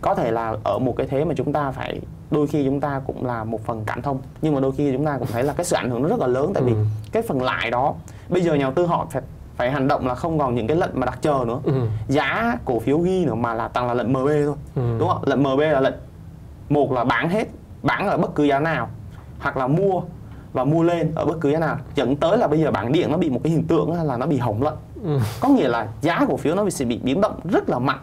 có 0.00 0.14
thể 0.14 0.30
là 0.30 0.56
ở 0.64 0.78
một 0.78 0.94
cái 0.96 1.06
thế 1.06 1.24
mà 1.24 1.34
chúng 1.36 1.52
ta 1.52 1.70
phải 1.70 2.00
đôi 2.30 2.46
khi 2.46 2.64
chúng 2.64 2.80
ta 2.80 3.00
cũng 3.06 3.26
là 3.26 3.44
một 3.44 3.64
phần 3.64 3.82
cảm 3.86 4.02
thông 4.02 4.20
nhưng 4.42 4.54
mà 4.54 4.60
đôi 4.60 4.72
khi 4.72 4.92
chúng 4.92 5.06
ta 5.06 5.18
cũng 5.18 5.28
thấy 5.32 5.42
là 5.42 5.52
cái 5.52 5.64
sự 5.64 5.76
ảnh 5.76 5.90
hưởng 5.90 6.02
nó 6.02 6.08
rất 6.08 6.18
là 6.20 6.26
lớn 6.26 6.52
tại 6.54 6.62
vì 6.62 6.72
ừ. 6.72 6.84
cái 7.12 7.22
phần 7.22 7.42
lại 7.42 7.70
đó 7.70 7.94
bây 8.28 8.42
giờ 8.42 8.54
nhà 8.54 8.64
đầu 8.64 8.72
tư 8.72 8.86
họ 8.86 9.06
phải 9.10 9.22
phải 9.58 9.70
hành 9.70 9.88
động 9.88 10.06
là 10.06 10.14
không 10.14 10.38
còn 10.38 10.54
những 10.54 10.66
cái 10.66 10.76
lệnh 10.76 10.90
mà 10.94 11.06
đặt 11.06 11.18
chờ 11.22 11.44
nữa. 11.46 11.60
Ừ. 11.64 11.72
giá 12.08 12.58
cổ 12.64 12.78
phiếu 12.78 12.98
ghi 12.98 13.24
nữa 13.24 13.34
mà 13.34 13.54
là 13.54 13.68
toàn 13.68 13.86
là 13.86 13.94
lệnh 13.94 14.12
MB 14.12 14.26
thôi. 14.26 14.54
Ừ. 14.76 14.96
đúng 14.98 15.08
không? 15.08 15.22
Lệnh 15.26 15.42
MB 15.42 15.60
là 15.60 15.80
lệnh 15.80 15.94
một 16.68 16.92
là 16.92 17.04
bán 17.04 17.28
hết 17.28 17.48
bán 17.82 18.08
ở 18.08 18.16
bất 18.16 18.34
cứ 18.34 18.44
giá 18.44 18.60
nào 18.60 18.88
hoặc 19.38 19.56
là 19.56 19.66
mua 19.66 20.00
và 20.52 20.64
mua 20.64 20.82
lên 20.82 21.12
ở 21.14 21.24
bất 21.24 21.40
cứ 21.40 21.50
giá 21.50 21.58
nào. 21.58 21.76
Dẫn 21.94 22.16
tới 22.16 22.38
là 22.38 22.46
bây 22.46 22.60
giờ 22.60 22.70
bảng 22.70 22.92
điện 22.92 23.10
nó 23.12 23.18
bị 23.18 23.30
một 23.30 23.40
cái 23.44 23.52
hiện 23.52 23.64
tượng 23.64 23.92
là 23.92 24.16
nó 24.16 24.26
bị 24.26 24.38
hỏng 24.38 24.62
lệnh 24.62 24.76
ừ. 25.04 25.18
có 25.40 25.48
nghĩa 25.48 25.68
là 25.68 25.88
giá 26.00 26.24
cổ 26.28 26.36
phiếu 26.36 26.54
nó 26.54 26.70
sẽ 26.70 26.84
bị 26.84 27.00
biến 27.02 27.20
động 27.20 27.40
rất 27.44 27.68
là 27.68 27.78
mạnh 27.78 28.00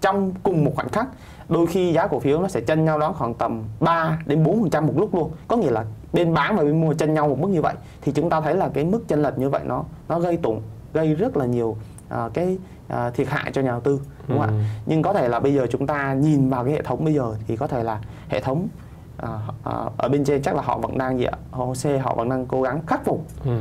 trong 0.00 0.32
cùng 0.42 0.64
một 0.64 0.72
khoảnh 0.76 0.88
khắc. 0.88 1.08
Đôi 1.48 1.66
khi 1.66 1.92
giá 1.92 2.06
cổ 2.06 2.18
phiếu 2.18 2.40
nó 2.40 2.48
sẽ 2.48 2.60
chân 2.60 2.84
nhau 2.84 2.98
đó 2.98 3.12
khoảng 3.12 3.34
tầm 3.34 3.62
3 3.80 4.18
đến 4.26 4.44
4 4.44 4.60
phần 4.60 4.70
trăm 4.70 4.86
một 4.86 4.94
lúc 4.96 5.14
luôn. 5.14 5.30
Có 5.48 5.56
nghĩa 5.56 5.70
là 5.70 5.84
bên 6.12 6.34
bán 6.34 6.56
và 6.56 6.62
bên 6.62 6.80
mua 6.80 6.94
chân 6.94 7.14
nhau 7.14 7.28
một 7.28 7.38
mức 7.38 7.48
như 7.48 7.62
vậy. 7.62 7.74
Thì 8.02 8.12
chúng 8.12 8.30
ta 8.30 8.40
thấy 8.40 8.54
là 8.54 8.68
cái 8.74 8.84
mức 8.84 9.08
chênh 9.08 9.22
lệch 9.22 9.38
như 9.38 9.48
vậy 9.48 9.62
nó 9.64 9.84
nó 10.08 10.20
gây 10.20 10.36
tổn 10.36 10.58
gây 10.92 11.14
rất 11.14 11.36
là 11.36 11.46
nhiều 11.46 11.76
uh, 12.14 12.34
cái 12.34 12.58
uh, 12.92 13.14
thiệt 13.14 13.28
hại 13.28 13.52
cho 13.52 13.62
nhà 13.62 13.70
đầu 13.70 13.80
tư 13.80 14.00
đúng 14.28 14.38
không 14.38 14.48
ừ. 14.48 14.54
ạ 14.54 14.64
nhưng 14.86 15.02
có 15.02 15.12
thể 15.12 15.28
là 15.28 15.40
bây 15.40 15.54
giờ 15.54 15.66
chúng 15.70 15.86
ta 15.86 16.14
nhìn 16.14 16.48
vào 16.48 16.64
cái 16.64 16.72
hệ 16.72 16.82
thống 16.82 17.04
bây 17.04 17.14
giờ 17.14 17.34
thì 17.46 17.56
có 17.56 17.66
thể 17.66 17.84
là 17.84 18.00
hệ 18.28 18.40
thống 18.40 18.68
uh, 19.22 19.28
uh, 19.28 19.96
ở 19.96 20.08
bên 20.08 20.24
trên 20.24 20.42
chắc 20.42 20.54
là 20.54 20.62
họ 20.62 20.78
vẫn 20.78 20.98
đang 20.98 21.18
gì 21.18 21.24
ạ 21.24 21.38
hồ 21.50 21.74
sê 21.74 21.98
họ 21.98 22.14
vẫn 22.14 22.28
đang 22.28 22.46
cố 22.46 22.62
gắng 22.62 22.80
khắc 22.86 23.04
phục 23.04 23.26
ừ. 23.44 23.58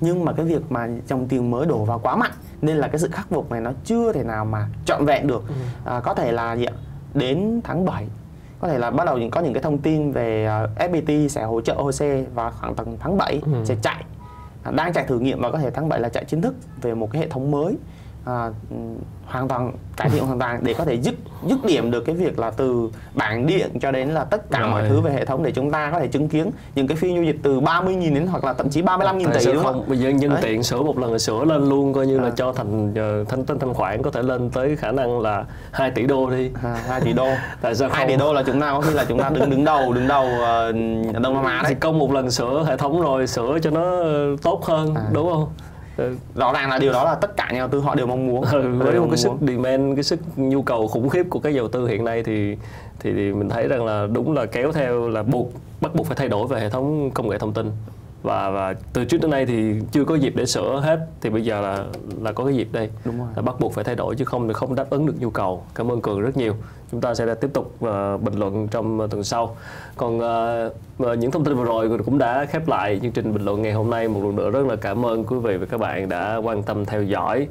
nhưng 0.00 0.24
mà 0.24 0.32
cái 0.32 0.46
việc 0.46 0.72
mà 0.72 0.88
dòng 1.06 1.28
tiền 1.28 1.50
mới 1.50 1.66
đổ 1.66 1.84
vào 1.84 1.98
quá 1.98 2.16
mạnh 2.16 2.32
nên 2.62 2.76
là 2.76 2.88
cái 2.88 2.98
sự 2.98 3.08
khắc 3.12 3.28
phục 3.30 3.50
này 3.50 3.60
nó 3.60 3.72
chưa 3.84 4.12
thể 4.12 4.24
nào 4.24 4.44
mà 4.44 4.68
trọn 4.84 5.04
vẹn 5.04 5.26
được 5.26 5.48
ừ. 5.48 5.54
à, 5.84 6.00
có 6.00 6.14
thể 6.14 6.32
là 6.32 6.56
gì 6.56 6.64
ạ 6.64 6.74
đến 7.14 7.60
tháng 7.64 7.84
7 7.84 8.06
có 8.60 8.68
thể 8.68 8.78
là 8.78 8.90
bắt 8.90 9.04
đầu 9.04 9.18
có 9.32 9.40
những 9.40 9.52
cái 9.52 9.62
thông 9.62 9.78
tin 9.78 10.12
về 10.12 10.48
uh, 10.64 10.78
FPT 10.78 11.28
sẽ 11.28 11.44
hỗ 11.44 11.60
trợ 11.60 11.74
HOSE 11.74 12.24
và 12.34 12.50
khoảng 12.50 12.74
tầm 12.74 12.86
tháng 12.98 13.16
7 13.16 13.40
ừ. 13.44 13.52
sẽ 13.64 13.76
chạy 13.82 14.04
đang 14.70 14.92
chạy 14.92 15.04
thử 15.06 15.18
nghiệm 15.18 15.40
và 15.40 15.50
có 15.50 15.58
thể 15.58 15.70
tháng 15.70 15.88
7 15.88 16.00
là 16.00 16.08
chạy 16.08 16.24
chính 16.24 16.42
thức 16.42 16.54
về 16.82 16.94
một 16.94 17.10
cái 17.12 17.22
hệ 17.22 17.28
thống 17.28 17.50
mới 17.50 17.76
à, 18.24 18.50
hoàn 19.26 19.48
toàn 19.48 19.72
cải 19.96 20.10
thiện 20.10 20.26
hoàn 20.26 20.38
toàn 20.38 20.60
để 20.62 20.74
có 20.74 20.84
thể 20.84 20.94
dứt 20.94 21.14
dứt 21.46 21.64
điểm 21.64 21.90
được 21.90 22.00
cái 22.00 22.14
việc 22.14 22.38
là 22.38 22.50
từ 22.50 22.90
bảng 23.14 23.46
điện 23.46 23.70
cho 23.80 23.90
đến 23.90 24.08
là 24.08 24.24
tất 24.24 24.50
cả 24.50 24.60
Rồi. 24.60 24.70
mọi 24.70 24.88
thứ 24.88 25.00
về 25.00 25.12
hệ 25.12 25.24
thống 25.24 25.42
để 25.42 25.50
chúng 25.50 25.70
ta 25.70 25.90
có 25.90 26.00
thể 26.00 26.06
chứng 26.06 26.28
kiến 26.28 26.50
những 26.74 26.86
cái 26.86 26.96
phiên 26.96 27.14
giao 27.14 27.24
dịch 27.24 27.36
từ 27.42 27.60
30.000 27.60 28.14
đến 28.14 28.26
hoặc 28.26 28.44
là 28.44 28.52
thậm 28.52 28.70
chí 28.70 28.82
35.000 28.82 29.32
tỷ 29.32 29.52
đúng 29.52 29.64
không? 29.64 29.84
Bây 29.88 29.98
giờ 29.98 30.10
nhân 30.10 30.30
Đấy. 30.30 30.38
tiện 30.42 30.62
sửa 30.62 30.82
một 30.82 30.98
lần 30.98 31.18
sửa 31.18 31.44
lên 31.44 31.68
luôn 31.68 31.92
coi 31.92 32.06
như 32.06 32.18
à. 32.18 32.22
là 32.22 32.30
cho 32.30 32.52
thành 32.52 32.90
uh, 32.90 33.28
thanh 33.28 33.46
thanh 33.46 33.58
thanh 33.58 33.74
khoản 33.74 34.02
có 34.02 34.10
thể 34.10 34.22
lên 34.22 34.50
tới 34.50 34.76
khả 34.76 34.92
năng 34.92 35.20
là 35.20 35.44
2 35.72 35.90
tỷ 35.90 36.06
đô 36.06 36.30
đi. 36.30 36.50
À, 36.62 36.76
2 36.88 37.00
tỷ 37.00 37.12
đô. 37.12 37.28
Tại 37.60 37.74
sao 37.74 37.88
2 37.92 38.08
tỷ 38.08 38.16
đô 38.16 38.32
là 38.32 38.42
chúng 38.42 38.60
ta 38.60 38.72
có 38.72 38.80
khi 38.80 38.94
là 38.94 39.04
chúng 39.08 39.18
ta 39.18 39.30
đứng 39.30 39.50
đứng 39.50 39.64
đầu 39.64 39.92
đứng 39.92 40.08
đầu 40.08 40.26
uh, 40.26 41.22
Đông 41.22 41.34
Nam 41.34 41.44
Á 41.44 41.62
đấy. 41.62 41.74
Thì 41.74 41.80
công 41.80 41.98
một 41.98 42.12
lần 42.12 42.30
sửa 42.30 42.64
hệ 42.66 42.76
thống 42.76 43.00
rồi 43.00 43.26
sửa 43.26 43.58
cho 43.62 43.70
nó 43.70 44.02
tốt 44.42 44.64
hơn 44.64 44.94
à. 44.94 45.02
đúng 45.12 45.30
không? 45.30 45.48
Rõ 46.34 46.52
ràng 46.52 46.70
là 46.70 46.78
điều 46.78 46.92
đó 46.92 47.04
là 47.04 47.14
tất 47.14 47.36
cả 47.36 47.48
nhà 47.52 47.58
đầu 47.58 47.68
tư 47.68 47.80
họ 47.80 47.94
đều 47.94 48.06
mong 48.06 48.26
muốn. 48.26 48.44
Ừ, 48.44 48.74
với 48.78 49.00
một 49.00 49.06
cái 49.10 49.16
sức 49.16 49.32
demand 49.40 49.96
cái 49.96 50.02
sức 50.02 50.20
nhu 50.36 50.62
cầu 50.62 50.88
khủng 50.88 51.08
khiếp 51.08 51.26
của 51.30 51.38
các 51.38 51.50
nhà 51.50 51.58
đầu 51.58 51.68
tư 51.68 51.86
hiện 51.86 52.04
nay 52.04 52.22
thì, 52.22 52.56
thì 53.00 53.10
mình 53.12 53.48
thấy 53.48 53.68
rằng 53.68 53.84
là 53.84 54.06
đúng 54.12 54.32
là 54.32 54.46
kéo 54.46 54.72
theo 54.72 55.08
là 55.08 55.22
buộc 55.22 55.52
bắt 55.80 55.94
buộc 55.94 56.06
phải 56.06 56.16
thay 56.16 56.28
đổi 56.28 56.46
về 56.46 56.60
hệ 56.60 56.68
thống 56.68 57.10
công 57.10 57.28
nghệ 57.28 57.38
thông 57.38 57.52
tin 57.52 57.70
và 58.22 58.50
và 58.50 58.74
từ 58.92 59.04
trước 59.04 59.20
đến 59.20 59.30
nay 59.30 59.46
thì 59.46 59.74
chưa 59.92 60.04
có 60.04 60.14
dịp 60.14 60.32
để 60.36 60.46
sửa 60.46 60.80
hết. 60.80 61.00
Thì 61.20 61.30
bây 61.30 61.44
giờ 61.44 61.60
là 61.60 61.84
là 62.20 62.32
có 62.32 62.44
cái 62.44 62.54
dịp 62.54 62.68
đây. 62.72 62.90
Đúng 63.04 63.18
rồi. 63.18 63.28
là 63.36 63.42
bắt 63.42 63.54
buộc 63.60 63.74
phải 63.74 63.84
thay 63.84 63.94
đổi 63.94 64.16
chứ 64.16 64.24
không 64.24 64.48
thì 64.48 64.54
không 64.54 64.74
đáp 64.74 64.90
ứng 64.90 65.06
được 65.06 65.14
nhu 65.18 65.30
cầu. 65.30 65.64
Cảm 65.74 65.92
ơn 65.92 66.00
cường 66.00 66.20
rất 66.20 66.36
nhiều. 66.36 66.54
Chúng 66.90 67.00
ta 67.00 67.14
sẽ 67.14 67.34
tiếp 67.34 67.50
tục 67.52 67.74
uh, 67.84 68.22
bình 68.22 68.34
luận 68.34 68.68
trong 68.68 69.08
tuần 69.10 69.24
sau. 69.24 69.56
Còn 69.96 70.18
uh, 70.18 71.18
những 71.18 71.30
thông 71.30 71.44
tin 71.44 71.54
vừa 71.54 71.64
rồi 71.64 71.98
cũng 72.04 72.18
đã 72.18 72.44
khép 72.44 72.68
lại 72.68 73.00
chương 73.02 73.12
trình 73.12 73.32
bình 73.32 73.44
luận 73.44 73.62
ngày 73.62 73.72
hôm 73.72 73.90
nay. 73.90 74.08
Một 74.08 74.20
lần 74.24 74.36
nữa 74.36 74.50
rất 74.50 74.66
là 74.66 74.76
cảm 74.76 75.06
ơn 75.06 75.24
quý 75.24 75.36
vị 75.38 75.56
và 75.56 75.66
các 75.66 75.80
bạn 75.80 76.08
đã 76.08 76.36
quan 76.36 76.62
tâm 76.62 76.84
theo 76.84 77.02
dõi 77.02 77.48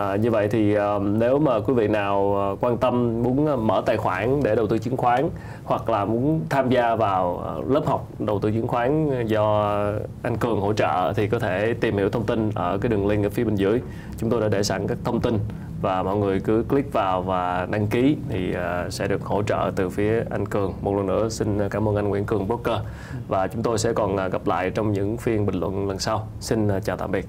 À, 0.00 0.16
như 0.16 0.30
vậy 0.30 0.48
thì 0.48 0.76
uh, 0.78 1.02
nếu 1.02 1.38
mà 1.38 1.60
quý 1.60 1.74
vị 1.74 1.88
nào 1.88 2.36
uh, 2.52 2.58
quan 2.64 2.78
tâm 2.78 3.22
muốn 3.22 3.66
mở 3.66 3.82
tài 3.86 3.96
khoản 3.96 4.40
để 4.42 4.54
đầu 4.54 4.66
tư 4.66 4.78
chứng 4.78 4.96
khoán 4.96 5.28
hoặc 5.64 5.90
là 5.90 6.04
muốn 6.04 6.40
tham 6.50 6.68
gia 6.70 6.94
vào 6.94 7.42
lớp 7.68 7.86
học 7.86 8.08
đầu 8.18 8.38
tư 8.38 8.50
chứng 8.52 8.66
khoán 8.66 9.10
do 9.26 9.74
anh 10.22 10.36
Cường 10.36 10.60
hỗ 10.60 10.72
trợ 10.72 11.12
thì 11.16 11.28
có 11.28 11.38
thể 11.38 11.74
tìm 11.80 11.96
hiểu 11.96 12.08
thông 12.08 12.26
tin 12.26 12.50
ở 12.54 12.78
cái 12.78 12.88
đường 12.88 13.06
link 13.06 13.24
ở 13.24 13.30
phía 13.30 13.44
bên 13.44 13.54
dưới. 13.54 13.80
Chúng 14.18 14.30
tôi 14.30 14.40
đã 14.40 14.48
để 14.48 14.62
sẵn 14.62 14.86
các 14.86 14.98
thông 15.04 15.20
tin 15.20 15.38
và 15.82 16.02
mọi 16.02 16.16
người 16.16 16.40
cứ 16.40 16.64
click 16.68 16.92
vào 16.92 17.22
và 17.22 17.66
đăng 17.70 17.86
ký 17.86 18.16
thì 18.28 18.50
uh, 18.50 18.92
sẽ 18.92 19.08
được 19.08 19.24
hỗ 19.24 19.42
trợ 19.42 19.72
từ 19.76 19.88
phía 19.88 20.24
anh 20.30 20.46
Cường. 20.46 20.72
Một 20.80 20.96
lần 20.96 21.06
nữa 21.06 21.28
xin 21.28 21.68
cảm 21.68 21.88
ơn 21.88 21.96
anh 21.96 22.08
Nguyễn 22.08 22.24
Cường 22.24 22.48
Broker 22.48 22.78
và 23.28 23.46
chúng 23.46 23.62
tôi 23.62 23.78
sẽ 23.78 23.92
còn 23.92 24.14
uh, 24.14 24.32
gặp 24.32 24.46
lại 24.46 24.70
trong 24.70 24.92
những 24.92 25.16
phiên 25.16 25.46
bình 25.46 25.60
luận 25.60 25.88
lần 25.88 25.98
sau. 25.98 26.26
Xin 26.40 26.76
uh, 26.76 26.84
chào 26.84 26.96
tạm 26.96 27.12
biệt. 27.12 27.26